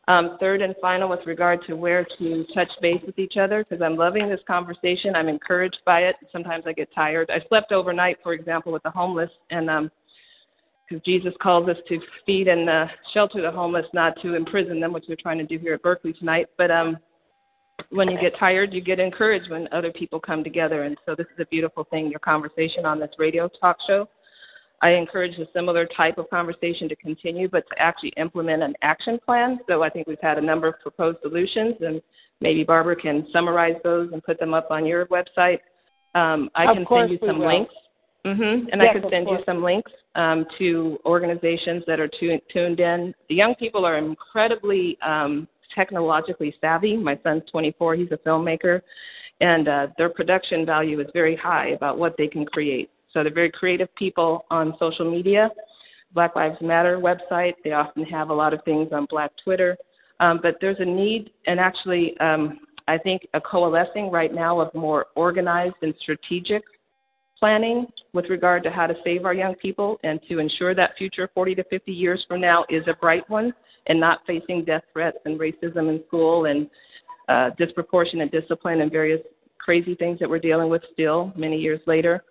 [0.09, 3.83] Um, third and final, with regard to where to touch base with each other, because
[3.83, 5.17] I'm loving this conversation.
[5.17, 6.15] I'm encouraged by it.
[6.31, 7.29] Sometimes I get tired.
[7.29, 12.01] I slept overnight, for example, with the homeless, and because um, Jesus calls us to
[12.25, 15.59] feed and uh, shelter the homeless, not to imprison them, which we're trying to do
[15.59, 16.47] here at Berkeley tonight.
[16.57, 16.99] But um,
[17.91, 21.27] when you get tired, you get encouraged when other people come together, and so this
[21.35, 22.11] is a beautiful thing.
[22.11, 24.09] Your conversation on this radio talk show
[24.83, 29.19] I encourage a similar type of conversation to continue, but to actually implement an action
[29.25, 29.59] plan.
[29.69, 32.03] So I think we've had a number of proposed solutions, and
[32.41, 35.61] maybe Barbara can summarize those and put them up on your website.
[36.15, 37.47] Um, I of can send you some will.
[37.47, 37.75] links.
[38.27, 38.69] Mm-hmm.
[38.73, 42.81] And yes, I can send you some links um, to organizations that are tu- tuned
[42.81, 43.15] in.
[43.29, 45.47] The young people are incredibly um,
[45.77, 46.97] technologically savvy.
[46.97, 48.81] My son's 24, he's a filmmaker,
[49.41, 52.91] and uh, their production value is very high about what they can create.
[53.13, 55.51] So they're very creative people on social media.
[56.13, 59.77] Black Lives Matter website, they often have a lot of things on Black Twitter.
[60.19, 62.59] Um, but there's a need, and actually, um,
[62.89, 66.63] I think a coalescing right now of more organized and strategic
[67.39, 71.29] planning with regard to how to save our young people and to ensure that future
[71.35, 73.53] 40 to 50 years from now is a bright one
[73.89, 76.69] and not facing death threats and racism in school and
[77.29, 79.21] uh, disproportionate discipline and various
[79.59, 82.23] crazy things that we're dealing with still many years later.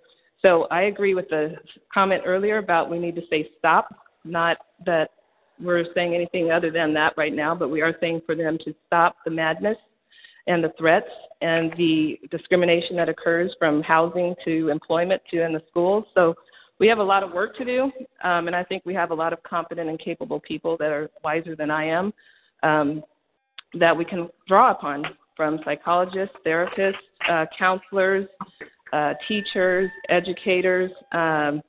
[0.41, 1.55] So I agree with the
[1.93, 3.89] comment earlier about we need to say stop,
[4.23, 5.11] not that
[5.59, 8.73] we're saying anything other than that right now, but we are saying for them to
[8.85, 9.77] stop the madness
[10.47, 11.09] and the threats
[11.41, 16.05] and the discrimination that occurs from housing to employment to in the schools.
[16.13, 16.35] So
[16.79, 17.91] we have a lot of work to do,
[18.23, 21.09] um, and I think we have a lot of competent and capable people that are
[21.23, 22.13] wiser than I am
[22.63, 23.03] um,
[23.79, 26.93] that we can draw upon from psychologists, therapists,
[27.29, 28.27] uh, counselors,
[28.93, 31.61] uh, teachers, educators, um,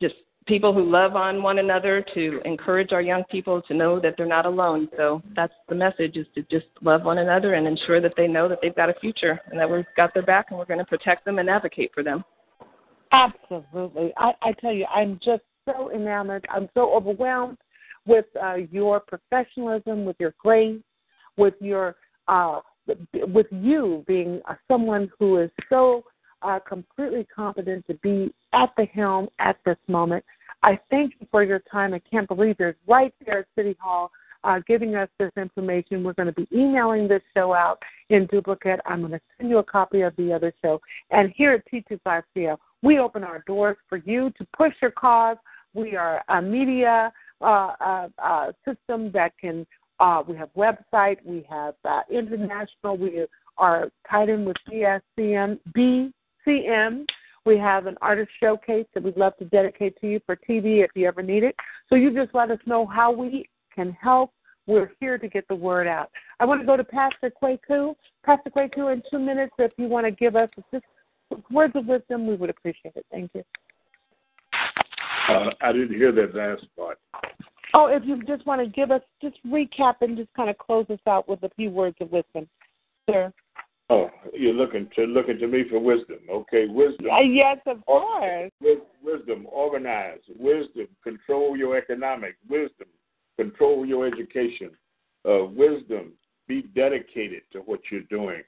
[0.00, 0.14] just
[0.46, 4.26] people who love on one another to encourage our young people to know that they're
[4.26, 4.88] not alone.
[4.96, 8.48] So that's the message is to just love one another and ensure that they know
[8.48, 10.84] that they've got a future and that we've got their back and we're going to
[10.84, 12.24] protect them and advocate for them.
[13.12, 14.12] Absolutely.
[14.16, 16.46] I, I tell you, I'm just so enamored.
[16.50, 17.58] I'm so overwhelmed
[18.06, 20.80] with uh, your professionalism, with your grace,
[21.36, 21.96] with your
[22.28, 22.60] uh,
[23.12, 26.04] with you being uh, someone who is so
[26.40, 30.24] are completely competent to be at the helm at this moment.
[30.64, 31.94] I thank you for your time.
[31.94, 34.10] I can't believe you're right there at City Hall
[34.44, 36.02] uh, giving us this information.
[36.02, 37.78] We're going to be emailing this show out
[38.10, 38.80] in duplicate.
[38.86, 40.80] I'm going to send you a copy of the other show.
[41.10, 45.36] And here at T25CL, we open our doors for you to push your cause.
[45.74, 49.66] We are a media uh, uh, uh, system that can.
[50.00, 51.18] Uh, we have website.
[51.24, 52.96] We have uh, international.
[52.96, 53.24] We
[53.56, 57.04] are tied in with BSCM, BCM.
[57.44, 60.90] We have an artist showcase that we'd love to dedicate to you for TV if
[60.94, 61.56] you ever need it.
[61.88, 64.32] So you just let us know how we can help.
[64.66, 66.10] We're here to get the word out.
[66.38, 67.94] I want to go to Pastor Kwaku.
[68.24, 70.84] Pastor Kwaku, in two minutes, if you want to give us just
[71.50, 73.04] words of wisdom, we would appreciate it.
[73.10, 73.42] Thank you.
[75.28, 76.98] Uh, I didn't hear that last part.
[77.74, 80.86] Oh, if you just want to give us, just recap and just kind of close
[80.90, 82.48] us out with a few words of wisdom,
[83.08, 83.32] sir.
[83.88, 86.18] Oh, you're looking to looking to me for wisdom.
[86.30, 87.06] Okay, wisdom.
[87.10, 88.50] Uh, yes, of course.
[89.02, 90.20] Wisdom, organize.
[90.38, 92.36] Wisdom, control your economic.
[92.48, 92.88] Wisdom,
[93.36, 94.70] control your education.
[95.28, 96.12] Uh, wisdom,
[96.48, 98.42] be dedicated to what you're doing.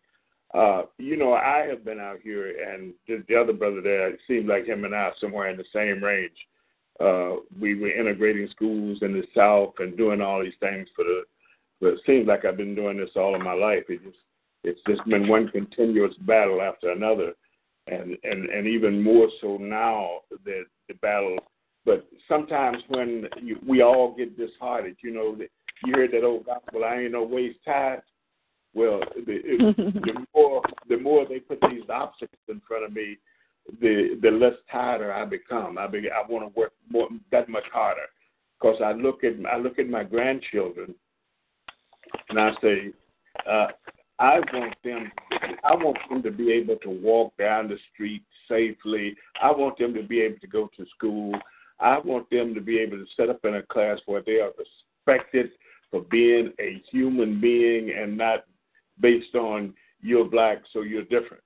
[0.52, 4.20] Uh, you know, I have been out here, and the, the other brother there, it
[4.28, 6.36] seemed like him and I somewhere in the same range.
[7.00, 11.22] Uh, we were integrating schools in the South and doing all these things for the.
[11.80, 13.82] But it seems like I've been doing this all of my life.
[13.88, 14.16] It just,
[14.62, 17.32] it's just been one continuous battle after another,
[17.88, 21.36] and and and even more so now that the battle.
[21.84, 25.36] But sometimes when you, we all get disheartened, you know,
[25.84, 28.02] you hear that old gospel, "I ain't no waste tied."
[28.74, 33.18] Well, the, the more the more they put these obstacles in front of me,
[33.80, 35.78] the the less tighter I become.
[35.78, 38.06] I be, I want to work more that much harder
[38.58, 40.94] because I look at I look at my grandchildren
[42.28, 42.92] and I say,
[43.48, 43.66] uh,
[44.18, 45.10] I want them
[45.64, 49.16] I want them to be able to walk down the street safely.
[49.42, 51.34] I want them to be able to go to school.
[51.80, 54.52] I want them to be able to set up in a class where they are
[54.58, 55.50] respected
[55.90, 58.44] for being a human being and not
[59.00, 61.42] based on you're black, so you're different.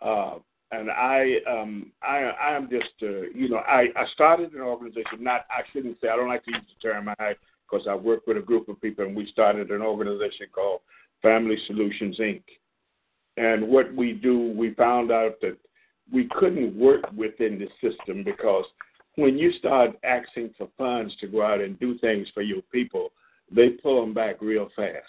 [0.00, 0.34] Uh,
[0.72, 5.22] and I, um, I, I'm just, uh, you know, I, I started an organization.
[5.22, 6.08] Not, I shouldn't say.
[6.08, 7.34] I don't like to use the term I,
[7.70, 10.80] because I work with a group of people, and we started an organization called
[11.22, 12.42] Family Solutions Inc.
[13.36, 15.56] And what we do, we found out that
[16.12, 18.64] we couldn't work within the system because
[19.16, 23.12] when you start asking for funds to go out and do things for your people,
[23.50, 25.04] they pull them back real fast.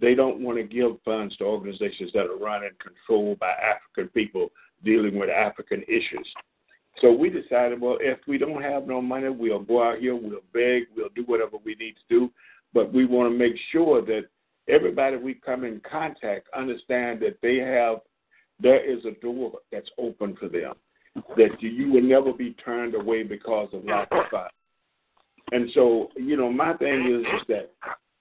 [0.00, 4.08] They don't want to give funds to organizations that are run and controlled by African
[4.08, 4.50] people
[4.84, 6.28] dealing with African issues.
[7.00, 10.40] So we decided, well, if we don't have no money, we'll go out here, we'll
[10.52, 12.30] beg, we'll do whatever we need to do,
[12.74, 14.22] but we want to make sure that
[14.68, 17.98] everybody we come in contact understand that they have
[18.60, 20.74] there is a door that's open for them,
[21.14, 24.52] that you will never be turned away because of lack of funds.
[25.50, 27.72] And so, you know, my thing is, is that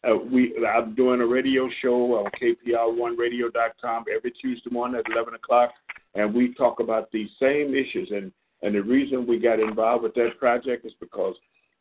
[0.09, 5.72] uh, we I'm doing a radio show on KPR1Radio.com every Tuesday morning at 11 o'clock,
[6.15, 8.09] and we talk about these same issues.
[8.11, 8.31] And
[8.63, 11.35] and the reason we got involved with that project is because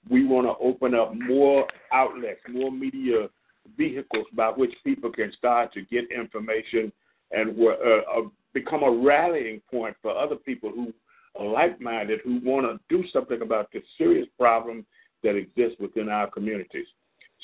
[0.08, 3.28] we want to open up more outlets, more media
[3.76, 6.92] vehicles by which people can start to get information
[7.32, 8.22] and uh, uh,
[8.52, 10.92] become a rallying point for other people who
[11.38, 14.84] are like-minded who want to do something about this serious problem
[15.22, 16.86] that exists within our communities.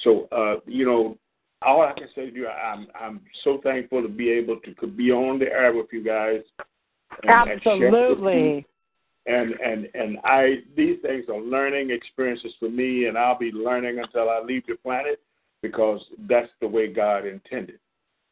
[0.03, 1.19] So, uh, you know,
[1.63, 4.87] all I can say to you, I'm I'm so thankful to be able to, to
[4.87, 6.43] be on the air with you guys.
[7.23, 8.67] And, Absolutely.
[9.27, 13.99] And, and and I these things are learning experiences for me, and I'll be learning
[13.99, 15.21] until I leave the planet
[15.63, 17.79] because that's the way God intended.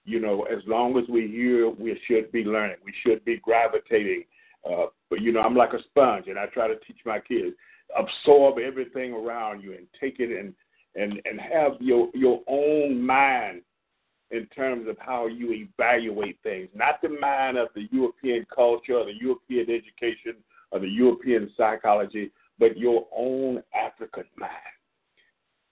[0.04, 2.76] You know, as long as we're here, we should be learning.
[2.84, 4.24] We should be gravitating.
[4.68, 7.54] Uh, but you know, I'm like a sponge, and I try to teach my kids
[7.96, 10.54] absorb everything around you and take it and
[10.94, 13.62] and and have your your own mind
[14.30, 19.04] in terms of how you evaluate things, not the mind of the European culture or
[19.04, 20.36] the European education
[20.72, 24.50] or the European psychology, but your own African mind.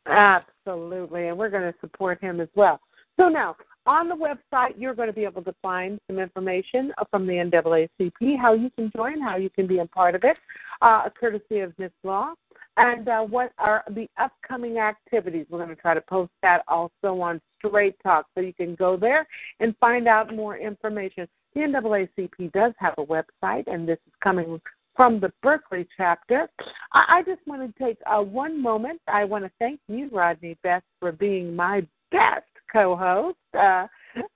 [0.06, 2.78] Absolutely, and we're going to support him as well.
[3.18, 3.56] So now,
[3.86, 8.38] on the website, you're going to be able to find some information from the NAACP,
[8.40, 10.36] how you can join, how you can be a part of it,
[10.80, 11.90] uh, courtesy of Ms.
[12.02, 12.34] Law
[12.76, 15.46] and uh, what are the upcoming activities.
[15.48, 18.96] We're going to try to post that also on Straight Talk, so you can go
[18.96, 19.26] there
[19.60, 21.28] and find out more information.
[21.54, 24.60] The NAACP does have a website, and this is coming
[24.96, 26.48] from the Berkeley chapter.
[26.92, 29.00] I, I just want to take uh, one moment.
[29.06, 33.86] I want to thank you, Rodney Best, for being my best co-host uh,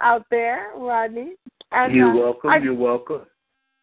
[0.01, 1.35] out there, Rodney.
[1.73, 2.51] And, You're uh, welcome.
[2.51, 3.23] I, You're welcome.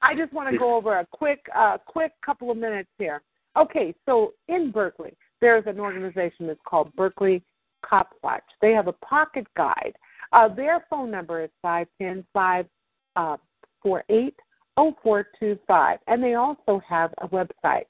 [0.01, 3.21] I just want to go over a quick, uh, quick couple of minutes here.
[3.57, 7.43] Okay, so in Berkeley, there's an organization that's called Berkeley
[7.83, 8.43] Cop Watch.
[8.61, 9.93] They have a pocket guide.
[10.33, 14.33] Uh, their phone number is 510 548
[14.75, 15.99] 0425.
[16.07, 17.85] And they also have a website,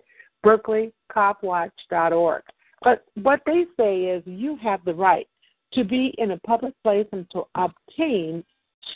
[0.45, 2.43] berkeleycopwatch.org.
[2.81, 5.27] But what they say is you have the right
[5.73, 8.43] to be in a public place and to obtain,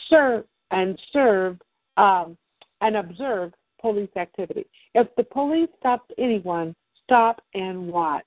[0.08, 1.58] serve, and serve
[1.96, 2.36] um,
[2.80, 4.66] and observe police activity.
[4.94, 6.74] If the police stops anyone,
[7.04, 8.24] stop and watch.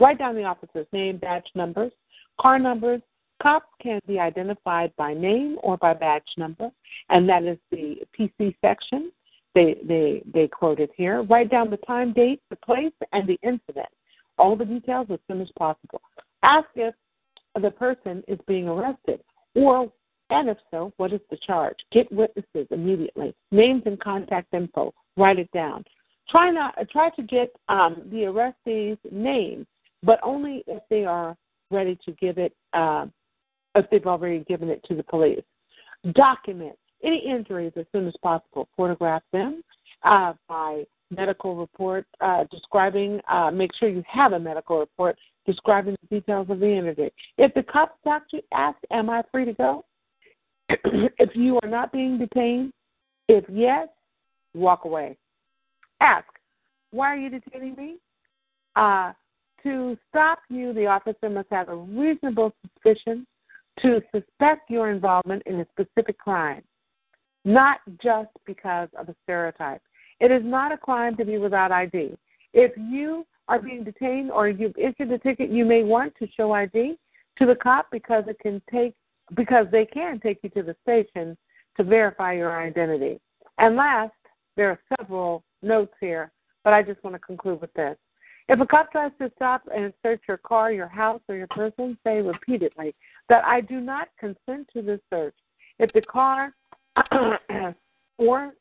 [0.00, 1.92] Write down the officer's name, badge numbers,
[2.40, 3.00] car numbers.
[3.42, 6.70] Cops can be identified by name or by badge number,
[7.08, 9.10] and that is the PC section.
[9.54, 11.22] They they they quote it here.
[11.22, 13.88] Write down the time, date, the place, and the incident.
[14.38, 16.00] All the details as soon as possible.
[16.42, 16.94] Ask if
[17.60, 19.20] the person is being arrested
[19.54, 19.92] or
[20.32, 21.76] and if so, what is the charge?
[21.92, 23.34] Get witnesses immediately.
[23.50, 24.92] Names and contact info.
[25.16, 25.84] Write it down.
[26.28, 29.66] Try not try to get um, the arrestees' name,
[30.02, 31.36] but only if they are
[31.70, 32.54] ready to give it.
[32.72, 33.06] Uh,
[33.74, 35.42] if they've already given it to the police.
[36.12, 38.68] Document any injuries as soon as possible.
[38.76, 39.62] Photograph them
[40.02, 43.20] uh, by medical report uh, describing.
[43.28, 47.12] Uh, make sure you have a medical report describing the details of the injury.
[47.38, 47.98] If the cops
[48.32, 49.84] you, ask, "Am I free to go?"
[51.18, 52.72] if you are not being detained,
[53.28, 53.88] if yes,
[54.54, 55.16] walk away.
[56.00, 56.26] Ask,
[56.90, 57.96] why are you detaining me?
[58.76, 59.12] Uh,
[59.62, 63.26] to stop you, the officer must have a reasonable suspicion
[63.80, 66.62] to suspect your involvement in a specific crime,
[67.44, 69.80] not just because of a stereotype.
[70.20, 72.16] It is not a crime to be without ID.
[72.52, 76.52] If you are being detained or you've issued a ticket, you may want to show
[76.52, 76.96] ID
[77.38, 78.94] to the cop because it can take
[79.34, 81.36] because they can take you to the station
[81.76, 83.20] to verify your identity.
[83.58, 84.12] And last,
[84.56, 86.30] there are several notes here,
[86.64, 87.96] but I just want to conclude with this.
[88.48, 91.96] If a cop tries to stop and search your car, your house, or your person,
[92.04, 92.94] say repeatedly
[93.28, 95.34] that I do not consent to this search.
[95.78, 96.52] If the car
[98.18, 98.52] or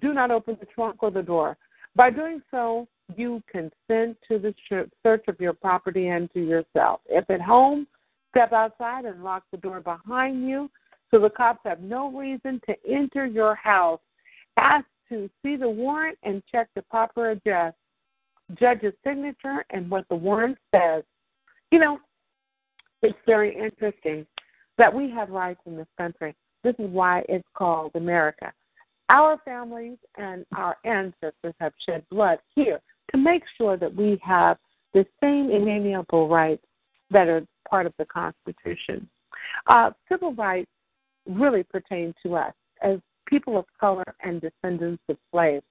[0.00, 1.56] do not open the trunk or the door.
[1.94, 4.54] By doing so, you consent to the
[5.02, 7.00] search of your property and to yourself.
[7.06, 7.86] If at home,
[8.36, 10.70] Step outside and lock the door behind you
[11.10, 14.00] so the cops have no reason to enter your house.
[14.58, 17.72] Ask to see the warrant and check the proper address,
[18.60, 21.02] judge's signature, and what the warrant says.
[21.70, 21.98] You know,
[23.00, 24.26] it's very interesting
[24.76, 26.34] that we have rights in this country.
[26.62, 28.52] This is why it's called America.
[29.08, 32.80] Our families and our ancestors have shed blood here
[33.12, 34.58] to make sure that we have
[34.92, 36.66] the same inalienable rights
[37.10, 39.08] that are part of the Constitution.
[39.66, 40.70] Uh, civil rights
[41.26, 45.64] really pertain to us as people of color and descendants of slaves.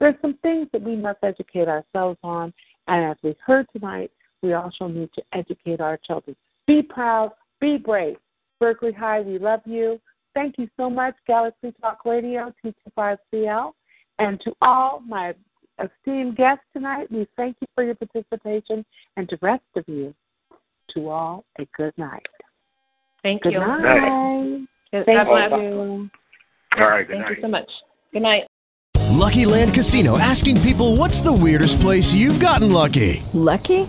[0.00, 2.52] There's some things that we must educate ourselves on,
[2.88, 4.10] and as we heard tonight,
[4.42, 6.36] we also need to educate our children.
[6.66, 8.16] Be proud, be brave.
[8.60, 10.00] Berkeley High, we love you.
[10.34, 13.72] Thank you so much, Galaxy Talk Radio T25CL.
[14.18, 15.34] And to all my
[15.82, 18.84] esteemed guests tonight, we thank you for your participation,
[19.16, 20.14] and to rest of you,
[20.94, 22.26] to all a good night.
[23.22, 23.60] Thank good you.
[23.60, 23.80] Night.
[23.82, 24.68] Night.
[24.92, 26.10] Thank God bless you.
[26.76, 27.06] All right.
[27.06, 27.30] Thank night.
[27.36, 27.70] you so much.
[28.12, 28.44] Good night.
[29.24, 33.22] Lucky Land Casino asking people what's the weirdest place you've gotten lucky?
[33.32, 33.88] Lucky?